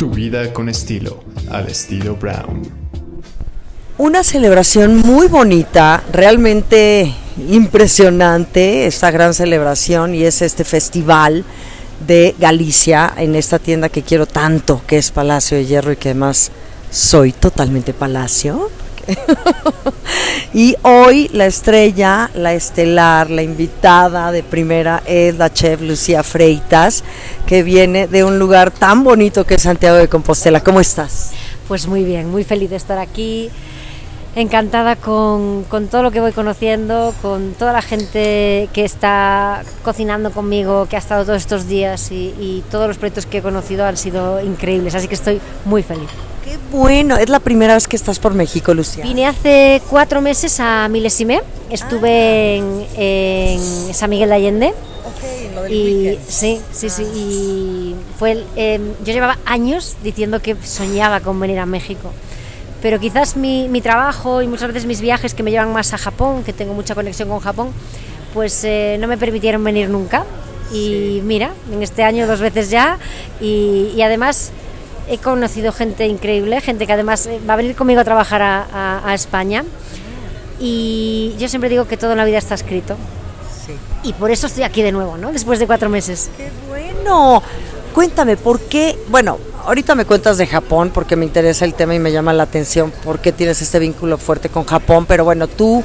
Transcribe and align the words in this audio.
Tu 0.00 0.08
vida 0.08 0.50
con 0.54 0.70
estilo, 0.70 1.22
al 1.50 1.68
estilo 1.68 2.16
Brown. 2.16 2.62
Una 3.98 4.24
celebración 4.24 4.96
muy 4.96 5.28
bonita, 5.28 6.02
realmente 6.10 7.14
impresionante, 7.50 8.86
esta 8.86 9.10
gran 9.10 9.34
celebración 9.34 10.14
y 10.14 10.22
es 10.22 10.40
este 10.40 10.64
festival 10.64 11.44
de 12.06 12.34
Galicia 12.38 13.12
en 13.18 13.34
esta 13.34 13.58
tienda 13.58 13.90
que 13.90 14.00
quiero 14.00 14.24
tanto, 14.24 14.80
que 14.86 14.96
es 14.96 15.10
Palacio 15.10 15.58
de 15.58 15.66
Hierro 15.66 15.92
y 15.92 15.96
que 15.96 16.08
además 16.08 16.50
soy 16.90 17.32
totalmente 17.32 17.92
Palacio. 17.92 18.70
y 20.54 20.76
hoy 20.82 21.28
la 21.32 21.46
estrella, 21.46 22.30
la 22.34 22.54
estelar, 22.54 23.30
la 23.30 23.42
invitada 23.42 24.32
de 24.32 24.42
primera 24.42 25.02
es 25.06 25.36
la 25.36 25.52
chef 25.52 25.80
Lucía 25.80 26.22
Freitas, 26.22 27.04
que 27.46 27.62
viene 27.62 28.06
de 28.06 28.24
un 28.24 28.38
lugar 28.38 28.70
tan 28.70 29.04
bonito 29.04 29.44
que 29.44 29.54
es 29.54 29.62
Santiago 29.62 29.96
de 29.96 30.08
Compostela. 30.08 30.62
¿Cómo 30.62 30.80
estás? 30.80 31.32
Pues 31.68 31.86
muy 31.86 32.04
bien, 32.04 32.30
muy 32.30 32.44
feliz 32.44 32.70
de 32.70 32.76
estar 32.76 32.98
aquí 32.98 33.50
encantada 34.36 34.96
con, 34.96 35.64
todo 35.90 36.02
lo 36.02 36.10
que 36.10 36.20
voy 36.20 36.32
conociendo, 36.32 37.12
con 37.20 37.52
toda 37.54 37.72
la 37.72 37.82
gente 37.82 38.68
que 38.72 38.84
está 38.84 39.62
cocinando 39.82 40.30
conmigo, 40.30 40.86
que 40.88 40.96
ha 40.96 40.98
estado 40.98 41.24
todos 41.24 41.38
estos 41.38 41.66
días 41.66 42.10
y, 42.12 42.62
todos 42.70 42.86
los 42.86 42.98
proyectos 42.98 43.26
que 43.26 43.38
he 43.38 43.42
conocido 43.42 43.84
han 43.84 43.96
sido 43.96 44.42
increíbles, 44.42 44.94
así 44.94 45.08
que 45.08 45.14
estoy 45.14 45.40
muy 45.64 45.82
feliz. 45.82 46.08
Qué 46.44 46.56
bueno, 46.70 47.16
es 47.16 47.28
la 47.28 47.40
primera 47.40 47.74
vez 47.74 47.88
que 47.88 47.96
estás 47.96 48.18
por 48.18 48.34
México, 48.34 48.74
Lucía. 48.74 49.04
Vine 49.04 49.26
hace 49.26 49.82
cuatro 49.88 50.20
meses 50.20 50.60
a 50.60 50.88
Milesime, 50.88 51.42
estuve 51.70 52.60
ah. 52.60 52.90
en, 52.96 53.94
San 53.94 54.10
Miguel 54.10 54.28
de 54.28 54.34
Allende. 54.34 54.74
y 55.68 56.18
sí, 56.28 56.60
sí, 56.72 56.90
sí, 56.90 57.02
y 57.02 57.94
fue 58.18 58.44
em, 58.56 58.94
yo 59.04 59.12
llevaba 59.12 59.38
años 59.44 59.96
diciendo 60.02 60.40
que 60.40 60.56
soñaba 60.62 61.20
con 61.20 61.38
venir 61.40 61.58
a 61.58 61.66
México 61.66 62.12
pero 62.82 62.98
quizás 62.98 63.36
mi, 63.36 63.68
mi, 63.68 63.80
trabajo 63.80 64.42
y 64.42 64.46
muchas 64.46 64.68
veces 64.68 64.86
mis 64.86 65.00
viajes 65.00 65.34
que 65.34 65.42
me 65.42 65.50
llevan 65.50 65.72
más 65.72 65.92
a 65.92 65.98
Japón, 65.98 66.44
que 66.44 66.52
tengo 66.52 66.74
mucha 66.74 66.94
conexión 66.94 67.28
con 67.28 67.40
Japón, 67.40 67.72
pues 68.32 68.64
eh, 68.64 68.96
no 69.00 69.06
me 69.06 69.18
permitieron 69.18 69.62
venir 69.62 69.88
nunca. 69.88 70.24
Y 70.72 71.20
mira, 71.24 71.50
en 71.72 71.82
este 71.82 72.04
año 72.04 72.26
dos 72.26 72.40
veces 72.40 72.70
ya 72.70 72.98
y, 73.40 73.92
y, 73.96 74.02
además 74.02 74.52
he 75.08 75.18
conocido 75.18 75.72
gente 75.72 76.06
increíble, 76.06 76.60
gente 76.60 76.86
que 76.86 76.92
además 76.92 77.26
eh, 77.26 77.40
va 77.48 77.54
a 77.54 77.56
venir 77.56 77.74
conmigo 77.74 78.00
a 78.00 78.04
trabajar 78.04 78.40
a, 78.40 79.02
a, 79.04 79.14
España. 79.14 79.64
Y 80.60 81.34
yo 81.38 81.48
siempre 81.48 81.68
digo 81.68 81.88
que 81.88 81.96
todo 81.96 82.12
en 82.12 82.18
la 82.18 82.24
vida 82.24 82.38
está 82.38 82.54
escrito. 82.54 82.96
Sí. 83.66 83.72
Y 84.04 84.12
por 84.12 84.30
eso 84.30 84.46
estoy 84.46 84.62
aquí 84.62 84.82
de 84.82 84.92
nuevo, 84.92 85.16
¿no? 85.16 85.32
Después 85.32 85.58
de 85.58 85.66
cuatro 85.66 85.88
meses. 85.88 86.30
¡Qué 86.36 86.50
bueno! 86.68 87.42
Cuéntame, 87.94 88.36
¿por 88.36 88.60
qué? 88.60 88.98
Bueno, 89.08 89.38
ahorita 89.64 89.94
me 89.94 90.04
cuentas 90.04 90.38
de 90.38 90.46
Japón 90.46 90.90
porque 90.94 91.16
me 91.16 91.24
interesa 91.24 91.64
el 91.64 91.74
tema 91.74 91.94
y 91.94 91.98
me 91.98 92.12
llama 92.12 92.32
la 92.32 92.44
atención 92.44 92.92
porque 93.04 93.32
tienes 93.32 93.60
este 93.62 93.78
vínculo 93.78 94.18
fuerte 94.18 94.48
con 94.48 94.64
Japón, 94.64 95.06
pero 95.06 95.24
bueno, 95.24 95.48
tú, 95.48 95.82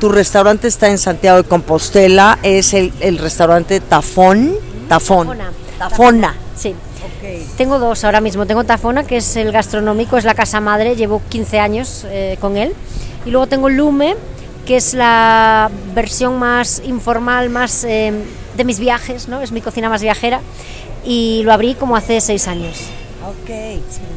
tu 0.00 0.08
restaurante 0.08 0.68
está 0.68 0.88
en 0.88 0.98
Santiago 0.98 1.42
de 1.42 1.48
Compostela, 1.48 2.38
es 2.42 2.74
el, 2.74 3.18
restaurante 3.18 3.80
Tafón, 3.80 4.54
Tafón, 4.88 5.28
Tafona. 5.28 5.52
Tafona. 5.78 6.34
Sí. 6.54 6.74
Tengo 7.56 7.78
dos 7.78 8.04
ahora 8.04 8.20
mismo. 8.20 8.46
Tengo 8.46 8.64
Tafona, 8.64 9.04
que 9.04 9.16
es 9.16 9.36
el 9.36 9.52
gastronómico, 9.52 10.16
es 10.16 10.24
la 10.24 10.34
casa 10.34 10.60
madre, 10.60 10.96
llevo 10.96 11.22
15 11.28 11.58
años 11.58 12.06
eh, 12.08 12.36
con 12.40 12.56
él. 12.56 12.72
Y 13.24 13.30
luego 13.30 13.46
tengo 13.46 13.68
Lume, 13.68 14.16
que 14.64 14.76
es 14.76 14.94
la 14.94 15.70
versión 15.94 16.38
más 16.38 16.82
informal, 16.84 17.50
más 17.50 17.84
eh, 17.84 18.12
de 18.56 18.64
mis 18.64 18.78
viajes, 18.78 19.28
¿no? 19.28 19.40
Es 19.40 19.52
mi 19.52 19.60
cocina 19.60 19.88
más 19.88 20.02
viajera. 20.02 20.40
Y 21.06 21.42
lo 21.44 21.52
abrí 21.52 21.74
como 21.74 21.96
hace 21.96 22.20
seis 22.20 22.48
años. 22.48 22.76
Ok. 23.26 23.50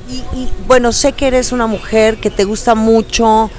Y, 0.09 0.47
bueno, 0.67 0.91
sé 0.91 1.13
que 1.13 1.27
eres 1.27 1.51
una 1.51 1.67
mujer 1.67 2.17
que 2.17 2.31
te 2.31 2.43
gusta 2.43 2.73
mucho 2.73 3.51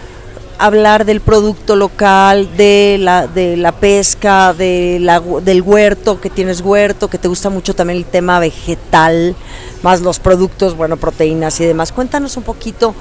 hablar 0.59 1.05
del 1.05 1.21
producto 1.21 1.75
local, 1.77 2.57
de 2.57 2.99
la, 3.01 3.27
de 3.27 3.57
la 3.57 3.73
pesca, 3.73 4.53
de 4.53 4.99
la, 5.01 5.21
del 5.21 5.63
huerto, 5.63 6.21
que 6.21 6.29
tienes 6.29 6.61
huerto, 6.61 7.09
que 7.09 7.19
te 7.19 7.29
gusta 7.29 7.49
mucho 7.51 7.75
también 7.75 7.99
el 7.99 8.05
tema 8.05 8.41
vegetal, 8.41 9.35
más 9.83 10.01
los 10.03 10.19
productos, 10.19 10.77
bueno, 10.77 10.97
proteínas 10.97 11.61
y 11.61 11.65
demás. 11.65 11.93
Cuéntanos 11.93 12.37
un 12.37 12.43
poquito 12.43 12.95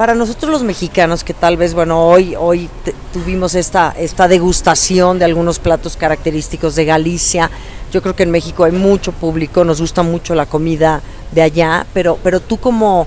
para 0.00 0.14
nosotros 0.14 0.50
los 0.50 0.62
mexicanos 0.62 1.24
que 1.24 1.34
tal 1.34 1.58
vez, 1.58 1.74
bueno, 1.74 2.06
hoy, 2.06 2.34
hoy 2.34 2.70
tuvimos 3.12 3.54
esta, 3.54 3.94
esta 3.98 4.28
degustación 4.28 5.18
de 5.18 5.26
algunos 5.26 5.58
platos 5.58 5.96
característicos 5.96 6.74
de 6.74 6.86
Galicia. 6.86 7.50
Yo 7.92 8.02
creo 8.02 8.14
que 8.14 8.22
en 8.22 8.30
México 8.30 8.64
hay 8.64 8.72
mucho 8.72 9.12
público, 9.12 9.64
nos 9.64 9.80
gusta 9.80 10.02
mucho 10.02 10.34
la 10.34 10.46
comida 10.46 11.00
de 11.32 11.42
allá, 11.42 11.86
pero, 11.92 12.18
pero 12.22 12.40
tú 12.40 12.58
como, 12.58 13.06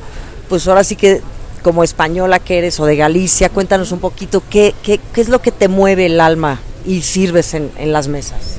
pues 0.49 0.67
ahora 0.67 0.83
sí 0.83 0.95
que 0.95 1.21
como 1.63 1.83
española 1.83 2.39
que 2.39 2.57
eres 2.59 2.79
o 2.79 2.85
de 2.85 2.95
Galicia, 2.95 3.49
cuéntanos 3.49 3.91
un 3.91 3.99
poquito 3.99 4.43
qué, 4.49 4.75
qué, 4.83 4.99
es 5.15 5.29
lo 5.29 5.41
que 5.41 5.51
te 5.51 5.69
mueve 5.69 6.05
el 6.05 6.19
alma 6.19 6.59
y 6.85 7.01
sirves 7.01 7.53
en, 7.53 7.71
las 7.93 8.07
mesas. 8.09 8.57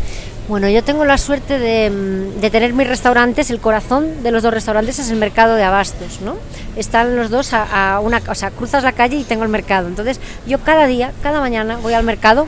Bueno, 0.48 0.68
yo 0.68 0.82
tengo 0.82 1.04
la 1.04 1.18
suerte 1.18 1.90
mm, 1.90 2.40
de, 2.40 2.50
tener 2.50 2.72
mis 2.72 2.88
restaurantes, 2.88 3.50
el 3.50 3.60
corazón 3.60 4.22
de 4.22 4.30
los 4.30 4.42
dos 4.42 4.52
restaurantes 4.52 4.98
es 4.98 5.10
el 5.10 5.16
mercado 5.16 5.54
de 5.54 5.62
abastos, 5.62 6.20
¿no? 6.22 6.36
Están 6.76 7.16
los 7.16 7.30
dos 7.30 7.52
a, 7.52 8.00
una, 8.02 8.22
o 8.28 8.34
sea, 8.34 8.50
cruzas 8.50 8.82
la 8.82 8.92
calle 8.92 9.18
y 9.18 9.24
tengo 9.24 9.44
el 9.44 9.50
mercado. 9.50 9.86
Entonces, 9.88 10.18
yo 10.46 10.58
cada 10.58 10.86
día, 10.86 11.12
cada 11.22 11.40
mañana 11.40 11.76
voy 11.76 11.92
al 11.92 12.04
mercado 12.04 12.46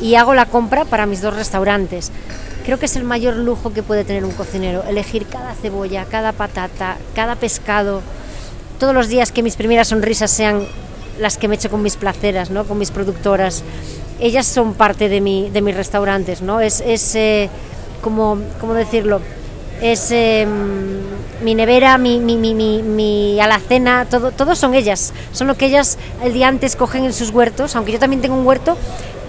y 0.00 0.14
hago 0.14 0.34
la 0.34 0.46
compra 0.46 0.84
para 0.86 1.06
mis 1.06 1.20
dos 1.20 1.34
restaurantes. 1.34 2.10
Creo 2.70 2.78
que 2.78 2.86
es 2.86 2.94
el 2.94 3.02
mayor 3.02 3.34
lujo 3.34 3.72
que 3.72 3.82
puede 3.82 4.04
tener 4.04 4.24
un 4.24 4.30
cocinero, 4.30 4.84
elegir 4.84 5.26
cada 5.26 5.56
cebolla, 5.56 6.04
cada 6.04 6.30
patata, 6.30 6.98
cada 7.16 7.34
pescado, 7.34 8.00
todos 8.78 8.94
los 8.94 9.08
días 9.08 9.32
que 9.32 9.42
mis 9.42 9.56
primeras 9.56 9.88
sonrisas 9.88 10.30
sean 10.30 10.68
las 11.18 11.36
que 11.36 11.48
me 11.48 11.56
echo 11.56 11.68
con 11.68 11.82
mis 11.82 11.96
placeras, 11.96 12.50
¿no? 12.50 12.62
Con 12.64 12.78
mis 12.78 12.92
productoras 12.92 13.64
ellas 14.20 14.46
son 14.46 14.74
parte 14.74 15.08
de, 15.08 15.20
mi, 15.20 15.50
de 15.50 15.62
mis 15.62 15.74
restaurantes, 15.74 16.42
¿no? 16.42 16.60
Es, 16.60 16.80
es 16.80 17.16
eh, 17.16 17.50
como, 18.02 18.38
¿cómo 18.60 18.74
decirlo? 18.74 19.20
Es 19.82 20.12
em, 20.12 21.00
mi 21.42 21.56
nevera, 21.56 21.98
mi, 21.98 22.20
mi, 22.20 22.36
mi, 22.36 22.54
mi, 22.54 23.40
alacena, 23.40 24.06
todo, 24.08 24.30
todos 24.30 24.58
son 24.58 24.74
ellas. 24.76 25.12
Son 25.32 25.48
lo 25.48 25.56
que 25.56 25.66
ellas 25.66 25.98
el 26.22 26.34
día 26.34 26.46
antes 26.46 26.76
cogen 26.76 27.02
en 27.02 27.14
sus 27.14 27.30
huertos, 27.30 27.74
aunque 27.74 27.90
yo 27.90 27.98
también 27.98 28.22
tengo 28.22 28.36
un 28.36 28.46
huerto, 28.46 28.76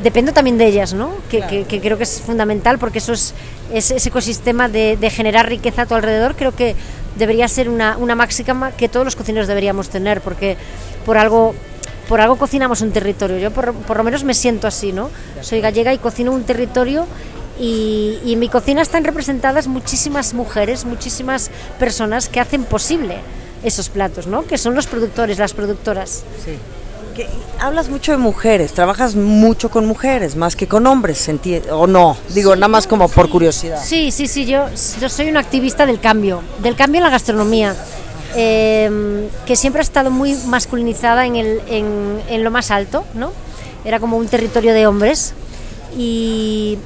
dependo 0.04 0.34
también 0.34 0.58
de 0.58 0.68
ellas, 0.68 0.94
¿no? 0.94 1.12
Que, 1.30 1.66
que, 1.68 1.80
creo 1.80 1.98
que 1.98 2.04
es 2.04 2.22
fundamental 2.22 2.80
porque 2.80 3.00
eso 3.00 3.14
es, 3.14 3.34
ese 3.74 3.96
ecosistema 4.10 4.68
de, 4.70 4.98
de, 4.98 5.10
generar 5.10 5.48
riqueza 5.48 5.84
a 5.84 5.86
tu 5.86 5.96
alrededor, 5.96 6.36
creo 6.36 6.56
que 6.56 6.76
debería 7.18 7.48
ser 7.48 7.70
una, 7.70 7.98
una 7.98 8.16
máxima 8.16 8.72
que 8.72 8.90
todos 8.90 9.06
los 9.06 9.16
cocineros 9.16 9.48
deberíamos 9.48 9.90
tener, 9.90 10.22
porque 10.22 10.58
por 11.06 11.18
algo 11.18 11.54
por 12.08 12.20
algo 12.20 12.36
cocinamos 12.36 12.82
un 12.82 12.92
territorio. 12.92 13.38
Yo 13.38 13.52
por, 13.52 13.98
lo 13.98 14.04
menos 14.04 14.26
me 14.26 14.34
siento 14.34 14.68
así, 14.68 14.92
¿no? 14.92 15.10
Soy 15.40 15.62
gallega 15.62 15.94
y 15.94 15.98
cocino 15.98 16.34
un 16.34 16.44
territorio 16.44 17.08
y, 17.58 18.20
en 18.26 18.38
mi 18.38 18.50
cocina 18.50 18.82
están 18.82 19.06
representadas 19.06 19.68
muchísimas 19.68 20.34
mujeres, 20.34 20.84
muchísimas 20.84 21.52
personas 21.80 22.28
que 22.28 22.42
hacen 22.42 22.66
posible 22.66 23.20
esos 23.64 23.88
platos, 23.88 24.28
¿no? 24.28 24.46
Que 24.46 24.58
son 24.58 24.76
los 24.76 24.88
productores, 24.88 25.40
las 25.40 25.54
productoras. 25.54 26.26
Sí. 26.44 26.58
Hablas 27.60 27.90
mucho 27.90 28.12
de 28.12 28.18
mujeres, 28.18 28.74
trabajas 28.74 29.16
mucho 29.16 29.70
con 29.70 29.86
mujeres, 29.86 30.36
más 30.36 30.56
que 30.56 30.68
con 30.68 30.88
hombres, 30.88 31.30
¿o 31.72 31.88
no? 31.88 32.18
Digo, 32.30 32.56
nada 32.56 32.68
más 32.68 32.88
como 32.88 33.08
por 33.08 33.30
curiosidad. 33.30 33.80
Sí, 33.84 34.12
sí, 34.12 34.28
sí, 34.28 34.46
yo, 34.46 34.66
yo 35.00 35.10
soy 35.10 35.30
una 35.30 35.40
activista 35.40 35.86
del 35.86 36.00
cambio, 36.00 36.42
del 36.64 36.76
cambio 36.76 37.00
en 37.00 37.04
la 37.04 37.10
gastronomía. 37.12 37.76
Em, 38.34 39.28
que 39.46 39.58
siempre 39.58 39.82
ha 39.82 39.84
estado 39.84 40.10
muy 40.10 40.36
masculinizada 40.48 41.26
en, 41.26 41.36
el, 41.36 41.62
en, 41.68 42.22
en, 42.30 42.44
lo 42.46 42.50
más 42.50 42.72
alto, 42.72 43.04
¿no? 43.14 43.34
Era 43.84 44.00
como 44.00 44.16
un 44.16 44.28
territorio 44.28 44.74
de 44.74 44.88
hombres 44.88 45.34
y 45.98 46.78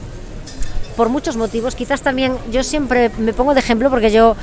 por 0.97 1.09
muchos 1.09 1.38
motivos, 1.38 1.75
quizás 1.75 2.01
también 2.01 2.35
yo 2.51 2.63
siempre 2.63 3.12
me 3.19 3.34
pongo 3.34 3.53
de 3.53 3.59
ejemplo 3.59 3.90
porque 3.90 4.12
yo 4.12 4.35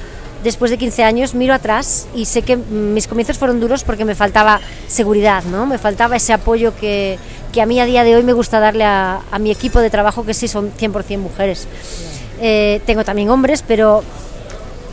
después 0.42 0.70
de 0.70 0.78
15 0.78 1.04
años 1.04 1.34
miro 1.34 1.54
atrás 1.54 2.06
y 2.14 2.24
sé 2.24 2.42
que 2.42 2.56
mis 2.56 3.06
comienzos 3.06 3.38
fueron 3.38 3.60
duros 3.60 3.84
porque 3.84 4.04
me 4.04 4.14
faltaba 4.14 4.60
seguridad, 4.88 5.44
¿no? 5.44 5.66
Me 5.66 5.78
faltaba 5.78 6.16
ese 6.16 6.32
apoyo 6.32 6.74
que, 6.76 7.18
que 7.52 7.62
a 7.62 7.66
mí 7.66 7.80
a 7.80 7.86
día 7.86 8.04
de 8.04 8.16
hoy 8.16 8.22
me 8.22 8.32
gusta 8.32 8.60
darle 8.60 8.84
a, 8.84 9.20
a 9.30 9.38
mi 9.38 9.50
equipo 9.50 9.80
de 9.80 9.90
trabajo 9.90 10.24
que 10.24 10.34
sí 10.34 10.48
son 10.48 10.72
100% 10.72 11.18
mujeres. 11.18 11.68
Eh, 12.40 12.80
tengo 12.86 13.04
también 13.04 13.30
hombres, 13.30 13.62
pero 13.66 14.02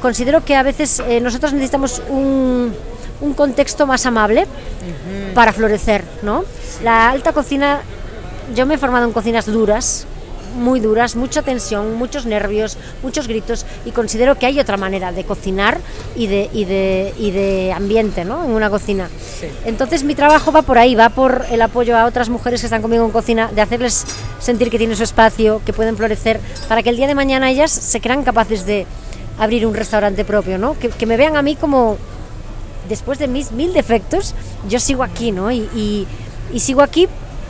considero 0.01 0.43
que 0.43 0.55
a 0.55 0.63
veces 0.63 1.01
eh, 1.07 1.19
nosotros 1.19 1.53
necesitamos 1.53 2.01
un, 2.09 2.73
un, 3.21 3.33
contexto 3.33 3.87
más 3.87 4.05
amable 4.05 4.45
para 5.33 5.51
florecer, 5.51 6.03
¿no? 6.21 6.43
La 6.83 7.09
alta 7.09 7.33
cocina, 7.33 7.81
yo 8.55 8.65
me 8.65 8.75
he 8.75 8.77
formado 8.77 9.05
en 9.05 9.13
cocinas 9.13 9.45
duras, 9.45 10.05
muy 10.55 10.79
duras, 10.79 11.15
mucha 11.15 11.41
tensión, 11.41 11.95
muchos 11.95 12.25
nervios, 12.25 12.77
muchos 13.03 13.27
gritos 13.27 13.65
y 13.85 13.91
considero 13.91 14.37
que 14.37 14.45
hay 14.45 14.59
otra 14.59 14.77
manera 14.77 15.11
de 15.11 15.23
cocinar 15.23 15.79
y 16.15 16.27
de, 16.27 16.49
y 16.53 16.65
de, 16.65 17.13
y 17.17 17.31
de 17.31 17.73
ambiente 17.73 18.25
¿no? 18.25 18.43
en 18.43 18.51
una 18.51 18.69
cocina. 18.69 19.09
Entonces 19.65 20.03
mi 20.03 20.15
trabajo 20.15 20.51
va 20.51 20.61
por 20.61 20.77
ahí, 20.77 20.95
va 20.95 21.09
por 21.09 21.45
el 21.51 21.61
apoyo 21.61 21.97
a 21.97 22.05
otras 22.05 22.29
mujeres 22.29 22.61
que 22.61 22.67
están 22.67 22.81
conmigo 22.81 23.05
en 23.05 23.11
cocina, 23.11 23.49
de 23.53 23.61
hacerles 23.61 24.05
sentir 24.39 24.69
que 24.69 24.77
tienen 24.77 24.95
su 24.95 25.03
espacio, 25.03 25.61
que 25.65 25.73
pueden 25.73 25.97
florecer, 25.97 26.39
para 26.67 26.83
que 26.83 26.89
el 26.89 26.97
día 26.97 27.07
de 27.07 27.15
mañana 27.15 27.49
ellas 27.49 27.71
se 27.71 28.01
crean 28.01 28.23
capaces 28.23 28.65
de 28.65 28.85
abrir 29.37 29.65
un 29.65 29.73
restaurante 29.73 30.25
propio, 30.25 30.57
¿no? 30.57 30.75
Que, 30.77 31.05
me 31.05 31.17
vean 31.17 31.37
a 31.37 31.41
mí 31.41 31.55
como, 31.55 31.97
después 32.89 33.19
de 33.19 33.27
mis 33.27 33.51
mil 33.51 33.73
defectos, 33.73 34.35
yo 34.67 34.79
sigo 34.79 35.03
aquí, 35.03 35.31
¿no? 35.31 35.51
Y, 35.51 35.69
y, 35.75 36.07
y 36.53 36.59
sigo 36.59 36.81
aquí 36.81 37.07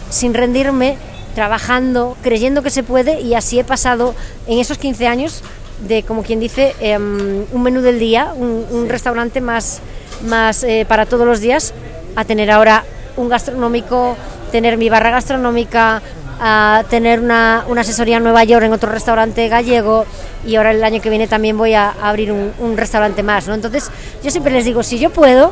sin 0.10 0.34
rendirme, 0.34 0.98
trabajando, 1.35 2.17
creyendo 2.21 2.61
que 2.63 2.69
se 2.69 2.83
puede 2.83 3.21
y 3.21 3.35
así 3.35 3.59
he 3.59 3.63
pasado 3.63 4.15
en 4.47 4.59
esos 4.59 4.77
15 4.77 5.07
años 5.07 5.43
de, 5.87 6.03
como 6.03 6.23
quien 6.23 6.39
dice, 6.39 6.75
em, 6.79 7.45
un 7.51 7.63
menú 7.63 7.81
del 7.81 7.99
día, 7.99 8.33
un, 8.35 8.65
un 8.69 8.89
restaurante 8.89 9.41
más, 9.41 9.79
más 10.27 10.63
eh, 10.63 10.85
para 10.87 11.05
todos 11.05 11.25
los 11.25 11.39
días, 11.39 11.73
a 12.15 12.25
tener 12.25 12.51
ahora 12.51 12.83
un 13.15 13.29
gastronómico, 13.29 14.17
tener 14.51 14.77
mi 14.77 14.89
barra 14.89 15.11
gastronómica, 15.11 16.01
a 16.41 16.83
tener 16.89 17.19
una, 17.19 17.65
una 17.67 17.81
asesoría 17.81 18.17
en 18.17 18.23
Nueva 18.23 18.43
York 18.43 18.65
en 18.65 18.73
otro 18.73 18.89
restaurante 18.89 19.47
gallego 19.49 20.05
y 20.45 20.55
ahora 20.55 20.71
el 20.71 20.83
año 20.83 21.01
que 21.01 21.09
viene 21.09 21.27
también 21.27 21.57
voy 21.57 21.73
a 21.73 21.89
abrir 22.01 22.31
un, 22.31 22.53
un 22.59 22.77
restaurante 22.77 23.23
más, 23.23 23.47
¿no? 23.47 23.53
Entonces 23.53 23.91
yo 24.23 24.31
siempre 24.31 24.53
les 24.53 24.63
digo, 24.63 24.83
si 24.83 24.99
yo 24.99 25.09
puedo, 25.09 25.51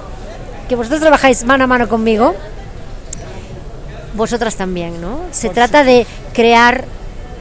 que 0.69 0.75
vosotros 0.75 1.01
trabajáis 1.01 1.43
mano 1.43 1.65
a 1.65 1.67
mano 1.67 1.89
conmigo, 1.89 2.35
vosotras 4.17 4.55
también, 4.55 4.99
¿no? 4.99 5.21
Se 5.31 5.49
trata 5.49 5.83
de 5.83 6.05
crear 6.33 6.85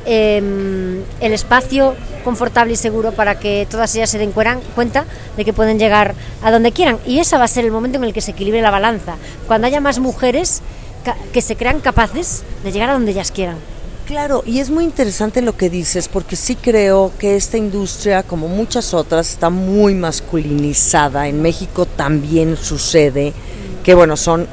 eh, 0.05 1.03
el 1.21 1.33
espacio 1.33 1.97
confortable 2.23 2.75
y 2.75 2.77
seguro 2.77 3.13
para 3.13 3.39
que 3.39 3.67
todas 3.71 3.95
ellas 3.95 4.11
se 4.11 4.19
den 4.19 4.33
cuenta 4.33 5.05
de 5.37 5.45
que 5.45 5.53
pueden 5.53 5.79
llegar 5.79 6.15
a 6.43 6.51
donde 6.51 6.73
quieran. 6.73 6.99
Y 7.07 7.19
ese 7.19 7.37
va 7.37 7.45
a 7.45 7.49
ser 7.49 7.65
el 7.65 7.73
momento 7.73 7.99
en 7.99 8.05
el 8.05 8.13
que 8.13 8.21
se 8.21 8.33
equilibre 8.33 8.63
la 8.63 8.71
balanza. 8.71 9.17
Cuando 9.47 9.67
haya 9.67 9.81
más 9.81 9.99
mujeres 9.99 10.63
que 11.33 11.41
se 11.41 11.57
crean 11.57 11.81
capaces 11.81 12.43
de 12.65 12.73
llegar 12.73 12.91
a 12.91 12.95
donde 12.95 13.13
ellas 13.13 13.31
quieran. 13.31 13.57
Claro, 14.07 14.45
y 14.47 14.61
es 14.61 14.71
muy 14.71 14.85
interesante 14.85 15.43
lo 15.43 15.57
que 15.57 15.69
dices, 15.69 16.07
porque 16.07 16.37
sí 16.37 16.55
creo 16.55 17.11
que 17.19 17.35
esta 17.35 17.57
industria, 17.59 18.23
como 18.23 18.47
muchas 18.47 18.95
otras, 18.95 19.31
está 19.31 19.51
muy 19.51 19.95
masculinizada. 19.95 21.27
En 21.27 21.43
México 21.43 21.87
también 21.87 22.57
sucede 22.57 23.33
que, 23.83 23.95
bueno, 23.95 24.17
son 24.17 24.47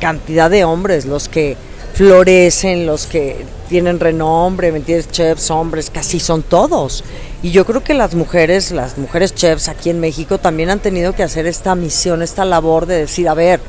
cantidad 0.00 0.50
de 0.50 0.64
hombres 0.64 1.04
los 1.04 1.28
que 1.28 1.56
florecen, 1.94 2.86
los 2.86 3.06
que 3.06 3.44
tienen 3.68 4.00
renombre, 4.00 4.72
¿me 4.72 4.78
entiendes? 4.78 5.10
Chefs, 5.10 5.50
hombres, 5.50 5.90
casi 5.90 6.18
son 6.18 6.42
todos. 6.42 7.04
Y 7.42 7.50
yo 7.50 7.64
creo 7.64 7.84
que 7.84 7.94
las 7.94 8.14
mujeres, 8.14 8.70
las 8.70 8.98
mujeres 8.98 9.34
chefs 9.34 9.68
aquí 9.68 9.90
en 9.90 10.00
México 10.00 10.38
también 10.38 10.70
han 10.70 10.80
tenido 10.80 11.14
que 11.14 11.22
hacer 11.22 11.46
esta 11.46 11.74
misión, 11.74 12.22
esta 12.22 12.44
labor 12.44 12.86
de 12.86 12.98
decir, 12.98 13.28
a 13.28 13.34
ver, 13.34 13.60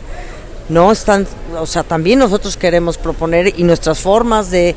no 0.70 0.92
están, 0.92 1.28
o 1.60 1.66
sea, 1.66 1.84
también 1.84 2.20
nosotros 2.20 2.58
queremos 2.58 2.98
proponer 2.98 3.54
y 3.58 3.64
nuestras 3.64 4.00
formas 4.00 4.50
de, 4.50 4.76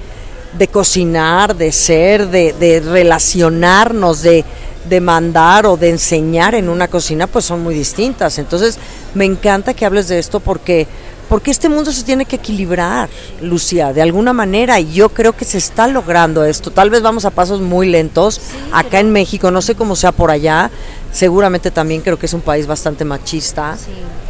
de 0.58 0.68
cocinar, 0.68 1.56
de 1.56 1.70
ser, 1.72 2.28
de, 2.28 2.52
de 2.52 2.80
relacionarnos, 2.80 4.22
de, 4.22 4.44
de 4.88 5.00
mandar 5.00 5.66
o 5.66 5.76
de 5.76 5.90
enseñar 5.90 6.54
en 6.54 6.68
una 6.68 6.88
cocina, 6.88 7.26
pues 7.26 7.44
son 7.44 7.62
muy 7.62 7.74
distintas. 7.74 8.38
Entonces, 8.38 8.78
me 9.14 9.24
encanta 9.24 9.74
que 9.74 9.86
hables 9.86 10.08
de 10.08 10.18
esto 10.18 10.40
porque, 10.40 10.86
porque 11.28 11.50
este 11.50 11.68
mundo 11.68 11.92
se 11.92 12.04
tiene 12.04 12.24
que 12.24 12.36
equilibrar, 12.36 13.08
Lucía, 13.40 13.92
de 13.92 14.02
alguna 14.02 14.32
manera, 14.32 14.78
y 14.80 14.92
yo 14.92 15.08
creo 15.08 15.32
que 15.32 15.44
se 15.44 15.58
está 15.58 15.86
logrando 15.86 16.44
esto. 16.44 16.70
Tal 16.70 16.90
vez 16.90 17.02
vamos 17.02 17.24
a 17.24 17.30
pasos 17.30 17.60
muy 17.60 17.88
lentos 17.88 18.40
acá 18.72 19.00
en 19.00 19.10
México, 19.10 19.50
no 19.50 19.62
sé 19.62 19.74
cómo 19.74 19.96
sea 19.96 20.12
por 20.12 20.30
allá. 20.30 20.70
Seguramente 21.12 21.70
también 21.70 22.00
creo 22.00 22.18
que 22.18 22.26
es 22.26 22.34
un 22.34 22.40
país 22.40 22.66
bastante 22.66 23.04
machista, 23.04 23.76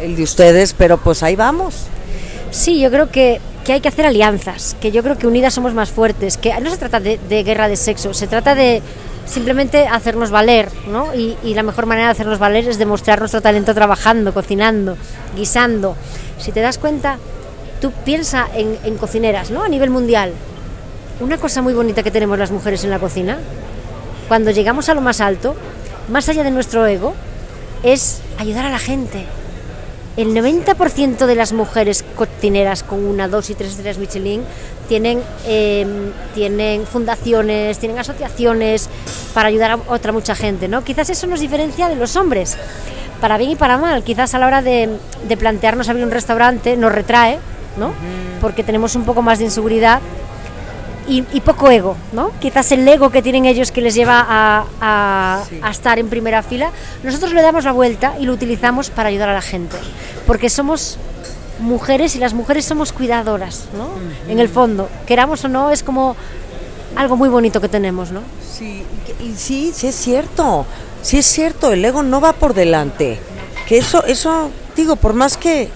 el 0.01 0.17
de 0.17 0.23
ustedes, 0.23 0.75
pero 0.75 0.99
pues 0.99 1.23
ahí 1.23 1.37
vamos. 1.37 1.87
Sí, 2.51 2.81
yo 2.81 2.91
creo 2.91 3.11
que, 3.11 3.41
que 3.65 3.73
hay 3.73 3.81
que 3.81 3.89
hacer 3.89 4.07
alianzas, 4.07 4.77
que 4.81 4.93
yo 4.93 5.03
creo 5.03 5.19
que 5.19 5.27
unidas 5.27 5.55
somos 5.55 5.75
más 5.75 5.91
fuertes, 5.91 6.37
que 6.37 6.55
no 6.61 6.71
se 6.71 6.77
trata 6.77 7.01
de, 7.01 7.19
de 7.29 7.43
guerra 7.43 7.69
de 7.69 7.77
sexo, 7.77 8.15
se 8.15 8.27
trata 8.27 8.55
de 8.55 8.83
simplemente 9.27 9.89
hacernos 9.89 10.31
valer, 10.31 10.69
¿no? 10.87 11.15
Y, 11.15 11.37
y 11.43 11.55
la 11.55 11.63
mejor 11.63 11.87
manera 11.87 12.09
de 12.09 12.13
hacernos 12.13 12.39
valer 12.39 12.69
es 12.69 12.79
demostrar 12.79 13.19
nuestro 13.19 13.41
talento 13.41 13.75
trabajando, 13.75 14.33
cocinando, 14.35 14.97
guisando. 15.35 15.97
Si 16.39 16.53
te 16.53 16.61
das 16.61 16.79
cuenta, 16.79 17.19
tú 17.81 17.93
piensa 18.05 18.47
en, 18.55 18.79
en 18.85 18.97
cocineras, 18.97 19.51
¿no? 19.51 19.63
A 19.63 19.69
nivel 19.69 19.91
mundial. 19.91 20.33
Una 21.21 21.39
cosa 21.39 21.63
muy 21.63 21.75
bonita 21.75 22.03
que 22.03 22.11
tenemos 22.11 22.39
las 22.39 22.51
mujeres 22.51 22.85
en 22.85 22.91
la 22.91 22.99
cocina, 22.99 23.39
cuando 24.29 24.51
llegamos 24.51 24.89
a 24.89 24.95
lo 24.95 25.01
más 25.01 25.21
alto, 25.21 25.55
más 26.09 26.29
allá 26.29 26.43
de 26.43 26.51
nuestro 26.51 26.87
ego, 26.87 27.15
es 27.83 28.21
ayudar 28.39 28.65
a 28.65 28.71
la 28.71 28.79
gente. 28.79 29.25
El 30.17 30.29
90% 30.29 31.27
de 31.27 31.35
las 31.35 31.53
mujeres 31.53 32.05
cocineras 32.17 32.83
con 32.83 33.05
una, 33.05 33.29
dos 33.29 33.51
y 33.51 33.55
tres 33.55 33.73
estrellas 33.73 33.99
Michelin 33.99 34.43
tienen, 34.89 35.23
eh, 35.47 35.87
tienen 36.35 36.87
fundaciones, 36.87 37.79
tienen 37.79 37.99
asociaciones 37.99 38.89
para 39.33 39.49
ayudar 39.49 39.73
a 39.73 39.79
otra 39.89 40.13
mucha 40.13 40.35
gente, 40.35 40.69
¿no? 40.69 40.85
Quizás 40.85 41.11
eso 41.11 41.27
nos 41.27 41.41
diferencia 41.41 41.89
de 41.89 41.97
los 41.97 42.17
hombres, 42.17 42.57
para 43.21 43.39
bien 43.39 43.51
y 43.51 43.57
para 43.57 43.79
mal. 43.79 44.03
Quizás 44.05 44.35
a 44.35 44.39
la 44.39 44.47
hora 44.47 44.63
de, 44.63 44.89
de 45.29 45.37
plantearnos 45.37 45.89
abrir 45.89 46.05
un 46.05 46.11
restaurante 46.11 46.77
nos 46.77 46.93
retrae, 46.93 47.39
¿no? 47.77 47.93
Porque 48.41 48.63
tenemos 48.63 48.95
un 48.95 49.05
poco 49.05 49.23
más 49.23 49.39
de 49.39 49.47
inseguridad 49.47 50.01
y, 51.09 51.25
y 51.33 51.41
poco 51.41 51.71
ego, 51.71 51.97
¿no? 52.13 52.31
Quizás 52.41 52.73
el 52.73 52.87
ego 52.89 53.11
que 53.11 53.21
tienen 53.23 53.45
ellos 53.45 53.71
que 53.73 53.81
les 53.83 53.95
lleva 53.95 54.25
a, 54.27 54.65
a- 54.81 55.43
a 55.63 55.71
estar 55.71 55.99
en 55.99 56.09
primera 56.09 56.43
fila, 56.43 56.71
nosotros 57.03 57.33
le 57.33 57.43
damos 57.43 57.65
la 57.65 57.73
vuelta 57.73 58.15
y 58.19 58.25
lo 58.25 58.33
utilizamos 58.33 58.91
para 58.91 59.09
ayudar 59.11 59.29
a 59.29 59.35
la 59.35 59.43
gente, 59.43 59.77
porque 60.27 60.49
somos 60.49 60.99
mujeres 61.61 62.17
y 62.17 62.19
las 62.19 62.35
mujeres 62.35 62.65
somos 62.65 62.93
cuidadoras, 62.93 63.67
¿no? 63.77 63.89
En 64.31 64.41
el 64.41 64.49
fondo, 64.49 64.89
queramos 65.07 65.45
o 65.45 65.49
no, 65.49 65.71
es 65.71 65.83
como 65.83 66.17
algo 66.97 67.17
muy 67.17 67.29
bonito 67.29 67.61
que 67.61 67.69
tenemos, 67.69 68.11
¿no? 68.11 68.21
Sí, 68.57 68.85
sí, 69.37 69.73
sí 69.75 69.87
es 69.87 69.95
cierto, 69.95 70.67
sí 71.03 71.19
es 71.19 71.27
cierto, 71.27 71.73
el 71.73 71.85
ego 71.85 72.03
no 72.03 72.21
va 72.21 72.33
por 72.33 72.55
delante. 72.55 73.19
Que 73.67 73.79
eso, 73.79 74.05
eso, 74.05 74.51
digo, 74.77 74.97
por 74.97 75.15
más 75.15 75.37
que, 75.37 75.69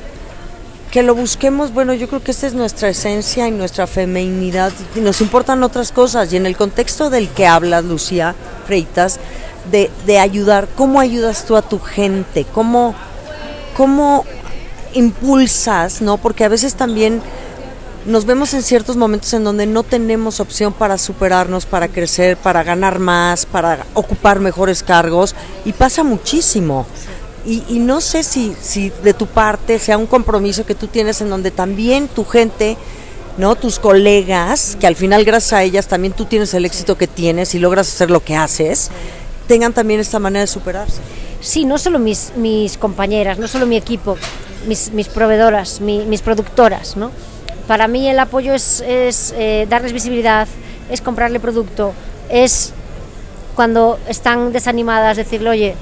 que 0.90 1.02
lo 1.02 1.14
busquemos, 1.14 1.72
bueno, 1.72 1.94
yo 1.94 2.08
creo 2.08 2.22
que 2.22 2.30
esta 2.30 2.46
es 2.46 2.54
nuestra 2.54 2.88
esencia 2.88 3.48
y 3.48 3.50
nuestra 3.50 3.86
feminidad, 3.86 4.72
y 4.94 5.00
nos 5.00 5.20
importan 5.20 5.62
otras 5.62 5.92
cosas. 5.92 6.32
Y 6.32 6.36
en 6.36 6.46
el 6.46 6.56
contexto 6.56 7.10
del 7.10 7.28
que 7.28 7.46
hablas, 7.46 7.84
Lucía 7.84 8.34
Freitas, 8.66 9.18
de, 9.70 9.90
de 10.06 10.18
ayudar, 10.18 10.68
¿cómo 10.76 11.00
ayudas 11.00 11.44
tú 11.44 11.56
a 11.56 11.62
tu 11.62 11.78
gente? 11.78 12.46
¿Cómo, 12.52 12.94
cómo 13.76 14.24
impulsas, 14.98 16.02
no? 16.02 16.18
Porque 16.18 16.44
a 16.44 16.48
veces 16.48 16.74
también 16.74 17.22
nos 18.06 18.24
vemos 18.24 18.54
en 18.54 18.62
ciertos 18.62 18.96
momentos 18.96 19.32
en 19.34 19.44
donde 19.44 19.66
no 19.66 19.82
tenemos 19.82 20.40
opción 20.40 20.72
para 20.72 20.98
superarnos, 20.98 21.66
para 21.66 21.88
crecer, 21.88 22.36
para 22.36 22.62
ganar 22.62 22.98
más, 22.98 23.44
para 23.44 23.84
ocupar 23.94 24.40
mejores 24.40 24.82
cargos 24.82 25.34
y 25.64 25.72
pasa 25.72 26.02
muchísimo. 26.02 26.86
Y, 27.44 27.62
y 27.68 27.78
no 27.78 28.00
sé 28.00 28.22
si, 28.22 28.54
si 28.60 28.90
de 29.02 29.14
tu 29.14 29.26
parte 29.26 29.78
sea 29.78 29.98
un 29.98 30.06
compromiso 30.06 30.66
que 30.66 30.74
tú 30.74 30.86
tienes 30.86 31.20
en 31.20 31.30
donde 31.30 31.50
también 31.50 32.08
tu 32.08 32.24
gente, 32.24 32.76
¿no? 33.36 33.56
tus 33.56 33.78
colegas, 33.78 34.76
que 34.80 34.86
al 34.86 34.96
final 34.96 35.24
gracias 35.24 35.52
a 35.52 35.62
ellas 35.62 35.86
también 35.86 36.12
tú 36.12 36.24
tienes 36.24 36.52
el 36.54 36.64
éxito 36.64 36.96
que 36.96 37.06
tienes 37.06 37.54
y 37.54 37.58
logras 37.58 37.88
hacer 37.88 38.10
lo 38.10 38.24
que 38.24 38.36
haces, 38.36 38.90
tengan 39.46 39.72
también 39.72 40.00
esta 40.00 40.18
manera 40.18 40.40
de 40.40 40.46
superarse. 40.46 41.00
Sí, 41.40 41.64
no 41.64 41.78
solo 41.78 41.98
mis, 41.98 42.32
mis 42.36 42.76
compañeras, 42.78 43.38
no 43.38 43.46
solo 43.48 43.66
mi 43.66 43.76
equipo, 43.76 44.16
mis, 44.66 44.92
mis 44.92 45.08
proveedoras, 45.08 45.80
mi- 45.80 46.04
mis 46.04 46.20
productoras, 46.22 46.96
¿no? 46.96 47.10
Para 47.66 47.86
mí 47.86 48.08
el 48.08 48.18
apoyo 48.18 48.54
es, 48.54 48.80
es, 48.80 49.34
eh, 49.36 49.66
darles 49.68 49.92
visibilidad, 49.92 50.48
es 50.90 51.00
comprarle 51.00 51.38
producto, 51.38 51.92
es 52.28 52.72
cuando 53.54 53.98
están 54.08 54.52
desanimadas 54.52 55.16
decirle, 55.16 55.50
oye, 55.50 55.74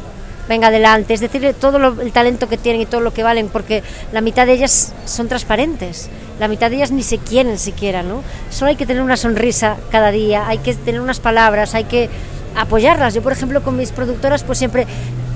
venga 0.48 0.68
adelante, 0.68 1.14
es 1.14 1.20
decirle 1.20 1.54
todo 1.54 1.78
lo- 1.78 2.00
el 2.00 2.12
talento 2.12 2.48
que 2.48 2.56
tienen 2.58 2.82
y 2.82 2.86
todo 2.86 3.00
lo 3.00 3.12
que 3.14 3.22
valen, 3.22 3.48
porque 3.48 3.82
la 4.12 4.20
mitad 4.20 4.46
de 4.46 4.52
ellas 4.52 4.92
son 5.06 5.26
transparentes, 5.28 6.08
la 6.38 6.48
mitad 6.48 6.68
de 6.70 6.76
ellas 6.76 6.90
ni 6.90 7.02
se 7.02 7.18
quieren 7.18 7.58
siquiera, 7.58 8.02
¿no? 8.02 8.22
Solo 8.50 8.68
hay 8.70 8.76
que 8.76 8.84
tener 8.86 9.02
una 9.02 9.16
sonrisa 9.16 9.76
cada 9.90 10.10
día, 10.10 10.46
hay 10.48 10.58
que 10.58 10.74
tener 10.74 11.00
unas 11.00 11.18
palabras, 11.20 11.74
hay 11.74 11.84
que 11.84 12.10
apoyarlas. 12.56 13.14
Yo, 13.14 13.22
por 13.22 13.32
ejemplo, 13.32 13.62
con 13.62 13.76
mis 13.76 13.90
productoras, 13.92 14.42
pues 14.44 14.58
siempre 14.58 14.86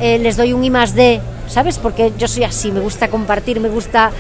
eh, 0.01 0.19
les 0.19 0.37
doy 0.37 0.53
un 0.53 0.65
I 0.65 0.71
más 0.71 0.95
D, 0.95 1.21
¿sabes? 1.49 1.79
Porque 1.79 2.13
yo 2.19 2.29
soy 2.29 2.45
así, 2.45 2.73
me 2.73 2.81
gusta 2.81 3.09
compartir, 3.09 3.61
me 3.61 3.69
gusta 3.69 4.11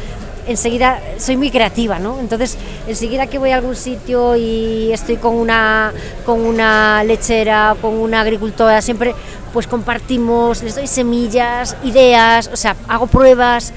enseguida 0.46 1.00
soy 1.18 1.36
muy 1.36 1.50
creativa, 1.50 1.98
¿no? 1.98 2.18
Entonces, 2.18 2.56
enseguida 2.86 3.26
que 3.26 3.38
voy 3.38 3.50
a 3.50 3.56
algún 3.56 3.76
sitio 3.76 4.36
y 4.36 4.92
estoy 4.92 5.16
con 5.16 5.34
una 5.36 5.92
con 6.26 6.40
una 6.40 7.04
lechera, 7.04 7.76
con 7.80 7.94
una 7.94 8.20
agricultora, 8.20 8.82
siempre 8.82 9.14
pues 9.52 9.66
compartimos, 9.66 10.62
les 10.62 10.74
doy 10.74 10.86
semillas, 10.86 11.76
ideas, 11.84 12.50
o 12.52 12.56
sea, 12.56 12.76
hago 12.88 13.06
pruebas, 13.06 13.72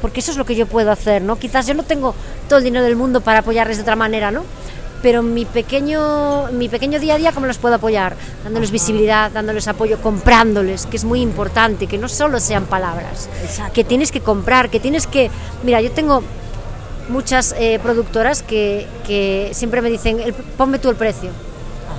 porque 0.00 0.20
eso 0.20 0.32
es 0.32 0.36
lo 0.36 0.44
que 0.44 0.54
yo 0.54 0.66
puedo 0.66 0.90
hacer, 0.90 1.22
¿no? 1.22 1.36
Quizás 1.36 1.66
yo 1.66 1.74
no 1.74 1.82
tengo 1.82 2.14
todo 2.48 2.58
el 2.58 2.64
dinero 2.64 2.84
del 2.84 2.96
mundo 2.96 3.20
para 3.20 3.40
apoyarles 3.40 3.76
de 3.76 3.82
otra 3.82 3.96
manera, 3.96 4.30
¿no? 4.30 4.42
Pero 5.02 5.22
mi 5.22 5.44
pequeño, 5.44 6.48
mi 6.52 6.68
pequeño 6.68 7.00
día 7.00 7.14
a 7.14 7.18
día, 7.18 7.32
¿cómo 7.32 7.46
los 7.46 7.58
puedo 7.58 7.74
apoyar? 7.74 8.14
Dándoles 8.44 8.70
visibilidad, 8.70 9.30
dándoles 9.32 9.66
apoyo, 9.66 10.00
comprándoles, 10.00 10.86
que 10.86 10.96
es 10.96 11.04
muy 11.04 11.20
importante, 11.20 11.88
que 11.88 11.98
no 11.98 12.08
solo 12.08 12.38
sean 12.38 12.66
palabras, 12.66 13.28
Exacto. 13.42 13.72
que 13.72 13.82
tienes 13.84 14.12
que 14.12 14.20
comprar, 14.20 14.70
que 14.70 14.78
tienes 14.78 15.06
que... 15.08 15.28
Mira, 15.64 15.80
yo 15.80 15.90
tengo 15.90 16.22
muchas 17.08 17.52
eh, 17.58 17.80
productoras 17.82 18.42
que, 18.44 18.86
que 19.06 19.50
siempre 19.54 19.82
me 19.82 19.90
dicen, 19.90 20.20
el, 20.20 20.34
ponme 20.34 20.78
tú 20.78 20.88
el 20.88 20.96
precio, 20.96 21.30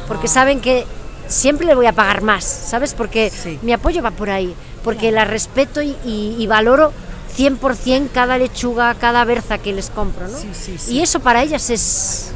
porque 0.07 0.29
saben 0.29 0.61
que 0.61 0.85
siempre 1.27 1.65
le 1.67 1.75
voy 1.75 1.87
a 1.87 1.93
pagar 1.93 2.21
más, 2.21 2.45
¿sabes? 2.45 2.93
Porque 2.93 3.29
Sí. 3.29 3.59
mi 3.63 3.73
apoyo 3.73 4.01
va 4.01 4.11
por 4.11 4.29
ahí. 4.29 4.55
porque 4.83 5.13
la 5.13 5.23
respeto 5.23 5.81
y, 5.81 5.95
y- 6.05 6.35
y 6.37 6.45
valoro 6.47 6.91
100% 7.37 8.09
cada 8.13 8.37
lechuga, 8.37 8.93
cada 8.95 9.23
berza 9.23 9.57
que 9.57 9.71
les 9.71 9.89
compro, 9.89 10.27
¿no? 10.27 10.37
Sí, 10.37 10.49
sí, 10.53 10.77
sí. 10.77 10.95
Y 10.95 11.01
eso 11.01 11.21
para 11.21 11.41
ellas 11.41 11.69
es, 11.69 12.31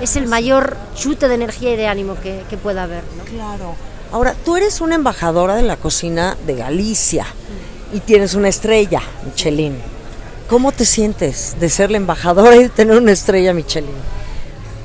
es 0.00 0.16
el 0.16 0.26
mayor 0.26 0.76
chute 0.94 1.28
de 1.28 1.34
energía 1.34 1.72
y 1.72 1.76
de 1.76 1.86
ánimo 1.86 2.16
que, 2.20 2.42
que 2.48 2.56
pueda 2.56 2.84
haber, 2.84 3.02
¿no? 3.16 3.24
Claro. 3.24 3.74
Ahora, 4.12 4.34
tú 4.44 4.56
eres 4.56 4.80
una 4.80 4.94
embajadora 4.94 5.56
de 5.56 5.62
la 5.62 5.76
cocina 5.76 6.36
de 6.46 6.54
Galicia 6.54 7.26
y 7.92 8.00
tienes 8.00 8.34
una 8.34 8.48
estrella, 8.48 9.00
Michelin. 9.24 9.76
¿Cómo 10.48 10.72
te 10.72 10.84
sientes 10.84 11.56
de 11.58 11.68
ser 11.68 11.90
la 11.90 11.96
embajadora 11.96 12.54
y 12.56 12.64
de 12.64 12.68
tener 12.68 12.96
una 12.96 13.12
estrella 13.12 13.54
Michelin? 13.54 13.90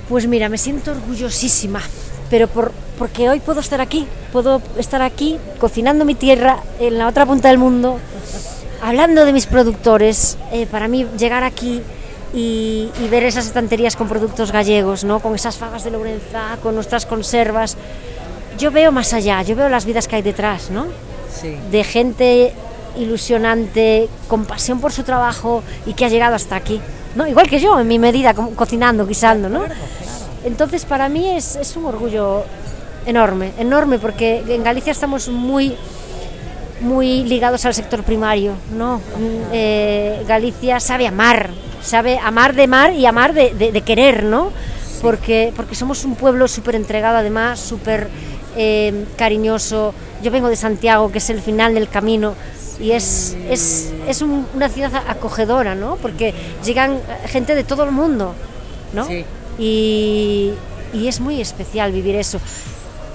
Pues 0.08 0.26
mira, 0.28 0.50
me 0.50 0.58
siento 0.58 0.92
orgullosísima, 0.92 1.82
pero 2.30 2.48
por, 2.48 2.72
porque 2.98 3.30
hoy 3.30 3.40
puedo 3.40 3.60
estar 3.60 3.82
aquí, 3.82 4.08
puedo 4.32 4.62
estar 4.78 5.02
aquí 5.02 5.38
cocinando 5.60 6.06
mi 6.06 6.16
tierra 6.16 6.64
en 6.80 6.98
la 6.98 7.08
otra 7.08 7.26
punta 7.26 7.50
del 7.50 7.58
mundo, 7.58 8.00
hablando 8.82 9.26
de 9.26 9.34
mis 9.34 9.46
productores. 9.46 10.38
eh, 10.52 10.66
para 10.66 10.88
mí 10.88 11.06
llegar 11.18 11.44
aquí 11.44 11.84
y, 12.34 12.90
y 13.04 13.08
ver 13.10 13.24
esas 13.24 13.48
estanterías 13.48 13.96
con 13.96 14.08
productos 14.08 14.52
gallegos, 14.52 15.04
¿no? 15.04 15.20
con 15.20 15.34
esas 15.36 15.58
fagas 15.58 15.84
de 15.84 15.92
Lourenzá, 15.92 16.58
con 16.62 16.76
nuestras 16.76 17.06
conservas, 17.06 17.76
yo 18.58 18.72
veo 18.72 18.92
más 18.92 19.14
allá, 19.14 19.42
yo 19.44 19.56
veo 19.56 19.70
las 19.70 19.86
vidas 19.86 20.08
que 20.08 20.18
hay 20.18 20.22
detrás, 20.22 20.70
¿no? 20.70 20.86
Sí. 21.32 21.56
de 21.72 21.84
gente 21.84 22.54
ilusionante, 22.98 24.10
con 24.28 24.46
pasión 24.46 24.80
por 24.80 24.92
su 24.92 25.04
trabajo 25.04 25.64
y 25.86 25.94
que 25.94 26.06
ha 26.06 26.10
llegado 26.10 26.36
hasta 26.36 26.56
aquí. 26.56 26.80
¿no? 27.16 27.28
Igual 27.28 27.50
que 27.50 27.60
yo, 27.60 27.80
en 27.80 27.88
mi 27.88 27.98
medida, 28.00 28.34
co- 28.34 28.52
cocinando, 28.56 29.06
guisando. 29.06 29.50
¿no? 29.50 29.62
Entonces, 30.44 30.86
para 30.86 31.10
mí 31.10 31.28
es, 31.28 31.56
es 31.56 31.76
un 31.76 31.86
orgullo 31.86 32.44
enorme, 33.06 33.52
enorme, 33.58 34.00
porque 34.00 34.44
en 34.48 34.64
Galicia 34.64 34.92
estamos 34.92 35.28
muy 35.30 35.76
muy 36.82 37.24
ligados 37.24 37.66
al 37.66 37.74
sector 37.74 38.04
primario, 38.04 38.54
¿no? 38.76 39.02
Eh, 39.52 40.24
Galicia 40.28 40.80
sabe 40.80 41.08
amar, 41.08 41.50
sabe 41.82 42.18
amar 42.20 42.56
de 42.56 42.68
mar 42.68 42.94
y 42.94 43.06
amar 43.06 43.34
de, 43.34 43.54
de- 43.54 43.72
de 43.72 43.82
querer, 43.82 44.24
¿no? 44.24 44.52
Porque, 45.02 45.54
porque 45.56 45.76
somos 45.76 46.04
un 46.06 46.16
pueblo 46.16 46.48
súper 46.48 46.76
entregado, 46.76 47.18
además, 47.18 47.60
súper 47.60 48.10
eh, 48.58 49.06
cariñoso. 49.18 49.94
Yo 50.24 50.32
vengo 50.32 50.50
de 50.50 50.56
Santiago, 50.56 51.12
que 51.12 51.20
es 51.20 51.30
el 51.30 51.42
final 51.42 51.74
del 51.74 51.88
camino, 51.88 52.34
y 52.80 52.92
es, 52.92 53.36
es, 53.50 53.94
es 54.08 54.22
un- 54.22 54.46
una 54.56 54.70
ciudad 54.70 54.92
acogedora, 55.08 55.76
¿no? 55.76 55.96
Porque 55.98 56.34
llegan 56.66 56.94
eh, 56.94 57.28
gente 57.28 57.56
de 57.56 57.64
todo 57.64 57.84
el 57.84 57.92
mundo, 57.92 58.34
¿no? 58.94 59.06
Sí. 59.06 59.26
Y, 59.58 60.52
y 60.94 61.08
es 61.08 61.20
muy 61.20 61.40
especial 61.42 61.92
vivir 61.92 62.16
eso. 62.16 62.40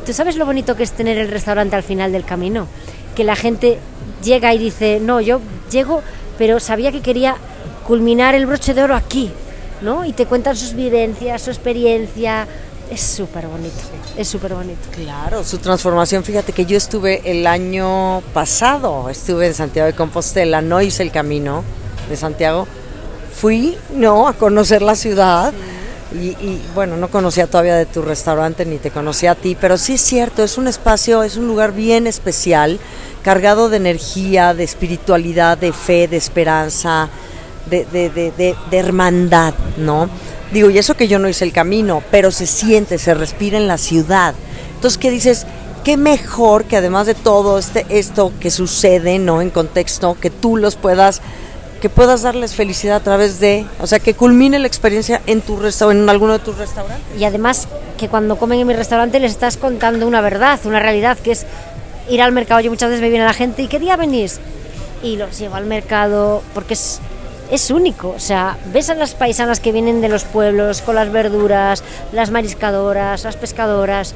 ¿Tú 0.07 0.13
sabes 0.13 0.37
lo 0.37 0.45
bonito 0.45 0.77
que 0.77 0.83
es 0.83 0.93
tener 0.93 1.17
el 1.19 1.29
restaurante 1.29 1.77
al 1.77 1.83
final 1.83 2.13
del 2.13 2.25
camino? 2.25 2.67
Que 3.15 3.25
la 3.25 3.37
gente 3.37 3.79
llega 4.23 4.55
y 4.55 4.59
dice, 4.59 5.01
no, 5.01 5.21
yo 5.21 5.41
llego, 5.71 6.03
pero 6.39 6.61
sabía 6.61 6.93
que 6.93 7.01
quería 7.01 7.37
culminar 7.87 8.35
el 8.35 8.47
broche 8.47 8.75
de 8.75 8.83
oro 8.83 8.95
aquí, 8.95 9.31
¿no? 9.83 10.05
Y 10.05 10.13
te 10.13 10.27
cuentan 10.27 10.57
sus 10.57 10.75
vivencias, 10.75 11.43
su 11.43 11.51
experiencia. 11.51 12.47
Es 12.91 13.01
súper 13.01 13.47
bonito, 13.47 13.77
es 14.17 14.29
súper 14.29 14.55
bonito. 14.55 14.81
Claro, 14.93 15.43
su 15.43 15.59
transformación, 15.59 16.23
fíjate 16.23 16.53
que 16.53 16.67
yo 16.67 16.77
estuve 16.77 17.23
el 17.25 17.47
año 17.47 18.21
pasado, 18.35 19.09
estuve 19.09 19.47
en 19.47 19.55
Santiago 19.55 19.87
de 19.87 19.95
Compostela, 19.95 20.61
no 20.61 20.83
hice 20.83 21.03
el 21.03 21.11
camino 21.11 21.65
de 22.11 22.17
Santiago, 22.17 22.67
fui, 23.35 23.77
no, 23.95 24.29
a 24.29 24.35
conocer 24.35 24.83
la 24.83 24.97
ciudad 24.97 25.55
y, 26.15 26.29
y, 26.29 26.63
bueno, 26.75 26.97
no 26.97 27.09
conocía 27.09 27.47
todavía 27.47 27.77
de 27.77 27.87
tu 27.87 28.03
restaurante 28.03 28.65
ni 28.65 28.79
te 28.79 28.91
conocía 28.91 29.33
a 29.33 29.35
ti, 29.35 29.57
pero 29.61 29.77
sí 29.77 29.95
es 29.95 30.01
cierto, 30.01 30.43
es 30.43 30.59
un 30.59 30.69
espacio, 30.69 31.23
es 31.23 31.37
un 31.37 31.47
lugar 31.47 31.73
bien 31.73 32.07
especial, 32.07 32.79
cargado 33.23 33.69
de 33.69 33.79
energía, 33.79 34.55
de 34.55 34.65
espiritualidad, 34.65 35.59
de 35.59 35.73
fe, 35.73 36.07
de 36.09 36.17
esperanza, 36.17 37.09
de, 37.69 37.85
de, 37.87 38.11
de, 38.11 38.33
de, 38.71 38.79
hermandad, 38.79 39.55
¿no? 39.77 40.09
Digo, 40.53 40.71
y 40.71 40.79
eso 40.79 40.97
que 40.97 41.09
yo 41.09 41.19
no 41.19 41.29
hice 41.29 41.45
el 41.45 41.53
camino, 41.53 42.03
pero 42.11 42.31
se 42.31 42.47
siente, 42.47 42.99
se 42.99 43.15
respira 43.15 43.57
en 43.57 43.67
la 43.67 43.79
ciudad. 43.79 44.35
Entonces, 44.75 44.99
¿qué 44.99 45.11
dices? 45.11 45.47
Qué 45.83 45.97
mejor 45.97 46.65
que 46.65 46.77
además 46.77 47.07
de 47.07 47.15
todo 47.15 47.59
este, 47.59 47.85
esto 47.89 48.33
que 48.41 48.51
sucede, 48.51 49.19
¿no? 49.19 49.43
En 49.43 49.51
contexto, 49.51 50.17
que 50.21 50.31
tú 50.31 50.57
los 50.57 50.77
puedas, 50.77 51.21
que 51.85 51.91
puedas 51.91 52.23
darles 52.23 52.55
felicidad 52.55 52.97
a 52.97 53.01
través 53.01 53.41
de, 53.41 53.67
o 53.79 53.87
sea, 53.87 53.99
que 53.99 54.15
culmine 54.15 54.59
la 54.59 54.67
experiencia 54.67 55.21
en 55.27 55.43
tu 55.43 55.61
en 55.91 56.09
alguno 56.09 56.33
de 56.33 56.39
tus 56.39 56.57
restaurantes. 56.57 57.05
Y 57.21 57.25
además 57.25 57.69
que 57.99 58.09
cuando 58.09 58.37
comen 58.37 58.59
en 58.61 58.67
mi 58.67 58.73
restaurante 58.73 59.21
les 59.21 59.33
estás 59.33 59.59
contando 59.59 60.07
una 60.07 60.23
verdad, 60.23 60.59
una 60.65 60.81
realidad, 60.81 61.19
que 61.19 61.33
es 61.33 61.45
ir 62.09 62.23
al 62.23 62.33
mercado. 62.33 62.61
Yo 62.61 62.71
muchas 62.71 62.89
veces 62.89 63.03
me 63.03 63.11
viene 63.11 63.27
la 63.27 63.35
gente, 63.35 63.61
¿y 63.61 63.69
qué 63.69 63.79
día 63.79 63.97
venís? 63.97 64.41
Y 65.03 65.17
los 65.17 65.39
llevo 65.39 65.57
al 65.57 65.67
mercado 65.67 66.43
porque 66.55 66.73
es, 66.73 67.01
es 67.51 67.71
único. 67.71 68.15
O 68.17 68.19
sea, 68.19 68.57
ves 68.73 68.89
a 68.89 68.95
las 68.95 69.13
paisanas 69.13 69.61
que 69.61 69.71
vienen 69.71 70.01
de 70.01 70.09
los 70.09 70.25
pueblos 70.25 70.81
con 70.81 70.95
las 70.95 71.13
verduras, 71.13 71.85
las 72.13 72.31
mariscadoras, 72.31 73.25
las 73.25 73.37
pescadoras, 73.37 74.15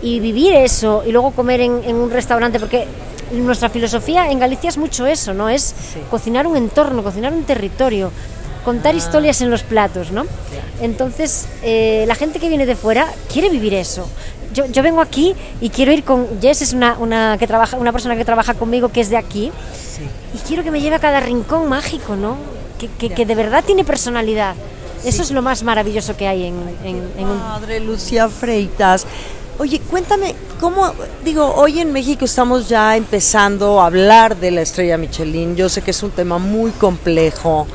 y 0.00 0.18
vivir 0.20 0.54
eso 0.54 1.02
y 1.06 1.12
luego 1.12 1.32
comer 1.32 1.60
en 1.60 1.94
un 1.94 2.10
restaurante, 2.10 2.58
porque 2.58 2.86
nuestra 3.32 3.68
filosofía 3.68 4.30
en 4.30 4.38
Galicia 4.38 4.68
es 4.68 4.78
mucho 4.78 5.06
eso, 5.06 5.32
¿no? 5.34 5.48
Es 5.48 5.74
cocinar 6.10 6.46
un 6.46 6.56
entorno, 6.56 7.02
cocinar 7.02 7.32
un 7.32 7.44
territorio, 7.44 8.10
contar 8.64 8.94
historias 8.94 9.40
en 9.40 9.50
los 9.50 9.62
platos, 9.62 10.10
¿no? 10.12 10.24
Entonces, 10.80 11.46
eh, 11.62 12.04
la 12.06 12.14
gente 12.14 12.38
que 12.38 12.48
viene 12.48 12.66
de 12.66 12.76
fuera 12.76 13.06
quiere 13.32 13.48
vivir 13.48 13.74
eso. 13.74 14.08
Yo, 14.54 14.66
yo 14.66 14.82
vengo 14.82 15.00
aquí 15.00 15.34
y 15.60 15.70
quiero 15.70 15.92
ir 15.92 16.04
con 16.04 16.26
Jess, 16.40 16.60
es 16.62 16.72
una, 16.74 16.96
una, 16.98 17.36
que 17.38 17.46
trabaja, 17.46 17.76
una 17.78 17.90
persona 17.92 18.16
que 18.16 18.24
trabaja 18.24 18.54
conmigo 18.54 18.90
que 18.90 19.00
es 19.00 19.08
de 19.08 19.16
aquí, 19.16 19.50
y 20.34 20.38
quiero 20.46 20.62
que 20.62 20.70
me 20.70 20.80
lleve 20.80 20.96
a 20.96 20.98
cada 20.98 21.20
rincón 21.20 21.68
mágico, 21.68 22.16
¿no? 22.16 22.36
Que, 22.78 22.88
que, 22.88 23.10
que 23.14 23.24
de 23.24 23.34
verdad 23.34 23.64
tiene 23.64 23.84
personalidad. 23.84 24.54
Eso 25.04 25.22
es 25.22 25.30
lo 25.30 25.42
más 25.42 25.62
maravilloso 25.62 26.16
que 26.16 26.28
hay 26.28 26.44
en, 26.46 26.54
en- 26.84 27.10
en 27.18 27.26
un... 27.26 27.38
Padre 27.40 27.80
Lucía 27.80 28.28
Freitas. 28.28 29.06
Oye, 29.58 29.80
cuéntame, 29.80 30.34
¿cómo, 30.60 30.92
digo, 31.24 31.54
hoy 31.54 31.80
en 31.80 31.92
México 31.92 32.24
estamos 32.24 32.70
ya 32.70 32.96
empezando 32.96 33.80
a 33.80 33.86
hablar 33.86 34.38
de 34.38 34.50
la 34.50 34.62
estrella 34.62 34.96
Michelin. 34.96 35.56
Yo 35.56 35.68
sé 35.68 35.82
que 35.82 35.90
es 35.90 36.02
un 36.02 36.10
tema 36.10 36.38
muy 36.38 36.70
complejo, 36.70 37.66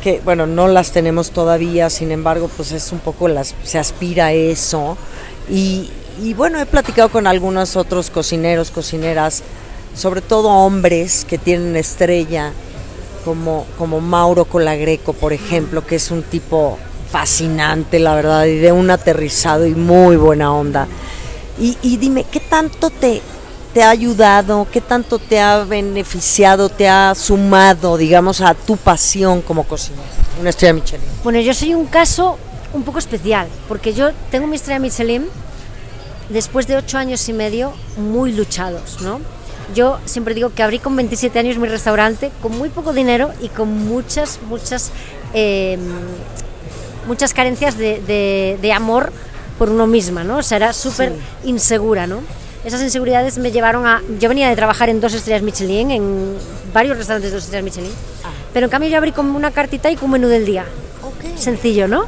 que, 0.00 0.20
bueno, 0.24 0.46
no 0.46 0.68
las 0.68 0.92
tenemos 0.92 1.32
todavía, 1.32 1.90
sin 1.90 2.12
embargo, 2.12 2.48
pues 2.56 2.70
es 2.70 2.92
un 2.92 3.00
poco, 3.00 3.26
las, 3.26 3.54
se 3.64 3.78
aspira 3.78 4.26
a 4.26 4.32
eso. 4.32 4.96
Y, 5.50 5.90
y 6.22 6.34
bueno, 6.34 6.60
he 6.60 6.66
platicado 6.66 7.08
con 7.08 7.26
algunos 7.26 7.74
otros 7.74 8.10
cocineros, 8.10 8.70
cocineras, 8.70 9.42
sobre 9.96 10.20
todo 10.20 10.50
hombres 10.50 11.26
que 11.28 11.36
tienen 11.36 11.74
estrella, 11.76 12.52
como, 13.24 13.66
como 13.76 14.00
Mauro 14.00 14.44
Colagreco, 14.44 15.14
por 15.14 15.32
ejemplo, 15.32 15.84
que 15.84 15.96
es 15.96 16.12
un 16.12 16.22
tipo 16.22 16.78
fascinante, 17.10 17.98
la 17.98 18.14
verdad, 18.14 18.44
y 18.46 18.56
de 18.56 18.72
un 18.72 18.90
aterrizado 18.90 19.66
y 19.66 19.74
muy 19.74 20.16
buena 20.16 20.52
onda. 20.52 20.86
Y, 21.58 21.76
y 21.82 21.96
dime, 21.96 22.24
¿qué 22.30 22.40
tanto 22.40 22.90
te, 22.90 23.20
te 23.74 23.82
ha 23.82 23.90
ayudado, 23.90 24.66
qué 24.70 24.80
tanto 24.80 25.18
te 25.18 25.40
ha 25.40 25.64
beneficiado, 25.64 26.68
te 26.68 26.88
ha 26.88 27.14
sumado, 27.14 27.96
digamos, 27.96 28.40
a 28.40 28.54
tu 28.54 28.76
pasión 28.76 29.42
como 29.42 29.64
cocinera? 29.64 30.04
Una 30.40 30.50
estrella 30.50 30.74
Michelin. 30.74 31.06
Bueno, 31.24 31.40
yo 31.40 31.54
soy 31.54 31.74
un 31.74 31.86
caso 31.86 32.38
un 32.72 32.82
poco 32.82 32.98
especial, 32.98 33.48
porque 33.66 33.94
yo 33.94 34.10
tengo 34.30 34.46
mi 34.46 34.56
estrella 34.56 34.78
Michelin 34.78 35.26
después 36.28 36.66
de 36.66 36.76
ocho 36.76 36.98
años 36.98 37.28
y 37.28 37.32
medio 37.32 37.72
muy 37.96 38.32
luchados, 38.32 39.00
¿no? 39.00 39.20
Yo 39.74 39.98
siempre 40.06 40.34
digo 40.34 40.52
que 40.54 40.62
abrí 40.62 40.78
con 40.78 40.96
27 40.96 41.38
años 41.38 41.58
mi 41.58 41.68
restaurante 41.68 42.30
con 42.40 42.56
muy 42.56 42.70
poco 42.70 42.92
dinero 42.92 43.30
y 43.40 43.48
con 43.48 43.86
muchas, 43.86 44.40
muchas, 44.48 44.90
eh, 45.34 45.78
muchas 47.08 47.34
carencias 47.34 47.76
de, 47.76 48.00
de- 48.06 48.58
de 48.62 48.72
amor 48.72 49.12
por 49.58 49.70
uno 49.70 49.86
misma, 49.88 50.22
¿no? 50.22 50.36
O 50.38 50.42
sea, 50.42 50.56
era 50.58 50.72
súper 50.72 51.08
insegura, 51.44 52.06
¿no? 52.06 52.20
Esas 52.64 52.82
inseguridades 52.82 53.38
me 53.38 53.50
llevaron 53.50 53.86
a... 53.86 54.02
Yo 54.20 54.28
venía 54.28 54.48
de 54.48 54.54
trabajar 54.56 54.88
en 54.88 55.00
dos 55.00 55.14
estrellas 55.14 55.42
Michelin, 55.42 55.90
en 55.90 56.34
varios 56.72 56.96
restaurantes 56.96 57.30
de 57.30 57.36
dos 57.36 57.44
estrellas 57.44 57.64
Michelin, 57.64 57.90
pero 58.52 58.66
en 58.66 58.70
cambio 58.70 58.90
yo 58.90 58.98
abrí 58.98 59.12
con 59.12 59.26
una 59.34 59.50
cartita 59.50 59.90
y 59.90 59.96
con 59.96 60.10
menú 60.10 60.28
del 60.28 60.44
día 60.44 60.64
sencillo, 61.38 61.88
¿no? 61.88 62.04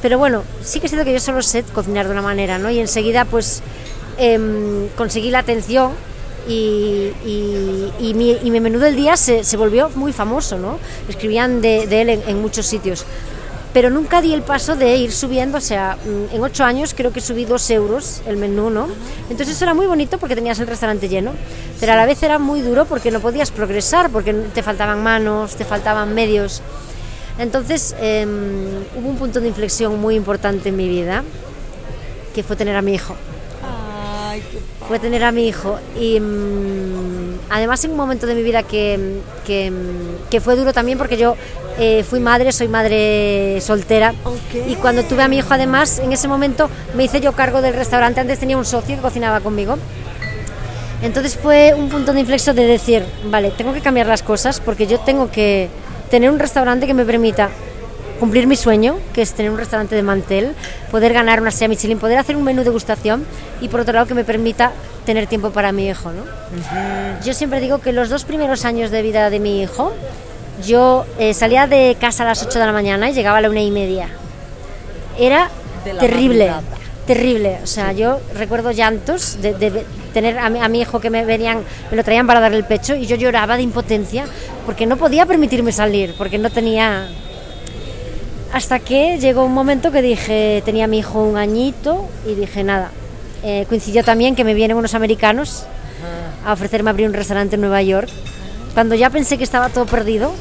Pero 0.00 0.18
bueno, 0.18 0.42
sí 0.64 0.80
que 0.80 0.86
es 0.86 0.90
cierto 0.92 1.04
que 1.04 1.12
yo 1.12 1.20
solo 1.20 1.42
sé 1.42 1.62
cocinar 1.64 2.06
de 2.06 2.12
una 2.12 2.22
manera, 2.22 2.58
¿no? 2.58 2.70
Y 2.70 2.80
enseguida 2.80 3.24
pues 3.24 3.62
em, 4.18 4.88
conseguí 4.96 5.30
la 5.30 5.40
atención 5.40 5.92
y, 6.48 7.12
y- 7.24 7.92
y 8.00 8.14
mi, 8.14 8.36
y 8.42 8.50
mi 8.50 8.60
menú 8.60 8.78
del 8.80 8.96
día 8.96 9.16
se, 9.16 9.44
se 9.44 9.56
volvió 9.56 9.90
muy 9.94 10.12
famoso, 10.12 10.58
¿no? 10.58 10.78
Escribían 11.08 11.60
de, 11.60 11.86
de 11.86 12.00
él 12.02 12.08
en, 12.10 12.22
en 12.26 12.40
muchos 12.42 12.66
sitios. 12.66 13.04
Pero 13.72 13.88
nunca 13.88 14.20
di 14.20 14.34
el 14.34 14.42
paso 14.42 14.76
de 14.76 14.96
ir 14.96 15.12
subiendo, 15.12 15.58
o 15.58 15.60
sea, 15.60 15.96
mm, 16.04 16.34
en 16.34 16.42
ocho 16.42 16.64
años 16.64 16.92
creo 16.94 17.12
que 17.12 17.20
subí 17.20 17.46
dos 17.46 17.70
euros 17.70 18.22
el 18.26 18.36
menú, 18.36 18.68
¿no? 18.68 18.86
Entonces 19.30 19.56
eso 19.56 19.64
era 19.64 19.72
muy 19.72 19.86
bonito 19.86 20.18
porque 20.18 20.34
tenías 20.34 20.58
el 20.60 20.66
restaurante 20.66 21.08
lleno, 21.08 21.32
pero 21.80 21.92
a 21.92 21.96
la 21.96 22.04
vez 22.04 22.22
era 22.22 22.38
muy 22.38 22.60
duro 22.60 22.84
porque 22.84 23.10
no 23.10 23.20
podías 23.20 23.50
progresar, 23.50 24.10
porque 24.10 24.34
te 24.34 24.62
faltaban 24.62 25.02
manos, 25.02 25.56
te 25.56 25.64
faltaban 25.64 26.14
medios. 26.14 26.60
Entonces 27.38 27.94
em, 27.98 28.30
hubo 28.96 29.08
un 29.08 29.16
punto 29.16 29.40
de 29.40 29.48
inflexión 29.48 29.98
muy 29.98 30.16
importante 30.16 30.68
en 30.68 30.76
mi 30.76 30.88
vida, 30.88 31.24
que 32.34 32.42
fue 32.42 32.56
tener 32.56 32.76
a 32.76 32.82
mi 32.82 32.94
hijo. 32.94 33.16
Fue 34.88 34.98
tener 34.98 35.24
a 35.24 35.32
mi 35.32 35.46
hijo 35.46 35.78
y 35.98 36.18
mm, 36.18 37.40
además 37.50 37.84
en 37.84 37.92
un 37.92 37.96
momento 37.96 38.26
de 38.26 38.34
mi 38.34 38.42
vida 38.42 38.62
que, 38.62 39.20
que, 39.46 39.72
que 40.30 40.40
fue 40.40 40.56
duro 40.56 40.72
también 40.72 40.98
porque 40.98 41.16
yo 41.16 41.36
eh, 41.78 42.04
fui 42.08 42.20
madre, 42.20 42.52
soy 42.52 42.68
madre 42.68 43.60
soltera 43.60 44.14
Ok. 44.24 44.68
y 44.68 44.74
cuando 44.76 45.02
tuve 45.04 45.22
a 45.22 45.28
mi 45.28 45.38
hijo 45.38 45.52
además 45.54 45.98
en 45.98 46.12
ese 46.12 46.28
momento 46.28 46.68
me 46.94 47.04
hice 47.04 47.20
yo 47.20 47.32
cargo 47.32 47.62
del 47.62 47.74
restaurante, 47.74 48.20
antes 48.20 48.38
tenía 48.38 48.56
un 48.56 48.64
socio 48.64 48.96
que 48.96 49.02
cocinaba 49.02 49.40
conmigo. 49.40 49.76
Entonces 51.02 51.36
fue 51.36 51.74
un 51.76 51.88
punto 51.88 52.12
de 52.12 52.20
inflexión 52.20 52.54
de 52.54 52.64
decir, 52.64 53.04
vale, 53.28 53.50
tengo 53.50 53.72
que 53.72 53.80
cambiar 53.80 54.06
las 54.06 54.22
cosas 54.22 54.60
porque 54.60 54.86
yo 54.86 55.00
tengo 55.00 55.30
que 55.30 55.68
tener 56.10 56.30
un 56.30 56.38
restaurante 56.38 56.86
que 56.86 56.94
me 56.94 57.04
permita 57.04 57.48
cumplir 58.20 58.46
mi 58.46 58.54
sueño, 58.54 58.98
que 59.12 59.22
es 59.22 59.32
tener 59.32 59.50
un 59.50 59.58
restaurante 59.58 59.96
de 59.96 60.02
mantel, 60.04 60.52
poder 60.92 61.12
ganar 61.12 61.40
una 61.40 61.48
estrella 61.48 61.70
Michelin, 61.70 61.98
poder 61.98 62.18
hacer 62.18 62.36
un 62.36 62.44
menú 62.44 62.60
de 62.60 62.66
degustación 62.66 63.24
y 63.60 63.66
por 63.66 63.80
otro 63.80 63.94
lado 63.94 64.06
que 64.06 64.14
me 64.14 64.22
permita 64.22 64.70
tener 65.04 65.26
tiempo 65.26 65.50
para 65.50 65.72
mi 65.72 65.88
hijo. 65.88 66.12
¿no? 66.12 66.22
Yo 67.24 67.34
siempre 67.34 67.58
digo 67.58 67.78
que 67.78 67.92
los 67.92 68.08
dos 68.08 68.24
primeros 68.24 68.64
años 68.64 68.92
de 68.92 69.02
vida 69.02 69.28
de 69.28 69.40
mi 69.40 69.60
hijo, 69.60 69.92
yo 70.64 71.04
eh, 71.18 71.34
salía 71.34 71.66
de 71.66 71.96
casa 72.00 72.22
a 72.24 72.26
las 72.26 72.42
8 72.42 72.58
de 72.58 72.66
la 72.66 72.72
mañana 72.72 73.10
y 73.10 73.12
llegaba 73.12 73.38
a 73.38 73.40
la 73.40 73.50
una 73.50 73.60
y 73.60 73.70
media. 73.70 74.08
Era 75.18 75.50
terrible, 76.00 76.48
madrugada. 76.50 76.62
terrible. 77.06 77.58
O 77.62 77.66
sea, 77.66 77.92
yo 77.92 78.20
recuerdo 78.34 78.70
llantos 78.70 79.40
de, 79.42 79.54
de 79.54 79.84
tener 80.12 80.38
a 80.38 80.48
mi, 80.50 80.60
a 80.60 80.68
mi 80.68 80.80
hijo 80.80 81.00
que 81.00 81.10
me 81.10 81.24
venían, 81.24 81.62
me 81.90 81.96
lo 81.96 82.04
traían 82.04 82.26
para 82.26 82.40
darle 82.40 82.58
el 82.58 82.64
pecho 82.64 82.94
y 82.94 83.06
yo 83.06 83.16
lloraba 83.16 83.56
de 83.56 83.62
impotencia 83.62 84.24
porque 84.66 84.86
no 84.86 84.96
podía 84.96 85.26
permitirme 85.26 85.72
salir, 85.72 86.14
porque 86.16 86.38
no 86.38 86.50
tenía... 86.50 87.08
Hasta 88.52 88.78
que 88.80 89.18
llegó 89.18 89.44
un 89.44 89.54
momento 89.54 89.90
que 89.90 90.02
dije, 90.02 90.62
tenía 90.64 90.84
a 90.84 90.86
mi 90.86 90.98
hijo 90.98 91.22
un 91.22 91.38
añito 91.38 92.06
y 92.26 92.34
dije, 92.34 92.62
nada. 92.62 92.90
Eh, 93.42 93.64
coincidió 93.68 94.04
también 94.04 94.36
que 94.36 94.44
me 94.44 94.52
vienen 94.52 94.76
unos 94.76 94.94
americanos 94.94 95.64
a 96.44 96.52
ofrecerme 96.52 96.90
abrir 96.90 97.08
un 97.08 97.14
restaurante 97.14 97.54
en 97.54 97.62
Nueva 97.62 97.80
York. 97.82 98.10
Cuando 98.74 98.94
ya 98.94 99.10
pensé 99.10 99.36
que 99.38 99.44
estaba 99.44 99.68
todo 99.68 99.86
perdido, 99.86 100.32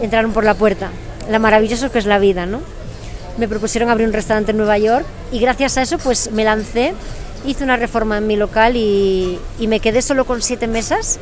entraron 0.00 0.32
por 0.32 0.44
la 0.44 0.54
puerta. 0.54 0.90
La 1.30 1.38
maravilloso 1.38 1.90
que 1.90 1.98
es 1.98 2.06
la 2.06 2.18
vida, 2.18 2.46
¿no? 2.46 2.60
Me 3.36 3.46
propusieron 3.48 3.90
abrir 3.90 4.06
un 4.06 4.12
restaurante 4.14 4.50
en 4.52 4.56
Nueva 4.56 4.78
York 4.78 5.04
y 5.30 5.38
gracias 5.38 5.76
a 5.76 5.82
eso 5.82 5.98
pues 5.98 6.30
me 6.32 6.44
lancé, 6.44 6.94
hice 7.46 7.62
una 7.62 7.76
reforma 7.76 8.18
en 8.18 8.26
mi 8.26 8.36
local 8.36 8.76
y, 8.76 9.38
y 9.60 9.66
me 9.68 9.80
quedé 9.80 10.02
solo 10.02 10.24
con 10.24 10.42
siete 10.42 10.66
mesas 10.66 11.18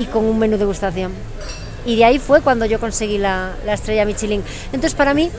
y 0.00 0.06
con 0.06 0.24
un 0.24 0.38
menú 0.38 0.52
de 0.52 0.58
degustación. 0.58 1.12
Y 1.86 1.96
de 1.96 2.06
ahí 2.06 2.18
fue 2.18 2.40
cuando 2.40 2.64
yo 2.64 2.80
conseguí 2.80 3.18
la, 3.18 3.52
la 3.66 3.74
estrella 3.74 4.04
Michelin. 4.06 4.42
Entonces 4.72 4.94
para 4.94 5.12
mí 5.14 5.30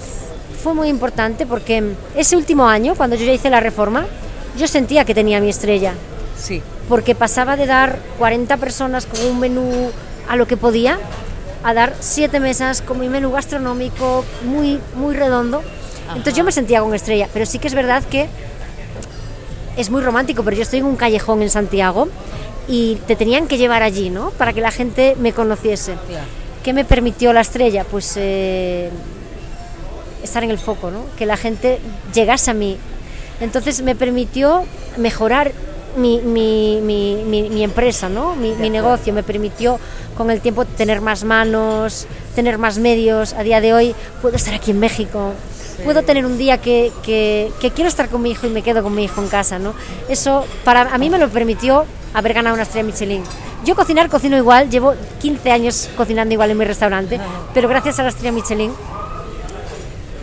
fue 0.63 0.73
muy 0.75 0.87
importante 0.89 1.45
porque 1.47 1.83
ese 2.15 2.37
último 2.37 2.67
año, 2.67 2.93
cuando 2.95 3.15
yo 3.15 3.25
ya 3.25 3.33
hice 3.33 3.49
la 3.49 3.59
reforma, 3.59 4.05
yo 4.57 4.67
sentía 4.67 5.03
que 5.05 5.15
tenía 5.15 5.41
mi 5.41 5.49
estrella 5.49 5.93
Sí. 6.37 6.61
porque 6.87 7.15
pasaba 7.15 7.57
de 7.57 7.65
dar 7.65 7.97
40 8.19 8.55
personas 8.57 9.05
con 9.05 9.25
un 9.25 9.39
menú 9.39 9.89
a 10.27 10.35
lo 10.35 10.47
que 10.47 10.57
podía 10.57 10.99
a 11.63 11.73
dar 11.73 11.95
siete 11.99 12.39
mesas 12.39 12.81
con 12.81 12.99
mi 12.99 13.09
menú 13.09 13.31
gastronómico 13.31 14.23
muy 14.43 14.79
muy 14.95 15.15
redondo. 15.15 15.63
Entonces 16.09 16.35
yo 16.35 16.43
me 16.43 16.51
sentía 16.51 16.81
con 16.81 16.93
estrella, 16.93 17.27
pero 17.33 17.45
sí 17.45 17.57
que 17.57 17.67
es 17.67 17.73
verdad 17.73 18.03
que 18.03 18.27
es 19.75 19.89
muy 19.89 20.01
romántico, 20.01 20.43
pero 20.43 20.55
yo 20.55 20.63
estoy 20.63 20.79
en 20.79 20.85
un 20.85 20.95
callejón 20.95 21.41
en 21.41 21.49
Santiago 21.49 22.07
y 22.67 22.95
te 23.07 23.15
tenían 23.15 23.47
que 23.47 23.57
llevar 23.57 23.83
allí, 23.83 24.09
¿no? 24.09 24.31
Para 24.31 24.53
que 24.53 24.61
la 24.61 24.71
gente 24.71 25.15
me 25.19 25.33
conociese. 25.33 25.95
¿Qué 26.63 26.73
me 26.73 26.85
permitió 26.85 27.33
la 27.33 27.41
estrella? 27.41 27.83
Pues 27.83 28.13
eh, 28.17 28.89
estar 30.23 30.43
en 30.43 30.51
el 30.51 30.57
foco, 30.57 30.91
¿no? 30.91 31.05
Que 31.17 31.25
la 31.25 31.37
gente 31.37 31.79
llegase 32.13 32.51
a 32.51 32.53
mí. 32.53 32.77
Entonces 33.39 33.81
me 33.81 33.95
permitió 33.95 34.65
mejorar 34.97 35.51
mi, 35.95 36.19
mi, 36.21 36.79
mi, 36.81 37.49
mi- 37.49 37.63
empresa, 37.63 38.09
¿no? 38.09 38.35
Mi, 38.35 38.51
negocio. 38.69 39.13
Me 39.13 39.23
permitió 39.23 39.79
con 40.17 40.29
el 40.31 40.41
tiempo 40.41 40.65
tener 40.65 41.01
más 41.01 41.23
manos, 41.23 42.07
tener 42.35 42.57
más 42.57 42.77
medios. 42.77 43.33
A 43.33 43.43
día 43.43 43.61
de 43.61 43.73
hoy 43.73 43.95
puedo 44.21 44.35
estar 44.35 44.53
aquí 44.53 44.71
en 44.71 44.79
México. 44.79 45.31
Puedo 45.83 46.03
tener 46.03 46.25
un 46.25 46.37
día 46.37 46.59
que, 46.59 46.91
que, 47.03 47.51
que 47.59 47.71
quiero 47.71 47.89
estar 47.89 48.07
con 48.09 48.21
mi 48.21 48.31
hijo 48.31 48.47
y 48.47 48.49
me 48.49 48.61
quedo 48.61 48.81
con 48.81 48.95
mi 48.95 49.03
hijo 49.03 49.21
en 49.21 49.27
casa, 49.27 49.59
¿no? 49.59 49.73
Eso 50.07 50.45
para 50.63 50.83
a 50.83 50.97
mí 50.97 51.09
me 51.09 51.17
lo 51.17 51.27
permitió 51.29 51.85
haber 52.13 52.33
ganado 52.33 52.53
una 52.53 52.63
estrella 52.63 52.85
Michelin. 52.85 53.23
Yo 53.65 53.75
cocinar 53.75 54.09
cocino 54.09 54.37
igual, 54.37 54.69
llevo 54.69 54.93
15 55.21 55.51
años 55.51 55.89
cocinando 55.97 56.33
igual 56.33 56.51
en 56.51 56.57
mi 56.57 56.65
restaurante, 56.65 57.19
pero 57.53 57.67
gracias 57.67 57.99
a 57.99 58.03
la 58.03 58.09
estrella 58.09 58.31
Michelin 58.31 58.71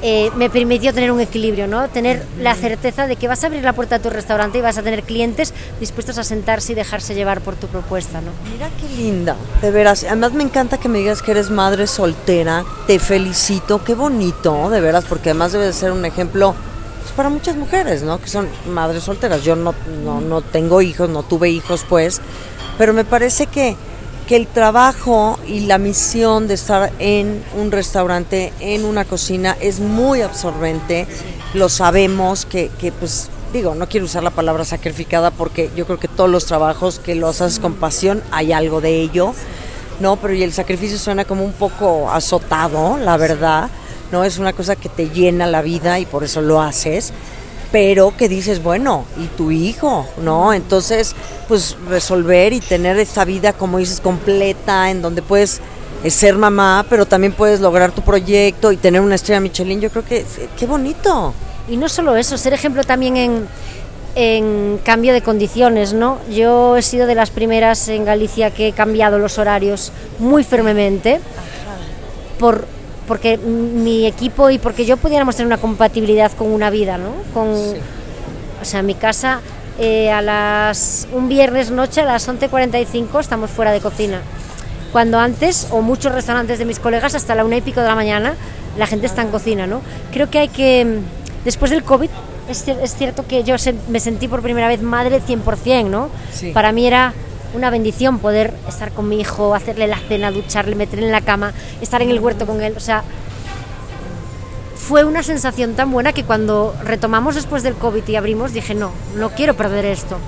eh, 0.02 0.30
me 0.36 0.50
permitió 0.50 0.92
tener 0.92 1.12
un 1.12 1.20
equilibrio, 1.20 1.68
¿no? 1.68 1.88
Tener 1.88 2.26
la 2.40 2.54
certeza 2.56 3.06
de 3.06 3.14
que 3.16 3.28
vas 3.28 3.44
a 3.44 3.46
abrir 3.46 3.62
la 3.62 3.72
puerta 3.72 3.98
de 3.98 4.02
tu 4.02 4.10
restaurante 4.10 4.58
y 4.58 4.60
vas 4.60 4.76
a 4.76 4.82
tener 4.82 5.04
clientes 5.04 5.54
dispuestos 5.78 6.18
a 6.18 6.24
sentarse 6.24 6.72
y 6.72 6.74
dejarse 6.74 7.14
llevar 7.14 7.40
por 7.40 7.54
tu 7.54 7.68
propuesta, 7.68 8.20
¿no? 8.20 8.32
Mira 8.52 8.68
qué 8.80 8.88
linda, 8.96 9.36
de 9.60 9.70
veras. 9.70 10.04
Además 10.04 10.32
me 10.32 10.42
encanta 10.42 10.78
que 10.78 10.88
me 10.88 10.98
digas 10.98 11.22
que 11.22 11.30
eres 11.30 11.50
madre 11.50 11.86
soltera. 11.86 12.64
Te 12.86 12.98
felicito, 12.98 13.84
qué 13.84 13.94
bonito, 13.94 14.70
de 14.70 14.80
veras, 14.80 15.04
porque 15.04 15.30
además 15.30 15.52
debe 15.52 15.66
de 15.66 15.72
ser 15.72 15.92
un 15.92 16.04
ejemplo 16.04 16.54
pues, 17.00 17.12
para 17.12 17.28
muchas 17.28 17.56
mujeres, 17.56 18.02
¿no? 18.02 18.20
Que 18.20 18.28
son 18.28 18.48
madres 18.68 19.04
solteras. 19.04 19.44
Yo 19.44 19.54
no, 19.54 19.72
no, 20.04 20.20
no 20.20 20.42
tengo 20.42 20.82
hijos, 20.82 21.08
no 21.08 21.22
tuve 21.22 21.50
hijos, 21.50 21.86
pues, 21.88 22.20
pero 22.76 22.92
me 22.92 23.04
parece 23.04 23.46
que, 23.46 23.76
que 24.32 24.36
el 24.36 24.46
trabajo 24.46 25.38
y 25.46 25.60
la 25.66 25.76
misión 25.76 26.48
de 26.48 26.54
estar 26.54 26.90
en 26.98 27.44
un 27.54 27.70
restaurante, 27.70 28.50
en 28.60 28.86
una 28.86 29.04
cocina, 29.04 29.58
es 29.60 29.78
muy 29.78 30.22
absorbente. 30.22 31.06
Lo 31.52 31.68
sabemos 31.68 32.46
que, 32.46 32.70
que 32.80 32.92
pues 32.92 33.28
digo, 33.52 33.74
no 33.74 33.90
quiero 33.90 34.06
usar 34.06 34.22
la 34.22 34.30
palabra 34.30 34.64
sacrificada 34.64 35.32
porque 35.32 35.70
yo 35.76 35.84
creo 35.84 36.00
que 36.00 36.08
todos 36.08 36.30
los 36.30 36.46
trabajos 36.46 36.98
que 36.98 37.14
los 37.14 37.42
haces 37.42 37.58
con 37.58 37.74
pasión 37.74 38.22
hay 38.30 38.54
algo 38.54 38.80
de 38.80 39.02
ello, 39.02 39.34
¿no? 40.00 40.16
Pero 40.16 40.32
y 40.32 40.42
el 40.42 40.54
sacrificio 40.54 40.96
suena 40.96 41.26
como 41.26 41.44
un 41.44 41.52
poco 41.52 42.10
azotado, 42.10 42.96
la 42.96 43.18
verdad, 43.18 43.68
¿no? 44.12 44.24
Es 44.24 44.38
una 44.38 44.54
cosa 44.54 44.76
que 44.76 44.88
te 44.88 45.10
llena 45.10 45.46
la 45.46 45.60
vida 45.60 45.98
y 45.98 46.06
por 46.06 46.24
eso 46.24 46.40
lo 46.40 46.62
haces, 46.62 47.12
pero 47.72 48.14
que 48.14 48.28
dices, 48.28 48.62
bueno, 48.62 49.06
y 49.18 49.26
tu 49.28 49.50
hijo, 49.50 50.06
¿no? 50.18 50.52
Entonces, 50.52 51.16
pues 51.48 51.76
resolver 51.88 52.52
y 52.52 52.60
tener 52.60 52.98
esta 52.98 53.24
vida, 53.24 53.54
como 53.54 53.78
dices, 53.78 54.00
completa, 54.00 54.90
en 54.90 55.00
donde 55.00 55.22
puedes 55.22 55.60
eh, 56.04 56.10
ser 56.10 56.36
mamá, 56.36 56.84
pero 56.88 57.06
también 57.06 57.32
puedes 57.32 57.60
lograr 57.60 57.90
tu 57.92 58.02
proyecto 58.02 58.70
y 58.72 58.76
tener 58.76 59.00
una 59.00 59.14
estrella 59.14 59.40
Michelin, 59.40 59.80
yo 59.80 59.90
creo 59.90 60.04
que, 60.04 60.18
eh, 60.18 60.48
qué 60.58 60.66
bonito. 60.66 61.32
Y 61.66 61.78
no 61.78 61.88
solo 61.88 62.14
eso, 62.16 62.36
ser 62.36 62.52
ejemplo 62.52 62.84
también 62.84 63.16
en, 63.16 63.48
en 64.14 64.78
cambio 64.84 65.14
de 65.14 65.22
condiciones, 65.22 65.94
¿no? 65.94 66.18
Yo 66.30 66.76
he 66.76 66.82
sido 66.82 67.06
de 67.06 67.14
las 67.14 67.30
primeras 67.30 67.88
en 67.88 68.04
Galicia 68.04 68.50
que 68.50 68.68
he 68.68 68.72
cambiado 68.72 69.18
los 69.18 69.38
horarios 69.38 69.92
muy 70.18 70.44
firmemente 70.44 71.20
por 72.38 72.66
porque 73.06 73.36
mi 73.38 74.06
equipo 74.06 74.50
y 74.50 74.58
porque 74.58 74.84
yo 74.84 74.96
pudiéramos 74.96 75.36
tener 75.36 75.46
una 75.46 75.58
compatibilidad 75.58 76.30
con 76.32 76.48
una 76.52 76.70
vida, 76.70 76.98
¿no? 76.98 77.10
Con, 77.34 77.48
O 77.48 78.64
sea, 78.64 78.82
mi 78.82 78.94
casa 78.94 79.40
eh, 79.78 80.10
a 80.12 80.20
las 80.22 81.08
un 81.12 81.28
viernes 81.28 81.70
noche 81.70 82.00
a 82.02 82.04
las 82.04 82.28
11.45 82.28 83.18
estamos 83.20 83.50
fuera 83.50 83.72
de 83.72 83.80
cocina. 83.80 84.20
Cuando 84.92 85.18
antes, 85.18 85.68
o 85.70 85.80
muchos 85.80 86.12
restaurantes 86.12 86.58
de 86.58 86.64
mis 86.66 86.78
colegas, 86.78 87.14
hasta 87.14 87.34
la 87.34 87.44
una 87.44 87.56
y 87.56 87.60
pico 87.62 87.80
de 87.80 87.86
la 87.88 87.94
mañana, 87.94 88.34
la 88.78 88.86
gente 88.86 89.06
está 89.06 89.22
en 89.22 89.28
cocina, 89.28 89.66
¿no? 89.66 89.80
Creo 90.12 90.30
que 90.30 90.38
hay 90.38 90.48
que, 90.48 90.84
mm, 90.84 91.44
después 91.44 91.70
del 91.70 91.82
COVID, 91.82 92.10
es, 92.50 92.68
es 92.68 92.94
cierto 92.94 93.26
que 93.26 93.42
yo 93.42 93.56
se- 93.58 93.74
me 93.88 93.98
sentí 94.00 94.28
por 94.28 94.42
primera 94.42 94.68
vez 94.68 94.82
madre 94.82 95.20
100%, 95.20 95.88
¿no? 95.88 96.08
Sí. 96.32 96.50
Para 96.52 96.72
mí 96.72 96.86
era 96.86 97.14
una 97.54 97.70
bendición 97.70 98.18
poder 98.18 98.54
estar 98.68 98.92
con 98.92 99.08
mi 99.08 99.20
hijo, 99.20 99.54
hacerle 99.54 99.86
la 99.86 99.98
cena, 99.98 100.30
ducharle, 100.30 100.74
meterle 100.74 101.06
en 101.06 101.12
la 101.12 101.20
cama, 101.20 101.52
estar 101.80 102.02
en 102.02 102.10
el 102.10 102.20
huerto 102.20 102.46
con 102.46 102.62
él, 102.62 102.74
o 102.76 102.80
sea, 102.80 103.04
fue 104.76 105.04
una 105.04 105.22
sensación 105.22 105.74
tan 105.74 105.90
buena 105.92 106.12
que 106.12 106.24
cuando 106.24 106.74
retomamos 106.82 107.34
después 107.34 107.62
del 107.62 107.74
COVID 107.74 108.06
y 108.08 108.16
abrimos 108.16 108.52
dije, 108.52 108.74
no, 108.74 108.90
no 109.16 109.30
quiero 109.30 109.54
perder 109.54 109.84
esto. 109.84 110.18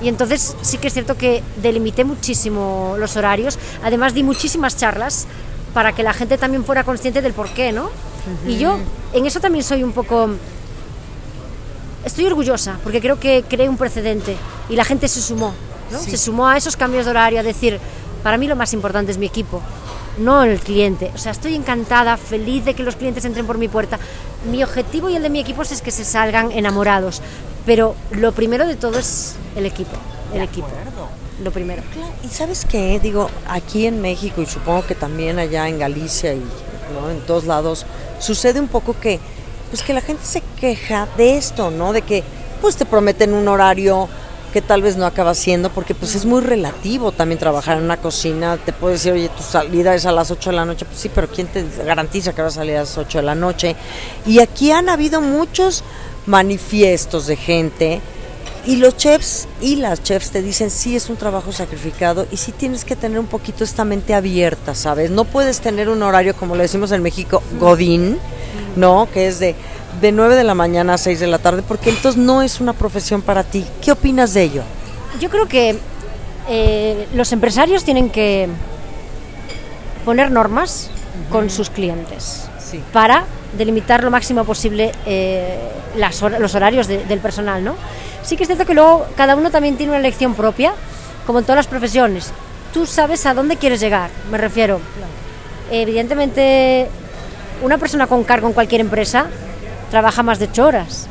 Y 0.00 0.08
entonces 0.08 0.56
sí 0.60 0.78
que 0.78 0.88
es 0.88 0.92
cierto 0.92 1.16
que 1.16 1.42
delimité 1.62 2.04
muchísimo 2.04 2.96
los 2.98 3.16
horarios, 3.16 3.58
además 3.82 4.14
di 4.14 4.22
muchísimas 4.22 4.76
charlas 4.76 5.26
para 5.72 5.92
que 5.92 6.02
la 6.02 6.12
gente 6.12 6.38
también 6.38 6.64
fuera 6.64 6.84
consciente 6.84 7.22
del 7.22 7.32
por 7.32 7.48
qué, 7.50 7.72
¿no? 7.72 7.90
Y 8.46 8.58
yo 8.58 8.78
en 9.12 9.26
eso 9.26 9.40
también 9.40 9.64
soy 9.64 9.82
un 9.82 9.92
poco... 9.92 10.30
Estoy 12.04 12.26
orgullosa 12.26 12.78
porque 12.84 13.00
creo 13.00 13.18
que 13.18 13.44
creé 13.48 13.68
un 13.68 13.78
precedente 13.78 14.36
y 14.68 14.76
la 14.76 14.84
gente 14.84 15.08
se 15.08 15.22
sumó, 15.22 15.54
¿no? 15.90 15.98
Se 15.98 16.16
sumó 16.16 16.48
a 16.48 16.56
esos 16.56 16.76
cambios 16.76 17.04
de 17.04 17.10
horario, 17.10 17.40
a 17.40 17.42
decir, 17.42 17.80
para 18.22 18.38
mí 18.38 18.46
lo 18.46 18.56
más 18.56 18.72
importante 18.72 19.12
es 19.12 19.18
mi 19.18 19.26
equipo, 19.26 19.60
no 20.18 20.42
el 20.42 20.60
cliente. 20.60 21.10
O 21.14 21.18
sea, 21.18 21.32
estoy 21.32 21.54
encantada, 21.54 22.16
feliz 22.16 22.64
de 22.64 22.74
que 22.74 22.82
los 22.82 22.96
clientes 22.96 23.24
entren 23.24 23.46
por 23.46 23.58
mi 23.58 23.68
puerta. 23.68 23.98
Mi 24.50 24.62
objetivo 24.62 25.10
y 25.10 25.16
el 25.16 25.22
de 25.22 25.30
mi 25.30 25.40
equipo 25.40 25.62
es 25.62 25.82
que 25.82 25.90
se 25.90 26.04
salgan 26.04 26.52
enamorados, 26.52 27.20
pero 27.66 27.94
lo 28.10 28.32
primero 28.32 28.66
de 28.66 28.76
todo 28.76 28.98
es 28.98 29.36
el 29.56 29.66
equipo, 29.66 29.96
el 30.32 30.42
equipo. 30.42 30.68
Lo 31.42 31.50
primero. 31.50 31.82
Y 32.22 32.28
sabes 32.28 32.64
qué, 32.64 33.00
digo, 33.00 33.28
aquí 33.48 33.86
en 33.86 34.00
México 34.00 34.40
y 34.40 34.46
supongo 34.46 34.86
que 34.86 34.94
también 34.94 35.38
allá 35.38 35.68
en 35.68 35.78
Galicia 35.80 36.32
y 36.32 36.42
¿no? 36.94 37.10
en 37.10 37.20
todos 37.22 37.44
lados, 37.44 37.86
sucede 38.20 38.60
un 38.60 38.68
poco 38.68 38.98
que, 38.98 39.18
pues 39.70 39.82
que 39.82 39.92
la 39.92 40.00
gente 40.00 40.24
se 40.24 40.42
queja 40.60 41.08
de 41.16 41.36
esto, 41.36 41.70
¿no? 41.70 41.92
De 41.92 42.02
que 42.02 42.22
pues 42.60 42.76
te 42.76 42.86
prometen 42.86 43.34
un 43.34 43.48
horario 43.48 44.08
que 44.54 44.62
tal 44.62 44.82
vez 44.82 44.96
no 44.96 45.04
acaba 45.04 45.34
siendo, 45.34 45.68
porque 45.68 45.96
pues 45.96 46.14
es 46.14 46.24
muy 46.24 46.40
relativo 46.40 47.10
también 47.10 47.40
trabajar 47.40 47.76
en 47.76 47.82
una 47.82 47.96
cocina. 47.96 48.56
Te 48.56 48.72
puede 48.72 48.94
decir, 48.94 49.12
oye, 49.12 49.28
tu 49.28 49.42
salida 49.42 49.96
es 49.96 50.06
a 50.06 50.12
las 50.12 50.30
8 50.30 50.50
de 50.50 50.56
la 50.56 50.64
noche, 50.64 50.84
pues 50.84 50.96
sí, 51.00 51.10
pero 51.12 51.26
¿quién 51.26 51.48
te 51.48 51.64
garantiza 51.84 52.32
que 52.32 52.40
vas 52.40 52.52
a 52.52 52.60
salir 52.60 52.76
a 52.76 52.80
las 52.82 52.96
8 52.96 53.18
de 53.18 53.24
la 53.24 53.34
noche? 53.34 53.74
Y 54.24 54.38
aquí 54.38 54.70
han 54.70 54.88
habido 54.88 55.20
muchos 55.20 55.82
manifiestos 56.26 57.26
de 57.26 57.34
gente 57.34 58.00
y 58.64 58.76
los 58.76 58.96
chefs 58.96 59.48
y 59.60 59.74
las 59.74 60.04
chefs 60.04 60.30
te 60.30 60.40
dicen, 60.40 60.70
sí, 60.70 60.94
es 60.94 61.10
un 61.10 61.16
trabajo 61.16 61.50
sacrificado 61.50 62.24
y 62.30 62.36
sí 62.36 62.52
tienes 62.52 62.84
que 62.84 62.94
tener 62.94 63.18
un 63.18 63.26
poquito 63.26 63.64
esta 63.64 63.84
mente 63.84 64.14
abierta, 64.14 64.76
¿sabes? 64.76 65.10
No 65.10 65.24
puedes 65.24 65.58
tener 65.62 65.88
un 65.88 66.00
horario, 66.04 66.36
como 66.36 66.54
le 66.54 66.62
decimos 66.62 66.92
en 66.92 67.02
México, 67.02 67.42
godín, 67.58 68.18
¿no? 68.76 69.08
Que 69.12 69.26
es 69.26 69.40
de, 69.40 69.56
de 70.00 70.12
9 70.12 70.34
de 70.36 70.44
la 70.44 70.54
mañana 70.54 70.94
a 70.94 70.98
6 70.98 71.20
de 71.20 71.26
la 71.26 71.38
tarde, 71.38 71.62
porque 71.66 71.90
entonces 71.90 72.20
no 72.20 72.42
es 72.42 72.60
una 72.60 72.72
profesión 72.72 73.22
para 73.22 73.42
ti. 73.44 73.64
¿Qué 73.82 73.92
opinas 73.92 74.34
de 74.34 74.42
ello? 74.42 74.62
Yo 75.20 75.30
creo 75.30 75.46
que 75.46 75.78
eh, 76.48 77.08
los 77.14 77.32
empresarios 77.32 77.84
tienen 77.84 78.10
que 78.10 78.48
poner 80.04 80.30
normas 80.30 80.90
con 81.30 81.48
sus 81.50 81.70
clientes 81.70 82.46
Sí. 82.58 82.80
para 82.92 83.24
delimitar 83.56 84.02
lo 84.02 84.10
máximo 84.10 84.44
posible 84.44 84.92
eh, 85.06 85.58
las 85.96 86.22
hor- 86.22 86.38
los 86.38 86.54
horarios 86.54 86.86
de- 86.88 87.04
del 87.04 87.20
personal, 87.20 87.62
¿no? 87.62 87.76
Sí 88.22 88.36
que 88.36 88.42
es 88.42 88.48
cierto 88.48 88.66
que 88.66 88.74
luego 88.74 89.06
cada 89.16 89.36
uno 89.36 89.50
también 89.50 89.76
tiene 89.76 89.92
una 89.92 90.00
elección 90.00 90.34
propia, 90.34 90.72
como 91.26 91.38
en 91.38 91.44
todas 91.44 91.56
las 91.58 91.66
profesiones. 91.66 92.32
Tú 92.72 92.84
sabes 92.86 93.24
a 93.26 93.34
dónde 93.34 93.56
quieres 93.56 93.80
llegar, 93.80 94.10
me 94.30 94.38
refiero. 94.38 94.80
Evidentemente, 95.70 96.88
una 97.62 97.78
persona 97.78 98.06
con 98.06 98.24
cargo 98.24 98.48
en 98.48 98.52
cualquier 98.54 98.80
empresa 98.80 99.26
trabaja 99.90 100.22
más 100.22 100.38
de 100.38 100.46
ocho 100.46 100.66
horas. 100.66 101.06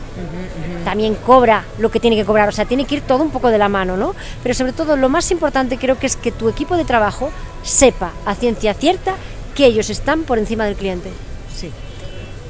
También 0.86 1.15
cobra 1.15 1.63
lo 1.79 1.89
que 1.89 1.99
tiene 1.99 2.15
que 2.15 2.25
cobrar, 2.25 2.49
o 2.49 2.51
sea, 2.51 2.65
tiene 2.65 2.86
que 2.86 2.95
ir 2.95 3.01
todo 3.01 3.23
un 3.23 3.31
poco 3.31 3.49
de 3.49 3.57
la 3.57 3.69
mano, 3.69 3.95
¿no? 3.97 4.13
Pero 4.43 4.53
sobre 4.53 4.73
todo, 4.73 4.95
lo 4.97 5.09
más 5.09 5.31
importante 5.31 5.77
creo 5.77 5.97
que 5.97 6.07
es 6.07 6.15
que 6.17 6.31
tu 6.31 6.49
equipo 6.49 6.75
de 6.77 6.83
trabajo 6.86 7.31
sepa 7.63 8.12
a 8.25 8.36
ciencia 8.36 8.73
cierta 8.73 9.15
que 9.55 9.65
ellos 9.65 9.89
están 9.89 10.23
por 10.23 10.38
encima 10.38 10.65
del 10.65 10.75
cliente. 10.75 11.09
Sí. 11.55 11.71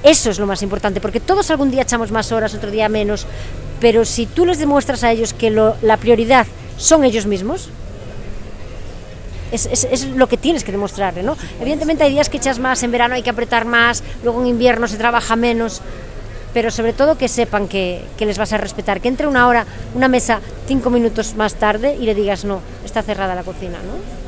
Eso 0.02 0.30
es 0.32 0.40
lo 0.40 0.48
más 0.48 0.62
importante, 0.64 1.00
porque 1.00 1.20
todos 1.20 1.50
algún 1.52 1.70
día 1.72 1.84
echamos 1.84 2.12
más 2.12 2.32
horas, 2.32 2.54
otro 2.56 2.72
día 2.72 2.90
menos, 2.90 3.26
pero 3.80 4.04
si 4.04 4.26
tú 4.26 4.46
les 4.46 4.58
demuestras 4.60 5.04
a 5.04 5.12
ellos 5.12 5.34
que 5.34 5.50
lo- 5.50 5.76
la 5.82 5.98
prioridad 5.98 6.48
son 6.78 7.04
ellos 7.04 7.26
mismos, 7.26 7.70
es, 9.52 9.68
es- 9.68 9.84
es 9.90 10.06
lo 10.08 10.28
que 10.28 10.38
tienes 10.38 10.64
que 10.64 10.72
demostrarle, 10.72 11.22
¿no? 11.22 11.38
Evidentemente 11.62 12.04
hay 12.04 12.12
días 12.12 12.28
que 12.28 12.38
echas 12.38 12.58
más, 12.60 12.82
en 12.82 12.92
verano 12.92 13.14
hay 13.16 13.22
que 13.22 13.30
apretar 13.30 13.66
más, 13.66 14.04
luego 14.24 14.42
en 14.42 14.48
invierno 14.48 14.88
se 14.88 14.98
trabaja 14.98 15.36
menos, 15.36 15.82
pero 16.54 16.72
sobre 16.72 16.94
todo 16.94 17.18
que 17.18 17.28
sepan 17.28 17.68
que, 17.68 18.04
que 18.18 18.26
les 18.26 18.38
vas 18.38 18.54
a 18.54 18.58
respetar, 18.58 19.02
que 19.02 19.08
entre 19.08 19.28
una 19.28 19.48
hora, 19.48 19.66
una 19.96 20.08
mesa, 20.08 20.40
cinco 20.68 20.90
minutos 20.90 21.36
más 21.36 21.56
tarde 21.56 21.98
y 22.00 22.06
le 22.06 22.16
digas, 22.16 22.46
no, 22.46 22.62
está 22.86 23.02
cerrada 23.02 23.36
la 23.36 23.44
cocina, 23.44 23.78
¿no? 23.80 24.24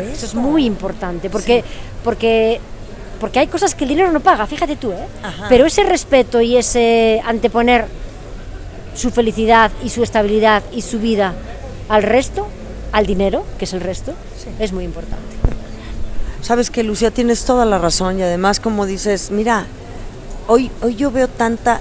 Eso 0.00 0.26
es 0.26 0.34
muy 0.34 0.64
importante, 0.64 1.28
porque, 1.28 1.62
porque, 2.02 2.60
porque 3.20 3.40
hay 3.40 3.46
cosas 3.46 3.74
que 3.74 3.84
el 3.84 3.90
dinero 3.90 4.10
no 4.10 4.20
paga, 4.20 4.46
fíjate 4.46 4.76
tú, 4.76 4.90
¿eh? 4.90 5.06
Ajá. 5.22 5.46
Pero 5.48 5.66
ese 5.66 5.84
respeto 5.84 6.40
y 6.40 6.56
ese 6.56 7.20
anteponer 7.24 7.86
su 8.94 9.10
felicidad 9.10 9.70
y 9.84 9.90
su 9.90 10.02
estabilidad 10.02 10.62
y 10.72 10.82
su 10.82 10.98
vida 10.98 11.34
al 11.88 12.02
resto, 12.02 12.48
al 12.92 13.06
dinero, 13.06 13.44
que 13.58 13.66
es 13.66 13.72
el 13.74 13.80
resto, 13.80 14.14
es 14.58 14.72
muy 14.72 14.84
importante. 14.84 15.22
Sabes 16.40 16.70
que 16.70 16.82
Lucía 16.82 17.10
tienes 17.10 17.44
toda 17.44 17.64
la 17.64 17.78
razón 17.78 18.18
y 18.18 18.22
además 18.22 18.60
como 18.60 18.86
dices, 18.86 19.30
mira, 19.30 19.66
hoy, 20.48 20.70
hoy 20.82 20.94
yo 20.96 21.10
veo 21.10 21.28
tanta, 21.28 21.80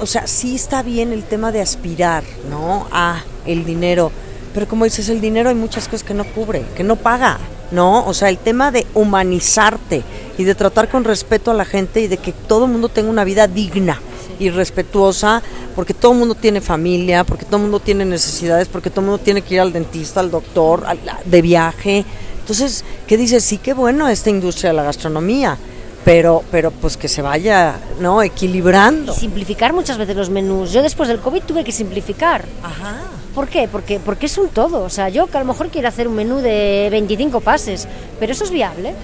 o 0.00 0.06
sea, 0.06 0.26
sí 0.26 0.54
está 0.54 0.82
bien 0.82 1.12
el 1.12 1.22
tema 1.24 1.52
de 1.52 1.60
aspirar, 1.60 2.24
¿no? 2.50 2.86
A 2.90 3.22
el 3.46 3.64
dinero, 3.64 4.10
pero 4.52 4.66
como 4.68 4.84
dices, 4.84 5.08
el 5.08 5.20
dinero 5.20 5.48
hay 5.48 5.54
muchas 5.54 5.86
cosas 5.86 6.04
que 6.04 6.14
no 6.14 6.24
cubre, 6.24 6.64
que 6.76 6.84
no 6.84 6.96
paga, 6.96 7.38
¿no? 7.70 8.06
O 8.06 8.14
sea, 8.14 8.28
el 8.28 8.38
tema 8.38 8.70
de 8.70 8.86
humanizarte 8.94 10.02
y 10.38 10.44
de 10.44 10.54
tratar 10.54 10.88
con 10.88 11.04
respeto 11.04 11.50
a 11.50 11.54
la 11.54 11.64
gente 11.64 12.00
y 12.00 12.06
de 12.08 12.16
que 12.18 12.32
todo 12.32 12.64
el 12.66 12.70
mundo 12.72 12.88
tenga 12.88 13.10
una 13.10 13.24
vida 13.24 13.46
digna 13.46 14.00
y 14.38 14.50
respetuosa, 14.50 15.42
porque 15.76 15.94
todo 15.94 16.12
el 16.12 16.18
mundo 16.18 16.34
tiene 16.34 16.60
familia, 16.60 17.24
porque 17.24 17.44
todo 17.44 17.56
el 17.56 17.62
mundo 17.62 17.80
tiene 17.80 18.04
necesidades, 18.04 18.68
porque 18.68 18.90
todo 18.90 19.00
el 19.02 19.06
mundo 19.06 19.22
tiene 19.22 19.42
que 19.42 19.54
ir 19.54 19.60
al 19.60 19.72
dentista, 19.72 20.20
al 20.20 20.30
doctor, 20.30 20.84
al- 20.86 20.98
de 21.24 21.42
viaje. 21.42 22.04
Entonces, 22.40 22.84
¿qué 23.06 23.16
dices? 23.16 23.44
Sí, 23.44 23.58
qué 23.58 23.72
bueno 23.74 24.08
esta 24.08 24.30
industria 24.30 24.70
de 24.70 24.76
la 24.76 24.82
gastronomía, 24.82 25.56
pero, 26.04 26.42
pero 26.50 26.70
pues 26.70 26.96
que 26.96 27.08
se 27.08 27.22
vaya, 27.22 27.76
¿no? 28.00 28.22
Equilibrando. 28.22 29.12
Y 29.12 29.16
simplificar 29.16 29.72
muchas 29.72 29.96
veces 29.98 30.14
los 30.16 30.30
menús. 30.30 30.72
Yo 30.72 30.82
después 30.82 31.08
del 31.08 31.20
COVID 31.20 31.42
tuve 31.42 31.64
que 31.64 31.72
simplificar. 31.72 32.44
Ajá. 32.62 32.96
¿Por 33.34 33.48
qué? 33.48 33.68
Porque, 33.68 33.98
porque 33.98 34.26
es 34.26 34.38
un 34.38 34.48
todo. 34.48 34.82
O 34.82 34.90
sea, 34.90 35.08
yo 35.08 35.26
que 35.26 35.36
a 35.38 35.40
lo 35.40 35.46
mejor 35.46 35.68
quiero 35.70 35.88
hacer 35.88 36.06
un 36.06 36.14
menú 36.14 36.36
de 36.38 36.88
25 36.90 37.40
pases, 37.40 37.88
pero 38.20 38.32
eso 38.32 38.44
es 38.44 38.50
viable. 38.50 38.94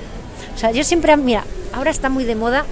O 0.55 0.59
sea, 0.59 0.71
yo 0.73 0.85
siempre, 0.85 1.17
mira, 1.17 1.45
ahora 1.73 1.91
está 1.91 2.09
muy 2.11 2.25
de 2.25 2.35
moda 2.37 2.65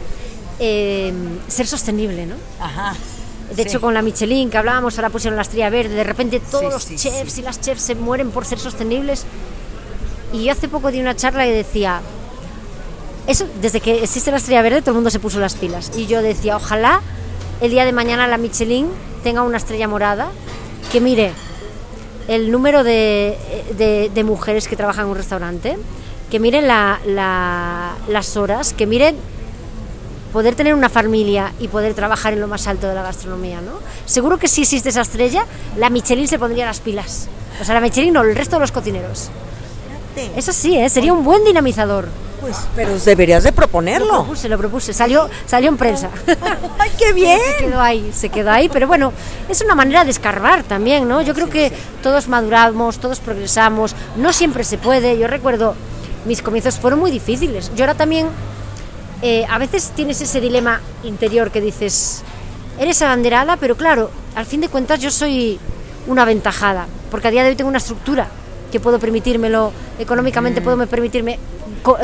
eh, 0.60 1.12
ser 1.48 1.66
sostenible, 1.66 2.26
¿no? 2.26 2.34
Ajá. 2.60 2.94
De 3.56 3.62
hecho, 3.62 3.80
con 3.80 3.94
la 3.94 4.02
Michelin 4.02 4.50
que 4.50 4.58
hablábamos, 4.58 4.98
ahora 4.98 5.08
pusieron 5.08 5.36
la 5.36 5.42
estrella 5.42 5.70
verde, 5.70 5.94
de 5.94 6.04
repente 6.04 6.38
todos 6.38 6.64
Sí, 6.84 6.90
los 6.92 7.00
sí, 7.00 7.08
chefs 7.10 7.32
sí. 7.32 7.40
y 7.40 7.44
las 7.44 7.58
chefs 7.60 7.80
se 7.80 7.94
mueren 7.94 8.30
por 8.30 8.44
ser 8.44 8.58
sostenibles. 8.58 9.24
Y 10.34 10.44
yo 10.44 10.52
hace 10.52 10.68
poco 10.68 10.90
di 10.90 11.00
una 11.00 11.16
charla 11.16 11.46
y 11.46 11.50
decía, 11.52 12.02
eso, 13.28 13.46
desde 13.60 13.80
que 13.80 14.02
existe 14.02 14.30
la 14.32 14.38
estrella 14.38 14.62
verde 14.62 14.80
todo 14.80 14.90
el 14.92 14.96
mundo 14.96 15.10
se 15.10 15.20
puso 15.20 15.38
las 15.38 15.54
pilas. 15.54 15.92
Y 15.96 16.06
yo 16.06 16.22
decía, 16.22 16.56
ojalá 16.56 17.00
el 17.60 17.70
día 17.70 17.84
de 17.84 17.92
mañana 17.92 18.26
la 18.26 18.38
Michelin 18.38 18.88
tenga 19.22 19.42
una 19.42 19.56
estrella 19.58 19.86
morada 19.86 20.28
que 20.90 21.00
mire 21.00 21.32
el 22.26 22.50
número 22.50 22.84
de, 22.84 23.38
de- 23.76 24.24
mujeres 24.24 24.66
que 24.68 24.76
trabajan 24.76 25.04
en 25.06 25.10
un 25.12 25.16
restaurante, 25.16 25.78
que 26.30 26.38
miren 26.40 26.66
la- 26.68 27.00
la- 27.06 27.94
las 28.08 28.36
horas, 28.36 28.72
que 28.74 28.86
miren 28.86 29.16
poder 30.32 30.54
tener 30.54 30.74
una 30.74 30.90
familia 30.90 31.52
y 31.58 31.68
poder 31.68 31.94
trabajar 31.94 32.34
en 32.34 32.40
lo 32.40 32.48
más 32.48 32.66
alto 32.66 32.86
de 32.86 32.94
la 32.94 33.02
gastronomía, 33.02 33.60
¿no? 33.62 33.72
Seguro 34.04 34.36
que 34.38 34.46
si 34.46 34.60
existe 34.62 34.90
esa 34.90 35.00
estrella, 35.00 35.46
la 35.78 35.88
Michelin 35.88 36.28
se 36.28 36.38
pondría 36.38 36.66
las 36.66 36.80
pilas. 36.80 37.28
O 37.60 37.64
sea, 37.64 37.74
la 37.74 37.80
Michelin 37.80 38.12
no, 38.12 38.22
el 38.22 38.36
resto 38.36 38.56
de 38.56 38.60
los 38.60 38.72
cocineros. 38.72 39.30
Eso 40.36 40.52
sí, 40.52 40.76
¿eh? 40.76 40.88
sería 40.88 41.12
un 41.12 41.24
buen 41.24 41.44
dinamizador. 41.44 42.08
Pues, 42.40 42.56
pero 42.76 42.96
deberías 42.98 43.42
de 43.42 43.50
Lo 43.50 43.56
proponerlo. 43.56 44.08
propuse, 44.22 44.48
lo 44.48 44.58
propuse. 44.58 44.92
Salió, 44.92 45.28
salió 45.46 45.68
en 45.68 45.76
prensa. 45.76 46.08
¡Ay, 46.78 46.90
qué 46.96 47.12
bien! 47.12 47.38
Se 47.58 47.64
quedó 47.64 47.80
ahí, 47.80 48.10
se 48.14 48.28
quedó 48.28 48.50
ahí, 48.50 48.68
pero 48.68 48.86
bueno, 48.86 49.12
es 49.48 49.60
una 49.60 49.74
manera 49.74 50.04
de 50.04 50.10
escarbar 50.10 50.62
también, 50.62 51.08
¿no? 51.08 51.20
Yo 51.20 51.34
creo 51.34 51.50
que 51.50 51.72
todos 52.02 52.28
maduramos, 52.28 52.98
todos 52.98 53.18
progresamos, 53.18 53.94
no 54.16 54.32
siempre 54.32 54.62
se 54.62 54.78
puede. 54.78 55.18
Yo 55.18 55.26
recuerdo, 55.26 55.74
mis 56.26 56.40
comienzos 56.42 56.78
fueron 56.78 57.00
muy 57.00 57.10
difíciles. 57.10 57.72
Yo 57.74 57.84
ahora 57.84 57.94
también, 57.94 58.28
eh, 59.22 59.44
a 59.50 59.58
veces 59.58 59.90
tienes 59.96 60.20
ese 60.20 60.40
dilema 60.40 60.80
interior 61.02 61.50
que 61.50 61.60
dices, 61.60 62.22
eres 62.78 63.02
abanderada, 63.02 63.56
pero 63.56 63.76
claro, 63.76 64.10
al 64.36 64.46
fin 64.46 64.60
de 64.60 64.68
cuentas 64.68 65.00
yo 65.00 65.10
soy 65.10 65.58
una 66.06 66.22
aventajada, 66.22 66.86
porque 67.10 67.28
a 67.28 67.30
día 67.32 67.42
de 67.42 67.50
hoy 67.50 67.56
tengo 67.56 67.68
una 67.68 67.78
estructura 67.78 68.28
que 68.70 68.80
puedo 68.80 68.98
permitírmelo, 68.98 69.72
económicamente 69.98 70.60
puedo 70.60 70.76
me 70.76 70.86
permitirme 70.86 71.38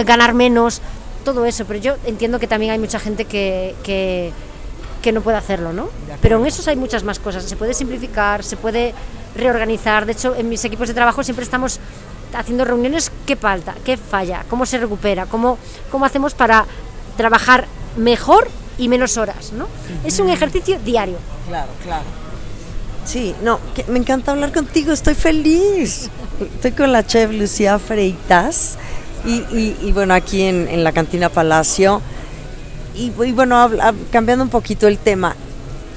ganar 0.04 0.34
menos, 0.34 0.80
todo 1.24 1.44
eso, 1.44 1.64
pero 1.64 1.78
yo 1.78 1.94
entiendo 2.04 2.38
que 2.38 2.46
también 2.46 2.72
hay 2.72 2.78
mucha 2.78 2.98
gente 2.98 3.24
que, 3.24 3.74
que, 3.82 4.32
que 5.02 5.12
no 5.12 5.20
puede 5.22 5.36
hacerlo, 5.36 5.72
¿no? 5.72 5.88
Pero 6.20 6.38
en 6.38 6.46
esos 6.46 6.68
hay 6.68 6.76
muchas 6.76 7.02
más 7.02 7.18
cosas, 7.18 7.44
se 7.44 7.56
puede 7.56 7.74
simplificar, 7.74 8.44
se 8.44 8.56
puede 8.56 8.94
reorganizar, 9.34 10.06
de 10.06 10.12
hecho 10.12 10.34
en 10.36 10.48
mis 10.48 10.64
equipos 10.64 10.88
de 10.88 10.94
trabajo 10.94 11.24
siempre 11.24 11.44
estamos 11.44 11.80
haciendo 12.34 12.64
reuniones, 12.64 13.10
¿qué 13.26 13.36
falta? 13.36 13.74
¿Qué 13.84 13.96
falla? 13.96 14.44
¿Cómo 14.48 14.66
se 14.66 14.78
recupera? 14.78 15.26
¿Cómo, 15.26 15.58
cómo 15.90 16.04
hacemos 16.04 16.34
para 16.34 16.66
trabajar 17.16 17.66
mejor 17.96 18.48
y 18.76 18.88
menos 18.88 19.16
horas, 19.16 19.52
¿no? 19.52 19.66
Es 20.04 20.18
un 20.18 20.28
ejercicio 20.28 20.78
diario. 20.84 21.16
Claro, 21.48 21.70
claro. 21.82 22.23
Sí, 23.04 23.34
no, 23.42 23.58
me 23.88 23.98
encanta 23.98 24.32
hablar 24.32 24.52
contigo, 24.52 24.92
estoy 24.92 25.14
feliz. 25.14 26.08
Estoy 26.56 26.72
con 26.72 26.90
la 26.92 27.06
chef 27.06 27.30
Lucía 27.30 27.78
Freitas 27.78 28.76
y, 29.24 29.34
y- 29.56 29.76
y 29.82 29.92
bueno, 29.92 30.14
aquí 30.14 30.42
en, 30.42 30.68
en 30.68 30.82
la 30.82 30.92
cantina 30.92 31.28
Palacio. 31.28 32.00
Y, 32.94 33.12
y 33.22 33.32
bueno, 33.32 33.70
cambiando 34.10 34.44
un 34.44 34.50
poquito 34.50 34.86
el 34.88 34.98
tema, 34.98 35.36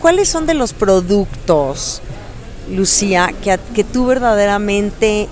¿cuáles 0.02 0.28
son 0.28 0.46
de 0.48 0.54
los 0.54 0.74
productos, 0.74 2.02
Lucía, 2.72 3.34
que, 3.42 3.58
que 3.74 3.84
tú 3.84 4.06
verdaderamente 4.08 5.28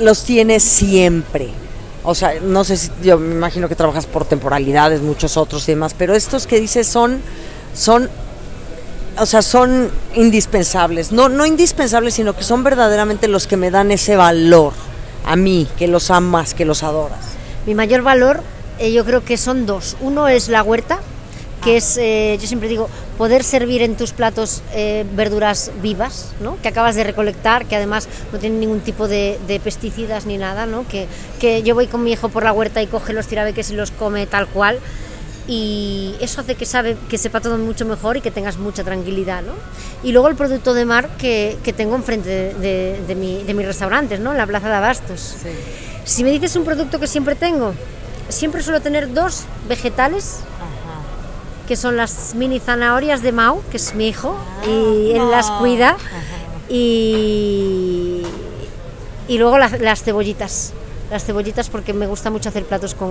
los 0.00 0.24
tienes 0.24 0.62
siempre? 0.64 1.50
O 2.02 2.14
sea, 2.14 2.34
no 2.40 2.64
sé 2.64 2.76
si 2.78 2.90
yo 3.02 3.18
me 3.18 3.34
imagino 3.34 3.68
que 3.68 3.74
trabajas 3.74 4.06
por 4.06 4.24
temporalidades, 4.24 5.02
muchos 5.02 5.36
otros 5.36 5.68
y 5.68 5.72
demás, 5.72 5.94
pero 5.96 6.14
estos 6.14 6.46
que 6.46 6.58
dices 6.58 6.86
son, 6.86 7.20
son 7.74 8.08
o 9.20 9.26
sea, 9.26 9.42
son 9.42 9.90
indispensables. 10.14 11.12
No, 11.12 11.28
no 11.28 11.46
indispensables, 11.46 12.14
sino 12.14 12.34
que 12.34 12.44
son 12.44 12.64
verdaderamente 12.64 13.28
los 13.28 13.46
que 13.46 13.56
me 13.56 13.70
dan 13.70 13.90
ese 13.90 14.16
valor 14.16 14.72
a 15.24 15.36
mí, 15.36 15.66
que 15.78 15.88
los 15.88 16.10
amas, 16.10 16.54
que 16.54 16.64
los 16.64 16.82
adoras. 16.82 17.20
Mi 17.66 17.74
mayor 17.74 18.02
valor 18.02 18.42
eh, 18.78 18.92
yo 18.92 19.04
creo 19.04 19.24
que 19.24 19.36
son 19.36 19.66
dos. 19.66 19.96
Uno 20.00 20.28
es 20.28 20.48
la 20.48 20.62
huerta, 20.62 21.00
que 21.62 21.76
es, 21.76 21.98
eh, 21.98 22.38
yo 22.40 22.46
siempre 22.46 22.68
digo, 22.68 22.88
poder 23.16 23.42
servir 23.42 23.82
en 23.82 23.96
tus 23.96 24.12
platos 24.12 24.62
eh, 24.72 25.04
verduras 25.14 25.72
vivas, 25.82 26.32
¿no? 26.40 26.56
que 26.62 26.68
acabas 26.68 26.94
de 26.94 27.02
recolectar, 27.02 27.66
que 27.66 27.74
además 27.74 28.08
no 28.32 28.38
tienen 28.38 28.60
ningún 28.60 28.80
tipo 28.80 29.08
de, 29.08 29.38
de 29.48 29.58
pesticidas 29.58 30.24
ni 30.24 30.38
nada, 30.38 30.66
¿no? 30.66 30.86
que, 30.86 31.08
que 31.40 31.64
yo 31.64 31.74
voy 31.74 31.88
con 31.88 32.04
mi 32.04 32.12
hijo 32.12 32.28
por 32.28 32.44
la 32.44 32.52
huerta 32.52 32.80
y 32.80 32.86
coge 32.86 33.12
los 33.12 33.26
tirabeques 33.26 33.70
y 33.70 33.74
los 33.74 33.90
come 33.90 34.26
tal 34.26 34.46
cual 34.46 34.78
y 35.48 36.14
eso 36.20 36.42
hace 36.42 36.54
que, 36.54 36.66
sabe, 36.66 36.96
que 37.08 37.16
sepa 37.16 37.40
todo 37.40 37.56
mucho 37.56 37.86
mejor 37.86 38.18
y 38.18 38.20
que 38.20 38.30
tengas 38.30 38.58
mucha 38.58 38.84
tranquilidad. 38.84 39.42
¿no? 39.42 39.54
Y 40.02 40.12
luego 40.12 40.28
el 40.28 40.36
producto 40.36 40.74
de 40.74 40.84
mar 40.84 41.08
que, 41.16 41.56
que 41.64 41.72
tengo 41.72 41.96
enfrente 41.96 42.28
de, 42.28 42.54
de, 42.54 43.00
de, 43.08 43.14
mi, 43.14 43.42
de 43.42 43.54
mis 43.54 43.66
restaurantes, 43.66 44.20
¿no? 44.20 44.34
la 44.34 44.46
plaza 44.46 44.68
de 44.68 44.74
Abastos. 44.74 45.36
Sí. 45.42 45.48
Si 46.04 46.22
me 46.22 46.30
dices 46.30 46.54
un 46.56 46.64
producto 46.64 47.00
que 47.00 47.06
siempre 47.06 47.34
tengo, 47.34 47.72
siempre 48.28 48.62
suelo 48.62 48.80
tener 48.80 49.12
dos 49.14 49.44
vegetales, 49.68 50.40
que 51.66 51.76
son 51.76 51.96
las 51.96 52.34
mini 52.34 52.60
zanahorias 52.60 53.22
de 53.22 53.32
Mau, 53.32 53.62
que 53.70 53.76
es 53.78 53.94
mi 53.94 54.08
hijo, 54.08 54.38
y 54.66 55.12
él 55.12 55.30
las 55.30 55.50
cuida, 55.52 55.96
y, 56.68 58.22
y 59.28 59.38
luego 59.38 59.58
las, 59.58 59.80
las 59.80 60.02
cebollitas. 60.02 60.72
Las 61.10 61.24
cebollitas 61.24 61.70
porque 61.70 61.94
me 61.94 62.06
gusta 62.06 62.30
mucho 62.30 62.50
hacer 62.50 62.64
platos 62.64 62.94
con, 62.94 63.10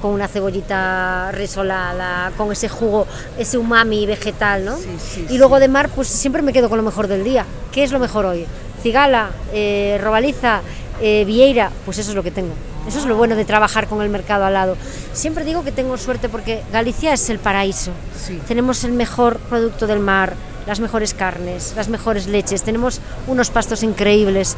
con 0.00 0.12
una 0.12 0.28
cebollita 0.28 1.32
resolada, 1.32 2.30
con 2.36 2.52
ese 2.52 2.68
jugo, 2.68 3.06
ese 3.38 3.58
umami 3.58 4.06
vegetal, 4.06 4.64
¿no? 4.64 4.76
Sí, 4.76 4.88
sí, 4.98 5.26
y 5.28 5.38
luego 5.38 5.58
de 5.58 5.66
mar, 5.68 5.90
pues 5.94 6.06
siempre 6.06 6.42
me 6.42 6.52
quedo 6.52 6.68
con 6.68 6.78
lo 6.78 6.84
mejor 6.84 7.08
del 7.08 7.24
día. 7.24 7.44
¿Qué 7.72 7.82
es 7.82 7.90
lo 7.90 7.98
mejor 7.98 8.24
hoy? 8.24 8.46
Cigala, 8.82 9.30
eh, 9.52 9.98
robaliza, 10.00 10.60
eh, 11.00 11.24
vieira, 11.26 11.70
pues 11.84 11.98
eso 11.98 12.10
es 12.10 12.14
lo 12.14 12.22
que 12.22 12.30
tengo. 12.30 12.54
Eso 12.86 12.98
es 12.98 13.06
lo 13.06 13.16
bueno 13.16 13.34
de 13.34 13.44
trabajar 13.44 13.88
con 13.88 14.02
el 14.02 14.10
mercado 14.10 14.44
al 14.44 14.52
lado. 14.52 14.76
Siempre 15.12 15.44
digo 15.44 15.64
que 15.64 15.72
tengo 15.72 15.96
suerte 15.96 16.28
porque 16.28 16.62
Galicia 16.70 17.14
es 17.14 17.30
el 17.30 17.38
paraíso. 17.38 17.92
Sí. 18.14 18.40
Tenemos 18.46 18.84
el 18.84 18.92
mejor 18.92 19.38
producto 19.38 19.86
del 19.86 20.00
mar, 20.00 20.34
las 20.66 20.80
mejores 20.80 21.14
carnes, 21.14 21.74
las 21.76 21.88
mejores 21.88 22.26
leches, 22.26 22.62
tenemos 22.62 23.00
unos 23.26 23.50
pastos 23.50 23.82
increíbles. 23.82 24.56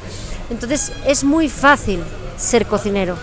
Entonces 0.51 0.93
es 1.07 1.25
muy 1.25 1.49
fácil 1.49 2.01
ser 2.37 2.67
cocinero. 2.67 3.17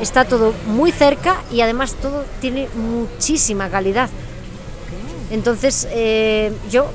Está 0.00 0.24
todo 0.26 0.52
muy 0.66 0.92
cerca 0.92 1.36
y 1.50 1.62
además 1.62 1.94
todo 1.94 2.24
tiene 2.40 2.68
muchísima 2.74 3.68
calidad. 3.70 4.10
Entonces 5.30 5.88
eh, 5.90 6.52
yo 6.70 6.86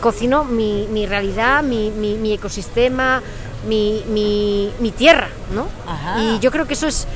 cocino 0.00 0.44
mi, 0.44 0.86
mi 0.90 1.06
realidad, 1.06 1.62
mi, 1.62 1.90
mi- 1.90 2.16
mi 2.16 2.32
ecosistema, 2.32 3.22
mi, 3.68 4.02
mi- 4.08 4.70
mi 4.80 4.90
tierra, 4.90 5.28
¿no? 5.54 5.68
Ajá. 5.86 6.20
Y 6.22 6.38
yo 6.40 6.50
creo 6.50 6.66
que 6.66 6.74
eso 6.74 6.86
es 6.88 7.06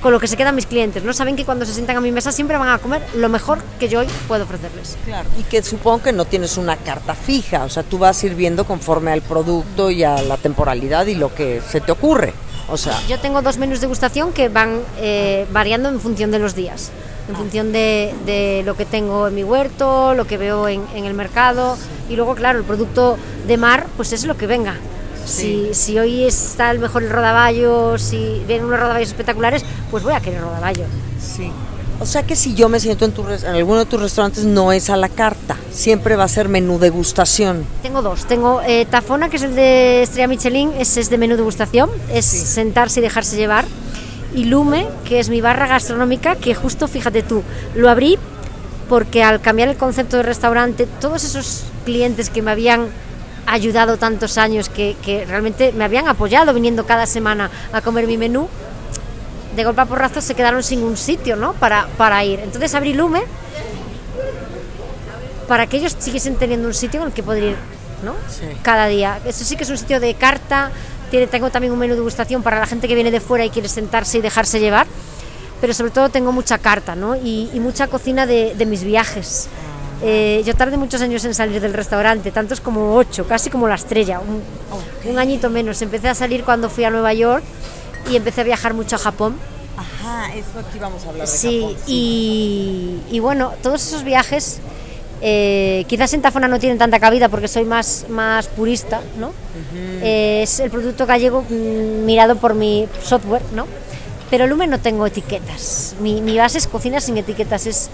con 0.00 0.12
lo 0.12 0.20
que 0.20 0.26
se 0.26 0.36
quedan 0.36 0.54
mis 0.54 0.66
clientes, 0.66 1.02
¿no? 1.02 1.12
Saben 1.12 1.36
que 1.36 1.44
cuando 1.44 1.64
se 1.64 1.72
sientan 1.74 1.96
a 1.96 2.00
mi 2.00 2.12
mesa 2.12 2.32
siempre 2.32 2.56
van 2.56 2.68
a 2.68 2.78
comer 2.78 3.02
lo 3.14 3.28
mejor 3.28 3.58
que 3.78 3.88
yo 3.88 4.00
hoy 4.00 4.06
puedo 4.26 4.44
ofrecerles. 4.44 4.96
Claro. 5.04 5.28
Y 5.38 5.42
que 5.42 5.62
supongo 5.62 6.02
que 6.02 6.12
no 6.12 6.24
tienes 6.24 6.56
una 6.56 6.76
carta 6.76 7.14
fija, 7.14 7.64
o 7.64 7.68
sea, 7.68 7.82
tú 7.82 7.98
vas 7.98 8.16
sirviendo 8.16 8.64
conforme 8.64 9.12
al 9.12 9.22
producto 9.22 9.90
y 9.90 10.04
a 10.04 10.22
la 10.22 10.36
temporalidad 10.36 11.06
y 11.06 11.14
lo 11.14 11.34
que 11.34 11.60
se 11.68 11.80
te 11.80 11.92
ocurre. 11.92 12.32
O 12.70 12.76
sea, 12.76 13.00
Yo 13.08 13.18
tengo 13.18 13.40
dos 13.40 13.56
menús 13.56 13.78
de 13.78 13.86
degustación 13.86 14.32
que 14.32 14.48
van 14.50 14.80
eh, 14.98 15.46
variando 15.52 15.88
en 15.88 16.00
función 16.00 16.30
de 16.30 16.38
los 16.38 16.54
días, 16.54 16.90
en 17.28 17.34
función 17.34 17.72
de, 17.72 18.14
de 18.26 18.62
lo 18.64 18.76
que 18.76 18.84
tengo 18.84 19.28
en 19.28 19.34
mi 19.34 19.42
huerto, 19.42 20.12
lo 20.14 20.26
que 20.26 20.36
veo 20.36 20.68
en, 20.68 20.84
en 20.94 21.06
el 21.06 21.14
mercado 21.14 21.78
y 22.10 22.16
luego, 22.16 22.34
claro, 22.34 22.58
el 22.58 22.64
producto 22.64 23.16
de 23.46 23.56
mar, 23.56 23.86
pues 23.96 24.12
es 24.12 24.24
lo 24.24 24.36
que 24.36 24.46
venga. 24.46 24.76
Si, 25.28 25.74
si 25.74 25.98
hoy 25.98 26.24
está 26.24 26.70
el 26.70 26.78
mejor 26.78 27.02
el 27.02 27.10
rodaballo, 27.10 27.98
si 27.98 28.42
vienen 28.46 28.66
unos 28.66 28.80
rodaballos 28.80 29.08
espectaculares, 29.08 29.64
pues 29.90 30.02
voy 30.02 30.14
a 30.14 30.20
querer 30.20 30.40
rodaballo. 30.40 30.84
sí. 31.20 31.50
O 32.00 32.06
sea 32.06 32.22
que 32.22 32.36
si 32.36 32.54
yo 32.54 32.68
me 32.68 32.78
siento 32.78 33.04
en, 33.04 33.10
tu 33.12 33.26
en 33.26 33.44
alguno 33.44 33.80
de 33.80 33.86
tus 33.86 34.00
restaurantes 34.00 34.44
no 34.44 34.70
es 34.70 34.88
a 34.88 34.96
la 34.96 35.08
carta, 35.08 35.56
siempre 35.72 36.14
va 36.14 36.24
a 36.24 36.28
ser 36.28 36.48
menú 36.48 36.78
degustación. 36.78 37.64
Tengo 37.82 38.02
dos. 38.02 38.24
Tengo 38.26 38.62
eh, 38.62 38.86
Tafona, 38.88 39.28
que 39.28 39.36
es 39.36 39.42
el 39.42 39.56
de 39.56 40.04
Estrella 40.04 40.28
Michelin, 40.28 40.70
ese 40.78 41.00
es 41.00 41.10
de 41.10 41.18
menú 41.18 41.36
degustación, 41.36 41.90
es 42.12 42.24
sentarse 42.24 43.00
y 43.00 43.02
dejarse 43.02 43.36
llevar. 43.36 43.64
Y 44.32 44.44
Lume, 44.44 44.86
que 45.06 45.18
es 45.18 45.28
mi 45.28 45.40
barra 45.40 45.66
gastronómica, 45.66 46.36
que 46.36 46.54
justo, 46.54 46.86
fíjate 46.86 47.24
tú, 47.24 47.42
lo 47.74 47.90
abrí 47.90 48.16
porque 48.88 49.24
al 49.24 49.40
cambiar 49.40 49.68
el 49.68 49.76
concepto 49.76 50.18
de 50.18 50.22
restaurante, 50.22 50.86
todos 51.00 51.24
esos 51.24 51.64
clientes 51.84 52.30
que 52.30 52.42
me 52.42 52.52
habían 52.52 52.86
ayudado 53.52 53.96
tantos 53.96 54.38
años, 54.38 54.68
que, 54.68 54.96
que 55.02 55.24
realmente 55.24 55.72
me 55.72 55.84
habían 55.84 56.08
apoyado 56.08 56.52
viniendo 56.54 56.86
cada 56.86 57.06
semana 57.06 57.50
a 57.72 57.80
comer 57.80 58.06
mi 58.06 58.16
menú, 58.16 58.48
de 59.56 59.64
golpe 59.64 59.80
a 59.80 59.86
porrazo 59.86 60.20
se 60.20 60.34
quedaron 60.34 60.62
sin 60.62 60.82
un 60.84 60.96
sitio 60.96 61.36
¿no? 61.36 61.52
para, 61.54 61.88
para 61.96 62.24
ir. 62.24 62.40
Entonces 62.40 62.74
abrí 62.74 62.94
Lume 62.94 63.22
para 65.48 65.66
que 65.66 65.78
ellos 65.78 65.96
siguiesen 65.98 66.36
teniendo 66.36 66.68
un 66.68 66.74
sitio 66.74 67.00
en 67.00 67.06
el 67.08 67.12
que 67.12 67.22
poder 67.22 67.42
ir 67.42 67.56
¿no? 68.04 68.14
Sí. 68.28 68.46
cada 68.62 68.86
día. 68.86 69.18
Eso 69.24 69.44
sí 69.44 69.56
que 69.56 69.64
es 69.64 69.70
un 69.70 69.78
sitio 69.78 69.98
de 69.98 70.14
carta, 70.14 70.70
tiene, 71.10 71.26
tengo 71.26 71.50
también 71.50 71.72
un 71.72 71.78
menú 71.78 71.94
de 71.94 72.00
degustación 72.00 72.42
para 72.42 72.60
la 72.60 72.66
gente 72.66 72.86
que 72.86 72.94
viene 72.94 73.10
de 73.10 73.20
fuera 73.20 73.44
y 73.44 73.50
quiere 73.50 73.68
sentarse 73.68 74.18
y 74.18 74.20
dejarse 74.20 74.60
llevar, 74.60 74.86
pero 75.60 75.74
sobre 75.74 75.90
todo 75.90 76.08
tengo 76.10 76.30
mucha 76.30 76.58
carta 76.58 76.94
¿no? 76.94 77.16
y, 77.16 77.50
y 77.52 77.60
mucha 77.60 77.88
cocina 77.88 78.26
de, 78.26 78.54
de 78.54 78.66
mis 78.66 78.84
viajes. 78.84 79.48
Eh, 80.02 80.42
yo 80.46 80.54
tardé 80.54 80.76
muchos 80.76 81.00
años 81.02 81.24
en 81.24 81.34
salir 81.34 81.60
del 81.60 81.74
restaurante, 81.74 82.30
tantos 82.30 82.60
como 82.60 82.94
ocho, 82.94 83.26
casi 83.26 83.50
como 83.50 83.66
la 83.66 83.74
estrella, 83.74 84.20
un, 84.20 84.42
un 85.10 85.18
añito 85.18 85.50
menos. 85.50 85.82
Empecé 85.82 86.08
a 86.08 86.14
salir 86.14 86.44
cuando 86.44 86.70
fui 86.70 86.84
a 86.84 86.90
Nueva 86.90 87.12
York 87.14 87.42
y 88.10 88.16
empecé 88.16 88.42
a 88.42 88.44
viajar 88.44 88.74
mucho 88.74 88.96
a 88.96 88.98
Japón. 88.98 89.36
Ajá, 89.76 90.34
eso 90.34 90.58
aquí 90.58 90.78
vamos 90.78 91.04
a 91.04 91.10
hablar 91.10 91.26
Sí, 91.26 91.76
y, 91.86 92.98
y 93.10 93.20
bueno, 93.20 93.52
todos 93.62 93.84
esos 93.86 94.02
viajes, 94.02 94.58
eh, 95.20 95.84
quizás 95.88 96.12
en 96.14 96.22
Tafona 96.22 96.48
no 96.48 96.58
tienen 96.58 96.78
tanta 96.78 96.98
cabida 97.00 97.28
porque 97.28 97.48
soy 97.48 97.64
más, 97.64 98.06
más 98.08 98.46
purista, 98.48 99.00
¿no? 99.18 99.32
Eh, 100.00 100.40
es 100.42 100.60
el 100.60 100.70
producto 100.70 101.06
gallego 101.06 101.42
mm, 101.42 102.04
mirado 102.04 102.36
por 102.36 102.54
mi 102.54 102.88
software, 103.02 103.42
¿no? 103.54 103.66
Pero 104.30 104.46
Lumen 104.46 104.70
no 104.70 104.78
tengo 104.80 105.06
etiquetas. 105.06 105.94
Mi, 106.00 106.20
mi 106.22 106.36
base 106.36 106.58
es 106.58 106.66
cocina 106.66 107.00
sin 107.00 107.16
etiquetas, 107.16 107.66
es 107.66 107.88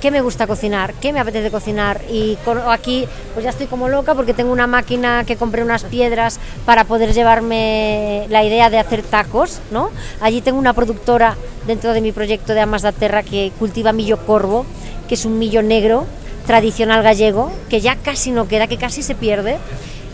qué 0.00 0.10
me 0.10 0.20
gusta 0.20 0.46
cocinar, 0.46 0.94
qué 0.94 1.12
me 1.12 1.20
apetece 1.20 1.50
cocinar. 1.50 2.00
Y 2.10 2.38
aquí 2.68 3.06
pues 3.34 3.44
ya 3.44 3.50
estoy 3.50 3.66
como 3.66 3.88
loca 3.88 4.14
porque 4.14 4.34
tengo 4.34 4.52
una 4.52 4.66
máquina 4.66 5.24
que 5.24 5.36
compré 5.36 5.62
unas 5.62 5.84
piedras 5.84 6.40
para 6.64 6.84
poder 6.84 7.12
llevarme 7.12 8.26
la 8.28 8.42
idea 8.44 8.70
de 8.70 8.78
hacer 8.78 9.02
tacos, 9.02 9.60
¿no? 9.70 9.90
Allí 10.20 10.40
tengo 10.40 10.58
una 10.58 10.72
productora 10.72 11.36
dentro 11.66 11.92
de 11.92 12.00
mi 12.00 12.12
proyecto 12.12 12.54
de 12.54 12.60
Amas 12.60 12.82
da 12.82 12.92
Terra 12.92 13.22
que 13.22 13.52
cultiva 13.58 13.92
millo 13.92 14.18
corvo, 14.26 14.66
que 15.08 15.14
es 15.14 15.24
un 15.24 15.38
millo 15.38 15.62
negro 15.62 16.06
tradicional 16.46 17.02
gallego, 17.02 17.52
que 17.68 17.80
ya 17.80 17.96
casi 17.96 18.30
no 18.30 18.48
queda, 18.48 18.66
que 18.66 18.76
casi 18.76 19.02
se 19.02 19.14
pierde, 19.14 19.58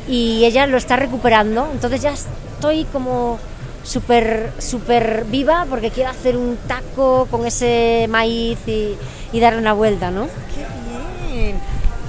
y 0.08 0.44
ella 0.44 0.66
lo 0.66 0.76
está 0.76 0.96
recuperando, 0.96 1.68
entonces 1.72 2.02
ya 2.02 2.12
estoy 2.12 2.84
como 2.92 3.38
súper 3.86 4.52
súper 4.58 5.24
viva 5.30 5.64
porque 5.70 5.90
quiero 5.90 6.10
hacer 6.10 6.36
un 6.36 6.56
taco 6.66 7.28
con 7.30 7.46
ese 7.46 8.06
maíz 8.10 8.58
y, 8.66 8.96
y 9.32 9.40
darle 9.40 9.60
una 9.60 9.72
vuelta, 9.74 10.10
¿no? 10.10 10.26
Qué 10.54 11.32
bien. 11.32 11.60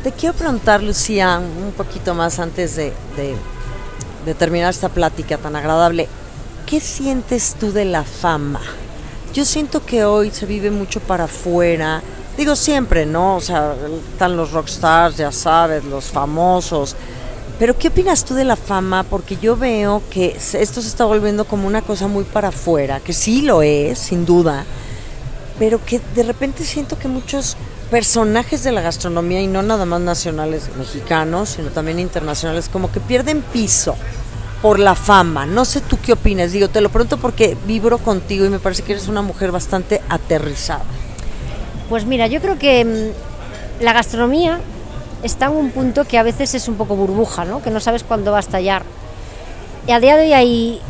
Te 0.03 0.11
quiero 0.11 0.35
preguntar, 0.35 0.81
Lucía, 0.81 1.39
un 1.39 1.71
poquito 1.73 2.13
más 2.13 2.39
antes 2.39 2.75
de, 2.75 2.93
de- 3.15 3.35
de 4.25 4.33
terminar 4.33 4.71
esta 4.71 4.89
plática 4.89 5.37
tan 5.37 5.55
agradable. 5.55 6.07
¿Qué 6.65 6.81
sientes 6.81 7.55
tú 7.57 7.71
de 7.71 7.85
la 7.85 8.03
fama? 8.03 8.59
Yo 9.33 9.45
siento 9.45 9.85
que 9.85 10.03
hoy 10.03 10.31
se 10.31 10.45
vive 10.45 10.69
mucho 10.71 10.99
para 10.99 11.25
afuera. 11.25 12.01
Digo 12.37 12.55
siempre, 12.55 13.05
¿no? 13.05 13.37
O 13.37 13.41
sea, 13.41 13.73
están 14.13 14.35
los 14.35 14.51
rockstars, 14.51 15.15
ya 15.15 15.31
sabes, 15.31 15.85
los 15.85 16.05
famosos. 16.05 16.95
Pero 17.59 17.77
¿qué 17.77 17.87
opinas 17.87 18.23
tú 18.23 18.35
de 18.35 18.43
la 18.43 18.55
fama? 18.55 19.03
Porque 19.03 19.37
yo 19.37 19.57
veo 19.57 20.03
que 20.11 20.35
esto 20.37 20.81
se 20.81 20.87
está 20.87 21.05
volviendo 21.05 21.45
como 21.45 21.67
una 21.67 21.81
cosa 21.81 22.07
muy 22.07 22.23
para 22.23 22.49
afuera, 22.49 22.99
que 22.99 23.13
sí 23.13 23.41
lo 23.41 23.63
es, 23.63 23.97
sin 23.97 24.25
duda, 24.25 24.63
pero 25.57 25.83
que 25.83 25.99
de 26.13 26.23
repente 26.23 26.63
siento 26.63 26.99
que 26.99 27.07
muchos 27.07 27.57
personajes 27.89 28.63
de 28.63 28.71
la 28.71 28.81
gastronomía, 28.81 29.41
y 29.41 29.47
no 29.47 29.63
nada 29.63 29.85
más 29.85 30.01
nacionales 30.01 30.69
mexicanos, 30.77 31.49
sino 31.49 31.69
también 31.69 31.99
internacionales, 31.99 32.69
como 32.69 32.91
que 32.91 32.99
pierden 32.99 33.41
piso 33.41 33.95
por 34.61 34.77
la 34.77 34.93
fama. 34.93 35.47
No 35.47 35.65
sé 35.65 35.81
tú 35.81 35.97
qué 35.99 36.13
opinas, 36.13 36.51
digo, 36.51 36.67
te 36.67 36.81
lo 36.81 36.89
pregunto 36.89 37.17
porque 37.17 37.57
vibro 37.65 37.97
contigo 37.97 38.45
y 38.45 38.49
me 38.49 38.59
parece 38.59 38.83
que 38.83 38.91
eres 38.93 39.07
una 39.07 39.23
mujer 39.23 39.51
bastante 39.51 40.01
aterrizada. 40.09 40.83
Pues 41.89 42.05
mira, 42.05 42.27
yo 42.27 42.39
creo 42.39 42.59
que 42.59 42.85
mm, 42.85 43.83
la 43.83 43.93
gastronomía 43.93 44.59
está 45.23 45.45
en 45.47 45.53
un 45.53 45.71
punto 45.71 46.05
que 46.05 46.17
a 46.17 46.23
veces 46.23 46.53
es 46.55 46.67
un 46.67 46.75
poco 46.75 46.95
burbuja, 46.95 47.45
¿no? 47.45 47.61
Que 47.61 47.69
no 47.69 47.79
sabes 47.79 48.03
cuándo 48.03 48.31
va 48.31 48.37
a 48.37 48.41
estallar. 48.41 48.83
Y 49.87 49.91
a 49.91 49.99
día 49.99 50.17
de 50.17 50.23
hoy 50.23 50.33
hay 50.33 50.81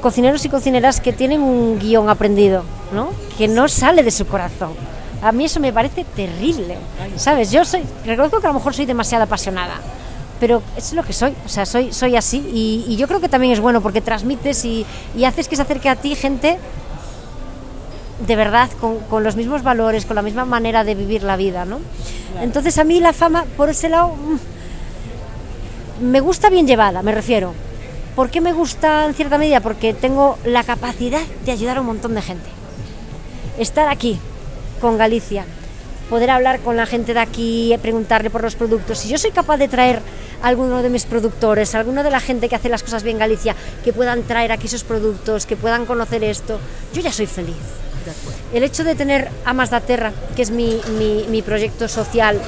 cocineros 0.00 0.44
y 0.44 0.48
cocineras 0.48 1.00
que 1.00 1.12
tienen 1.12 1.42
un 1.42 1.78
guion 1.78 2.10
aprendido, 2.10 2.64
¿no? 2.92 3.10
Que 3.38 3.48
no 3.48 3.68
sale 3.68 4.02
de 4.02 4.10
su 4.10 4.26
corazón. 4.26 4.72
A 5.22 5.30
mí 5.30 5.44
eso 5.44 5.60
me 5.60 5.72
parece 5.72 6.04
terrible, 6.04 6.76
¿sabes? 7.16 7.52
Yo 7.52 7.64
soy, 7.64 7.84
reconozco 8.04 8.40
que 8.40 8.46
a 8.46 8.50
lo 8.50 8.54
mejor 8.54 8.74
soy 8.74 8.86
demasiado 8.86 9.22
apasionada, 9.24 9.74
pero 10.40 10.60
es 10.76 10.92
lo 10.92 11.04
que 11.04 11.12
soy, 11.12 11.32
o 11.46 11.48
sea, 11.48 11.64
soy, 11.64 11.92
soy 11.92 12.16
así 12.16 12.44
y, 12.52 12.96
yo 12.96 13.06
creo 13.06 13.20
que 13.20 13.28
también 13.28 13.52
es 13.52 13.60
bueno 13.60 13.80
porque 13.80 14.00
transmites 14.00 14.64
y, 14.64 14.84
y 15.16 15.24
haces 15.24 15.46
que 15.46 15.54
se 15.54 15.62
acerque 15.62 15.88
a 15.88 15.94
ti 15.94 16.16
gente 16.16 16.58
de 18.26 18.36
verdad 18.36 18.68
con, 18.80 18.98
con 19.00 19.22
los 19.22 19.36
mismos 19.36 19.62
valores, 19.62 20.04
con 20.04 20.16
la 20.16 20.22
misma 20.22 20.44
manera 20.44 20.82
de 20.82 20.96
vivir 20.96 21.22
la 21.22 21.36
vida, 21.36 21.64
¿no? 21.64 21.78
Entonces 22.40 22.78
a 22.78 22.84
mí 22.84 23.00
la 23.00 23.12
fama, 23.12 23.44
por 23.56 23.68
ese 23.68 23.88
lado, 23.88 24.14
mm, 24.14 26.04
me 26.10 26.20
gusta 26.20 26.50
bien 26.50 26.66
llevada, 26.66 27.02
me 27.02 27.12
refiero. 27.12 27.52
¿Por 28.16 28.30
qué 28.30 28.40
me 28.40 28.52
gusta 28.52 29.06
en 29.06 29.14
cierta 29.14 29.38
medida? 29.38 29.60
Porque 29.60 29.94
tengo 29.94 30.38
la 30.44 30.64
capacidad 30.64 31.22
de 31.44 31.52
ayudar 31.52 31.78
a 31.78 31.80
un 31.80 31.86
montón 31.86 32.14
de 32.14 32.22
gente. 32.22 32.48
Estar 33.58 33.88
aquí, 33.88 34.18
con 34.80 34.98
Galicia, 34.98 35.44
poder 36.10 36.30
hablar 36.30 36.60
con 36.60 36.76
la 36.76 36.84
gente 36.84 37.14
de 37.14 37.20
aquí, 37.20 37.74
preguntarle 37.80 38.28
por 38.28 38.42
los 38.42 38.54
productos. 38.54 38.98
Si 38.98 39.08
yo 39.08 39.16
soy 39.16 39.30
capaz 39.30 39.56
de 39.56 39.68
traer 39.68 40.02
a 40.42 40.48
alguno 40.48 40.82
de 40.82 40.90
mis 40.90 41.06
productores, 41.06 41.74
a 41.74 41.78
alguno 41.78 42.02
de 42.02 42.10
la 42.10 42.20
gente 42.20 42.48
que 42.50 42.56
hace 42.56 42.68
las 42.68 42.82
cosas 42.82 43.02
bien 43.02 43.16
en 43.16 43.20
Galicia, 43.20 43.56
que 43.82 43.94
puedan 43.94 44.22
traer 44.24 44.52
aquí 44.52 44.68
sus 44.68 44.84
productos, 44.84 45.46
que 45.46 45.56
puedan 45.56 45.86
conocer 45.86 46.22
esto, 46.22 46.58
yo 46.92 47.00
ya 47.00 47.12
soy 47.12 47.26
feliz. 47.26 47.56
El 48.52 48.64
hecho 48.64 48.84
de 48.84 48.94
tener 48.94 49.30
Amas 49.44 49.70
da 49.70 49.80
Terra, 49.80 50.12
que 50.36 50.42
es 50.42 50.50
mi, 50.50 50.80
mi, 50.98 51.26
mi 51.28 51.42
proyecto 51.42 51.88
social, 51.88 52.40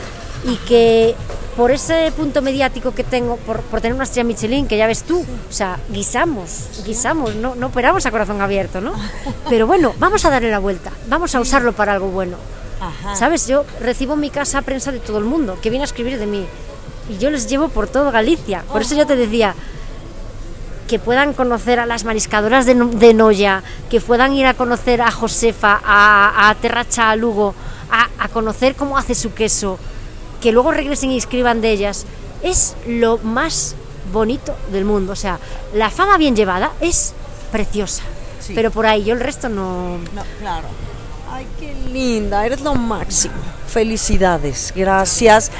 y 0.44 0.56
que 0.68 1.14
por 1.56 1.70
ese 1.70 2.12
punto 2.16 2.42
mediático 2.42 2.94
que 2.94 3.04
tengo, 3.04 3.36
por, 3.36 3.60
por, 3.62 3.80
tener 3.80 3.94
una 3.94 4.04
estrella 4.04 4.24
Michelin, 4.24 4.66
que 4.66 4.76
ya 4.76 4.86
ves 4.86 5.04
tú, 5.04 5.20
o 5.20 5.52
sea, 5.52 5.78
guisamos, 5.88 6.82
guisamos, 6.84 7.36
no, 7.36 7.54
no 7.54 7.68
operamos 7.68 8.04
a 8.06 8.10
corazón 8.10 8.40
abierto, 8.40 8.80
¿no? 8.80 8.92
Pero 9.48 9.66
bueno, 9.66 9.94
vamos 9.98 10.24
a 10.24 10.30
darle 10.30 10.50
la 10.50 10.58
vuelta, 10.58 10.90
vamos 11.08 11.34
a 11.34 11.40
usarlo 11.40 11.72
para 11.72 11.92
algo 11.92 12.08
bueno. 12.08 12.36
Ajá. 12.80 13.14
¿Sabes? 13.14 13.46
Yo 13.46 13.64
recibo 13.80 14.14
en 14.14 14.20
mi 14.20 14.30
casa 14.30 14.60
prensa 14.62 14.92
de 14.92 14.98
todo 14.98 15.18
el 15.18 15.24
mundo 15.24 15.58
que 15.62 15.70
viene 15.70 15.84
a 15.84 15.86
escribir 15.86 16.18
de 16.18 16.26
mí 16.26 16.44
y 17.08 17.18
yo 17.18 17.30
les 17.30 17.48
llevo 17.48 17.68
por 17.68 17.86
todo 17.86 18.10
Galicia. 18.10 18.64
Por 18.70 18.82
eso 18.82 18.94
yo 18.94 19.06
te 19.06 19.16
decía, 19.16 19.54
que 20.88 20.98
puedan 20.98 21.32
conocer 21.32 21.80
a 21.80 21.86
las 21.86 22.04
mariscadoras 22.04 22.66
de, 22.66 22.74
de 22.74 23.14
Noya, 23.14 23.62
que 23.90 24.00
puedan 24.00 24.32
ir 24.32 24.46
a 24.46 24.54
conocer 24.54 25.00
a 25.00 25.10
Josefa, 25.10 25.80
a, 25.84 26.48
a 26.48 26.54
Terracha, 26.56 27.10
a 27.10 27.16
Lugo, 27.16 27.54
a, 27.90 28.08
a 28.18 28.28
conocer 28.28 28.74
cómo 28.74 28.98
hace 28.98 29.14
su 29.14 29.32
queso, 29.34 29.78
que 30.40 30.52
luego 30.52 30.72
regresen 30.72 31.10
y 31.10 31.18
escriban 31.18 31.60
de 31.60 31.70
ellas, 31.70 32.06
es 32.42 32.76
lo 32.86 33.18
más 33.18 33.76
bonito 34.12 34.54
del 34.70 34.84
mundo. 34.84 35.12
O 35.12 35.16
sea, 35.16 35.38
la 35.74 35.90
fama 35.90 36.18
bien 36.18 36.36
llevada 36.36 36.72
es 36.80 37.14
preciosa. 37.50 38.02
Sí. 38.40 38.52
Pero 38.54 38.70
por 38.70 38.84
ahí 38.86 39.04
yo 39.04 39.14
el 39.14 39.20
resto 39.20 39.48
no... 39.48 39.96
No, 40.14 40.22
claro. 40.38 40.68
Ay, 41.30 41.46
qué 41.58 41.74
linda, 41.90 42.44
eres 42.44 42.60
lo 42.60 42.74
máximo. 42.74 43.34
Felicidades, 43.66 44.72
gracias. 44.76 45.50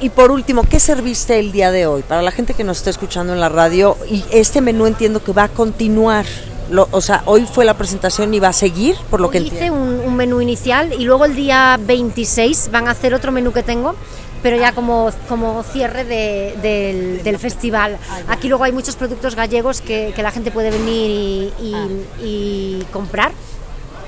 Y 0.00 0.08
por 0.08 0.30
último, 0.30 0.62
¿qué 0.62 0.80
serviste 0.80 1.38
el 1.38 1.52
día 1.52 1.70
de 1.70 1.86
hoy? 1.86 2.02
Para 2.02 2.22
la 2.22 2.30
gente 2.30 2.54
que 2.54 2.64
nos 2.64 2.78
está 2.78 2.88
escuchando 2.88 3.34
en 3.34 3.40
la 3.40 3.50
radio, 3.50 3.98
y 4.08 4.24
este 4.30 4.62
menú 4.62 4.86
entiendo 4.86 5.22
que 5.22 5.32
va 5.32 5.44
a 5.44 5.48
continuar. 5.48 6.24
Lo, 6.70 6.88
o 6.90 7.02
sea, 7.02 7.22
hoy 7.26 7.46
fue 7.46 7.66
la 7.66 7.74
presentación 7.74 8.32
y 8.32 8.40
va 8.40 8.48
a 8.48 8.52
seguir, 8.54 8.96
por 9.10 9.20
lo 9.20 9.26
hoy 9.26 9.32
que 9.32 9.38
hice 9.40 9.70
un, 9.70 10.00
un, 10.00 10.16
menú 10.16 10.40
inicial 10.40 10.94
y 10.96 11.04
luego 11.04 11.24
el 11.24 11.34
día 11.34 11.78
26 11.80 12.70
van 12.70 12.86
a 12.86 12.92
hacer 12.92 13.12
otro 13.12 13.32
menú 13.32 13.52
que 13.52 13.64
tengo, 13.64 13.96
pero 14.42 14.56
ya 14.56 14.72
como, 14.72 15.10
como 15.28 15.64
cierre 15.64 16.04
de, 16.04 16.54
del, 16.62 17.22
del, 17.22 17.38
festival. 17.38 17.98
Aquí 18.28 18.48
luego 18.48 18.64
hay 18.64 18.72
muchos 18.72 18.96
productos 18.96 19.34
gallegos 19.34 19.80
que, 19.80 20.12
que 20.14 20.22
la 20.22 20.30
gente 20.30 20.50
puede 20.50 20.70
venir 20.70 21.10
y, 21.10 21.52
y, 21.60 22.06
y 22.22 22.86
comprar. 22.92 23.32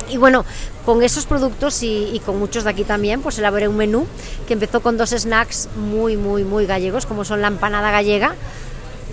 Y 0.09 0.17
bueno, 0.17 0.45
con 0.85 1.03
esos 1.03 1.27
productos 1.27 1.83
y, 1.83 2.11
y, 2.13 2.21
con 2.21 2.39
muchos 2.39 2.65
de 2.65 2.71
aquí 2.71 2.85
también, 2.85 3.23
pues 3.23 3.39
elaboré 3.39 3.69
un 3.69 3.77
menú 3.77 4.07
que 4.47 4.55
empezó 4.55 4.81
con 4.81 4.97
dos 4.97 5.11
snacks 5.11 5.69
muy, 5.77 6.17
muy, 6.17 6.45
muy 6.45 6.67
gallegos, 6.67 7.07
como 7.07 7.25
son 7.25 7.41
la 7.41 7.49
empanada 7.49 7.91
gallega, 7.91 8.35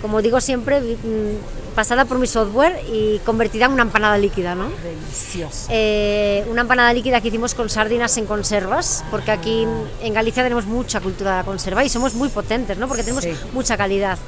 como 0.02 0.22
digo 0.22 0.40
siempre, 0.40 0.80
mmm, 0.80 1.74
pasada 1.74 2.04
por 2.04 2.18
mi 2.18 2.26
software 2.26 2.80
y 2.92 3.18
convertida 3.20 3.66
en 3.66 3.72
una 3.72 3.82
empanada 3.82 4.18
líquida, 4.18 4.54
¿no? 4.54 4.70
Deliciosa. 4.82 5.68
Eh, 5.70 6.44
una 6.50 6.62
empanada 6.62 6.92
líquida 6.92 7.20
que 7.20 7.28
hicimos 7.28 7.54
con 7.54 7.70
sardinas 7.70 8.16
en 8.16 8.26
conservas, 8.26 9.04
porque 9.10 9.30
aquí 9.30 9.66
en 10.02 10.14
Galicia 10.14 10.42
tenemos 10.42 10.66
mucha 10.66 11.00
cultura 11.00 11.30
de 11.32 11.36
la 11.38 11.44
conserva 11.44 11.84
y 11.84 11.88
somos 11.88 12.14
muy 12.14 12.28
potentes, 12.28 12.78
¿no? 12.78 12.88
Porque 12.88 13.02
tenemos 13.02 13.24
sí. 13.24 13.32
mucha 13.52 13.76
calidad. 13.76 14.18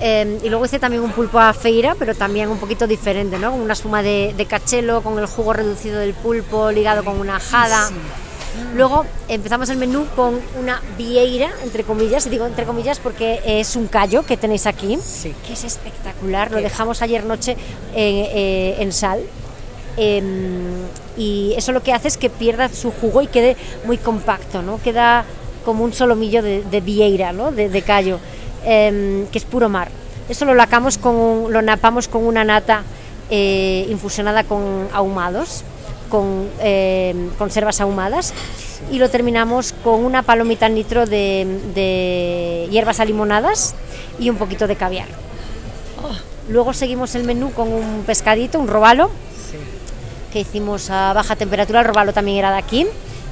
Eh, 0.00 0.38
y 0.42 0.48
luego 0.48 0.64
hice 0.64 0.78
también 0.78 1.02
un 1.02 1.12
pulpo 1.12 1.38
a 1.38 1.52
feira, 1.52 1.94
pero 1.98 2.14
también 2.14 2.48
un 2.48 2.58
poquito 2.58 2.86
diferente, 2.86 3.38
¿no? 3.38 3.52
Con 3.52 3.60
una 3.60 3.74
espuma 3.74 4.02
de, 4.02 4.34
de, 4.36 4.46
cachelo, 4.46 5.02
con 5.02 5.18
el 5.18 5.26
jugo 5.26 5.52
reducido 5.52 6.00
del 6.00 6.14
pulpo, 6.14 6.70
ligado 6.70 7.04
con 7.04 7.18
una 7.18 7.38
jada. 7.38 7.90
Luego 8.74 9.04
empezamos 9.28 9.68
el 9.68 9.78
menú 9.78 10.06
con 10.14 10.40
una 10.60 10.80
vieira, 10.96 11.50
entre 11.64 11.82
comillas, 11.82 12.26
y 12.26 12.30
digo 12.30 12.46
entre 12.46 12.64
comillas 12.64 13.00
porque 13.00 13.40
es 13.44 13.74
un 13.74 13.86
callo 13.86 14.24
que 14.24 14.36
tenéis 14.36 14.66
aquí, 14.66 14.98
sí. 15.02 15.34
que 15.46 15.54
es 15.54 15.64
espectacular. 15.64 16.50
Lo 16.50 16.58
dejamos 16.58 17.02
ayer 17.02 17.24
noche 17.24 17.52
en, 17.52 17.58
eh, 17.94 18.76
en 18.78 18.92
sal. 18.92 19.20
Eh, 19.96 20.22
y 21.16 21.54
eso 21.56 21.72
lo 21.72 21.82
que 21.82 21.92
hace 21.92 22.08
es 22.08 22.16
que 22.16 22.30
pierda 22.30 22.68
su 22.68 22.90
jugo 22.90 23.22
y 23.22 23.28
quede 23.28 23.56
muy 23.84 23.96
compacto, 23.96 24.62
¿no? 24.62 24.80
Queda 24.82 25.24
como 25.64 25.84
un 25.84 25.92
solomillo 25.92 26.42
de, 26.42 26.62
de 26.62 26.80
vieira, 26.80 27.32
¿no? 27.32 27.52
De, 27.52 27.68
de 27.68 27.82
callo 27.82 28.18
eh, 28.64 29.26
que 29.30 29.38
es 29.38 29.44
puro 29.44 29.68
mar. 29.68 29.88
Eso 30.28 30.44
lo 30.44 30.54
lacamos 30.54 30.98
con 30.98 31.14
un, 31.14 31.52
lo 31.52 31.62
napamos 31.62 32.08
con 32.08 32.26
una 32.26 32.44
nata 32.44 32.82
eh, 33.30 33.86
infusionada 33.88 34.44
con 34.44 34.88
ahumados, 34.92 35.64
con 36.08 36.48
eh, 36.60 37.14
conservas 37.38 37.80
ahumadas 37.80 38.32
y 38.90 38.98
lo 38.98 39.10
terminamos 39.10 39.74
con 39.84 40.04
una 40.04 40.22
palomita 40.22 40.68
nitro 40.68 41.06
de, 41.06 41.60
de 41.74 42.68
hierbas 42.70 43.00
alimonadas 43.00 43.74
y 44.18 44.30
un 44.30 44.36
poquito 44.36 44.66
de 44.66 44.76
caviar. 44.76 45.08
Luego 46.48 46.74
seguimos 46.74 47.14
el 47.14 47.24
menú 47.24 47.52
con 47.52 47.72
un 47.72 48.02
pescadito, 48.06 48.58
un 48.58 48.68
robalo, 48.68 49.08
sí. 49.50 49.56
que 50.30 50.40
hicimos 50.40 50.90
a 50.90 51.14
baja 51.14 51.36
temperatura, 51.36 51.80
el 51.80 51.86
robalo 51.86 52.12
también 52.12 52.36
era 52.38 52.52
de 52.52 52.58
aquí. 52.58 52.86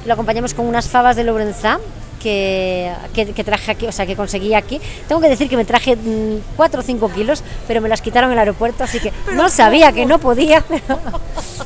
Lo 0.05 0.13
acompañamos 0.13 0.55
con 0.55 0.65
unas 0.65 0.89
fabas 0.89 1.15
de 1.15 1.23
Lourenzá, 1.23 1.79
que, 2.23 2.91
que, 3.13 3.33
que, 3.33 3.43
traje 3.43 3.71
aquí, 3.71 3.85
o 3.85 3.91
sea, 3.91 4.05
que 4.05 4.15
conseguí 4.15 4.53
aquí. 4.53 4.79
Tengo 5.07 5.19
que 5.19 5.27
decir 5.27 5.49
que 5.49 5.57
me 5.57 5.65
traje 5.65 5.97
4 6.55 6.79
o 6.79 6.83
5 6.83 7.09
kilos, 7.11 7.43
pero 7.67 7.81
me 7.81 7.89
las 7.89 8.01
quitaron 8.01 8.29
en 8.29 8.33
el 8.33 8.39
aeropuerto, 8.39 8.85
así 8.85 8.99
que 8.99 9.11
no 9.35 9.49
sabía 9.49 9.91
que 9.91 10.05
no 10.05 10.19
podía. 10.19 10.63
Pero, 10.73 10.99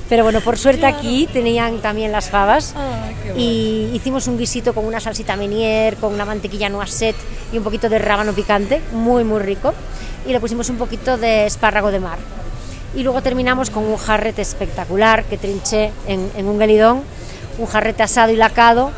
pero, 0.10 0.24
bueno, 0.24 0.42
por 0.42 0.58
suerte 0.58 0.86
aquí 0.86 1.28
tenían 1.32 1.80
también 1.82 2.12
las 2.12 2.30
fabas 2.30 2.74
ah, 2.78 3.10
y 3.36 3.90
hicimos 3.94 4.28
un 4.28 4.38
guisito 4.38 4.74
con 4.74 4.86
una 4.86 5.00
salsita 5.00 5.36
menier, 5.36 5.98
con 5.98 6.14
una 6.14 6.24
mantequilla 6.24 6.70
noisette 6.70 7.18
y 7.52 7.58
un 7.58 7.64
poquito 7.64 7.90
de 7.90 8.00
rábano 8.00 8.34
picante, 8.34 8.82
muy, 8.94 9.24
muy 9.24 9.40
rico. 9.40 9.74
Y 10.26 10.32
le 10.32 10.40
pusimos 10.40 10.70
un 10.70 10.78
poquito 10.78 11.18
de 11.18 11.46
espárrago 11.46 11.92
de 11.92 12.00
mar. 12.00 12.18
Y 12.96 13.04
luego 13.04 13.22
terminamos 13.22 13.70
con 13.70 13.84
un 13.84 13.98
jarrete 13.98 14.42
espectacular 14.42 15.26
que 15.26 15.38
trinché 15.38 15.92
en, 16.08 16.32
en 16.36 16.48
un 16.48 16.58
galidón, 16.58 17.04
un 17.58 17.66
jarrete 17.66 18.04
asado 18.04 18.32
y 18.32 18.38
lacado 18.38 18.92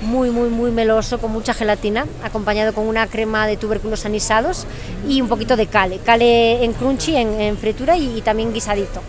muy, 0.00 0.30
muy, 0.30 0.48
muy 0.48 0.70
meloso, 0.70 1.18
con 1.18 1.32
mucha 1.32 1.54
gelatina, 1.54 2.06
acompañado 2.22 2.72
con 2.72 2.86
una 2.86 3.06
crema 3.06 3.46
de 3.46 3.56
tubérculos 3.56 4.04
anisados 4.04 4.66
y 5.08 5.20
un 5.20 5.28
poquito 5.28 5.56
de 5.56 5.66
cale. 5.66 5.98
Cale 5.98 6.64
en 6.64 6.72
crunchy, 6.72 7.16
en, 7.16 7.40
en 7.40 7.56
fritura 7.56 7.96
y, 7.96 8.18
y, 8.18 8.22
también 8.22 8.52
guisadito. 8.52 9.02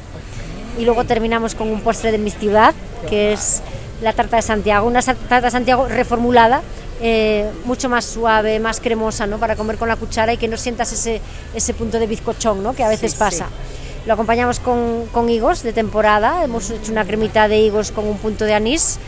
Y 0.78 0.86
luego 0.86 1.06
terminamos 1.06 1.56
con 1.56 1.70
un 1.70 1.82
postre 1.82 2.12
de 2.12 2.18
mi 2.18 2.32
ciudad, 2.32 2.74
que 3.10 3.34
es 3.34 3.62
la 4.02 4.14
tarta 4.14 4.38
de 4.38 4.42
Santiago, 4.42 4.88
una 4.88 5.02
tarta 5.02 5.42
de 5.42 5.52
Santiago 5.52 5.88
reformulada, 5.88 6.62
eh, 7.02 7.50
mucho 7.66 7.90
más 7.90 8.06
suave, 8.06 8.60
más 8.60 8.80
cremosa, 8.80 9.28
¿no? 9.28 9.38
Para 9.38 9.56
comer 9.56 9.78
con 9.78 9.88
la 9.88 9.96
cuchara 9.96 10.34
y 10.34 10.38
que 10.38 10.48
no 10.48 10.58
sientas 10.58 10.92
ese, 10.92 11.22
ese 11.54 11.74
punto 11.74 12.00
de 12.00 12.08
bizcochón, 12.08 12.64
¿no? 12.64 12.74
Que 12.74 12.84
a 12.84 12.90
veces 12.90 13.14
sí, 13.14 13.18
pasa. 13.18 13.48
Sí. 13.48 14.08
Lo 14.08 14.14
acompañamos 14.14 14.60
con, 14.60 15.08
con 15.12 15.30
higos 15.30 15.64
de 15.64 15.74
temporada, 15.74 16.44
hemos 16.44 16.70
hecho 16.70 16.92
una 16.92 17.06
cremita 17.06 17.48
de 17.48 17.58
higos 17.58 17.92
con 17.92 18.08
un 18.08 18.18
punto 18.18 18.46
de 18.46 18.54
anís 18.54 19.00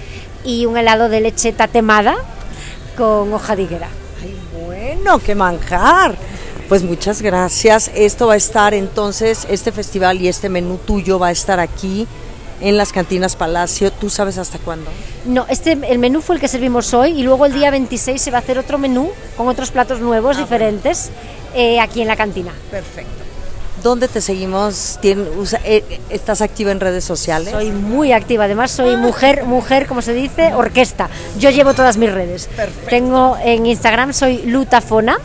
y 0.43 0.65
un 0.65 0.77
helado 0.77 1.09
de 1.09 1.21
leche 1.21 1.51
tatemada 1.53 2.15
con 2.97 3.33
hoja 3.33 3.55
de 3.55 3.63
higuera. 3.63 3.89
Ay, 4.21 4.35
bueno, 4.65 5.19
qué 5.19 5.35
manjar. 5.35 6.15
Pues 6.67 6.83
muchas 6.83 7.21
gracias. 7.21 7.89
Esto 7.95 8.27
va 8.27 8.33
a 8.33 8.37
estar 8.37 8.73
entonces, 8.73 9.47
este 9.49 9.71
festival 9.71 10.21
y 10.21 10.27
este 10.27 10.49
menú 10.49 10.77
tuyo 10.77 11.17
va 11.19 11.27
a 11.27 11.31
estar 11.31 11.59
aquí 11.59 12.07
en 12.59 12.77
las 12.77 12.91
cantinas 12.91 13.35
Palacio. 13.35 13.91
¿Tú 13.91 14.09
sabes 14.09 14.37
hasta 14.37 14.57
cuándo? 14.59 14.89
No, 15.25 15.45
este, 15.49 15.73
el 15.73 15.99
menú 15.99 16.21
fue 16.21 16.35
el 16.35 16.41
que 16.41 16.47
servimos 16.47 16.93
hoy 16.93 17.11
y 17.11 17.23
luego 17.23 17.45
el 17.45 17.53
día 17.53 17.71
26 17.71 18.21
se 18.21 18.31
va 18.31 18.39
a 18.39 18.41
hacer 18.41 18.57
otro 18.59 18.77
menú 18.77 19.11
con 19.37 19.47
otros 19.47 19.71
platos 19.71 19.99
nuevos, 20.01 20.37
ah, 20.37 20.41
diferentes, 20.41 21.09
bueno. 21.53 21.59
eh, 21.59 21.79
aquí 21.79 22.01
en 22.01 22.07
la 22.07 22.15
cantina. 22.15 22.51
Perfecto. 22.71 23.23
¿Dónde 23.83 24.07
te 24.07 24.21
seguimos? 24.21 24.99
Eh, 25.03 25.99
¿Estás 26.09 26.41
activa 26.41 26.71
en 26.71 26.79
redes 26.79 27.03
sociales? 27.03 27.51
Soy 27.51 27.71
muy 27.71 28.11
activa, 28.11 28.45
además 28.45 28.71
soy 28.71 28.95
mujer, 28.97 29.45
mujer, 29.45 29.85
como 29.85 30.01
se 30.01 30.13
dice, 30.13 30.53
orquesta. 30.53 31.09
Yo 31.39 31.49
llevo 31.51 31.73
todas 31.73 31.97
mis 31.97 32.11
redes. 32.11 32.47
Perfecto. 32.55 32.89
Tengo 32.89 33.37
en 33.43 33.65
Instagram, 33.65 34.13
soy 34.13 34.43
Lutafona, 34.43 35.17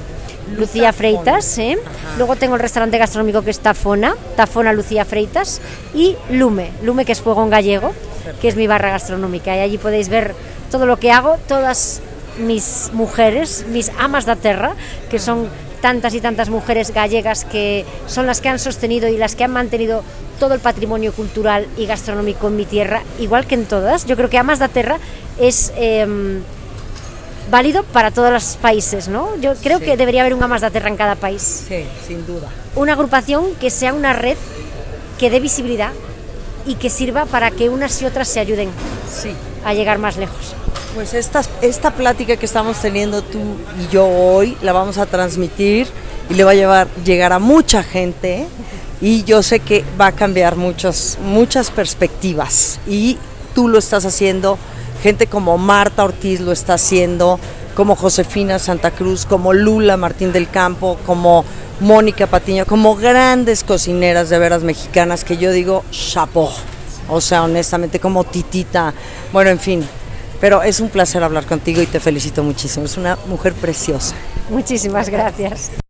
Lucía 0.56 0.92
Freitas, 0.92 1.58
¿eh? 1.58 1.78
luego 2.18 2.36
tengo 2.36 2.56
el 2.56 2.60
restaurante 2.60 2.98
gastronómico 2.98 3.42
que 3.42 3.50
es 3.50 3.60
Tafona, 3.60 4.14
Tafona 4.36 4.72
Lucía 4.72 5.04
Freitas, 5.04 5.60
y 5.94 6.16
Lume, 6.30 6.70
Lume 6.82 7.04
que 7.04 7.12
es 7.12 7.20
fuego 7.20 7.42
en 7.42 7.50
gallego, 7.50 7.92
que 8.40 8.48
es 8.48 8.56
mi 8.56 8.66
barra 8.66 8.90
gastronómica, 8.90 9.56
y 9.56 9.60
allí 9.60 9.78
podéis 9.78 10.08
ver 10.08 10.34
todo 10.70 10.84
lo 10.84 10.98
que 10.98 11.10
hago, 11.10 11.38
todas 11.48 12.00
mis 12.38 12.90
mujeres, 12.92 13.64
mis 13.68 13.90
amas 13.98 14.26
de 14.26 14.36
terra, 14.36 14.74
que 15.10 15.18
son 15.18 15.48
tantas 15.82 16.14
y 16.14 16.20
tantas 16.22 16.48
mujeres 16.48 16.94
gallegas 16.94 17.44
que 17.44 17.84
son 18.06 18.26
las 18.26 18.40
que 18.40 18.48
han 18.48 18.58
sostenido 18.58 19.08
y 19.08 19.18
las 19.18 19.34
que 19.36 19.44
han 19.44 19.50
mantenido 19.52 20.02
todo 20.40 20.54
el 20.54 20.60
patrimonio 20.60 21.12
cultural 21.12 21.66
y 21.76 21.84
gastronómico 21.84 22.48
en 22.48 22.56
mi 22.56 22.64
tierra, 22.64 23.02
igual 23.20 23.46
que 23.46 23.56
en 23.56 23.66
todas. 23.66 24.06
Yo 24.06 24.16
creo 24.16 24.30
que 24.30 24.38
Amas 24.38 24.58
da 24.60 24.68
Terra 24.68 24.98
es 25.38 25.72
em, 25.76 26.40
válido 27.50 27.82
para 27.82 28.10
todos 28.12 28.30
los 28.32 28.56
países, 28.56 29.08
¿no? 29.08 29.28
Yo 29.40 29.54
creo 29.56 29.78
Sí. 29.80 29.84
que 29.84 29.96
debería 29.96 30.22
haber 30.22 30.34
un 30.34 30.42
Amas 30.42 30.62
da 30.62 30.70
Terra 30.70 30.88
en 30.88 30.96
cada 30.96 31.16
país. 31.16 31.64
Sí, 31.68 31.84
sin 32.06 32.24
duda. 32.26 32.48
Una 32.76 32.92
agrupación 32.94 33.54
que 33.60 33.68
sea 33.68 33.92
una 33.92 34.12
red 34.14 34.36
que 35.18 35.28
dé 35.30 35.40
visibilidad 35.40 35.90
y 36.64 36.76
que 36.76 36.88
sirva 36.90 37.26
para 37.26 37.50
que 37.50 37.68
unas 37.68 38.00
y 38.00 38.06
otras 38.06 38.28
se 38.28 38.38
ayuden 38.40 38.70
Sí. 39.12 39.32
a 39.64 39.74
llegar 39.74 39.98
más 39.98 40.16
lejos. 40.16 40.54
Pues 40.94 41.14
esta, 41.14 41.42
esta 41.62 41.90
plática 41.92 42.36
que 42.36 42.44
estamos 42.44 42.76
teniendo 42.78 43.22
tú 43.22 43.38
y 43.80 43.90
yo 43.90 44.06
hoy 44.06 44.58
la 44.60 44.74
vamos 44.74 44.98
a 44.98 45.06
transmitir 45.06 45.88
y 46.28 46.34
le 46.34 46.44
va 46.44 46.50
a 46.50 46.54
llevar, 46.54 46.88
llegar 47.02 47.32
a 47.32 47.38
mucha 47.38 47.82
gente 47.82 48.46
y 49.00 49.24
yo 49.24 49.42
sé 49.42 49.60
que 49.60 49.86
va 49.98 50.08
a 50.08 50.12
cambiar 50.12 50.56
muchas, 50.56 51.16
muchas 51.22 51.70
perspectivas 51.70 52.78
y 52.86 53.16
tú 53.54 53.68
lo 53.68 53.78
estás 53.78 54.04
haciendo, 54.04 54.58
gente 55.02 55.28
como 55.28 55.56
Marta 55.56 56.04
Ortiz 56.04 56.40
lo 56.40 56.52
está 56.52 56.74
haciendo, 56.74 57.40
como 57.74 57.96
Josefina 57.96 58.58
Santa 58.58 58.90
Cruz, 58.90 59.24
como 59.24 59.54
Lula 59.54 59.96
Martín 59.96 60.30
del 60.30 60.50
Campo, 60.50 60.98
como 61.06 61.46
Mónica 61.80 62.26
Patiño, 62.26 62.66
como 62.66 62.96
grandes 62.96 63.64
cocineras 63.64 64.28
de 64.28 64.38
veras 64.38 64.62
mexicanas 64.62 65.24
que 65.24 65.38
yo 65.38 65.52
digo, 65.52 65.84
chapeau. 65.90 66.50
O 67.08 67.20
sea, 67.20 67.42
honestamente, 67.44 67.98
como 67.98 68.24
Titita. 68.24 68.94
Bueno, 69.32 69.50
en 69.50 69.58
fin. 69.58 69.88
Pero 70.42 70.60
es 70.64 70.80
un 70.80 70.88
placer 70.88 71.22
hablar 71.22 71.46
contigo 71.46 71.80
y 71.80 71.86
te 71.86 72.00
felicito 72.00 72.42
muchísimo. 72.42 72.84
Es 72.84 72.96
una 72.96 73.16
mujer 73.28 73.52
preciosa. 73.52 74.16
Muchísimas 74.50 75.08
gracias. 75.08 75.70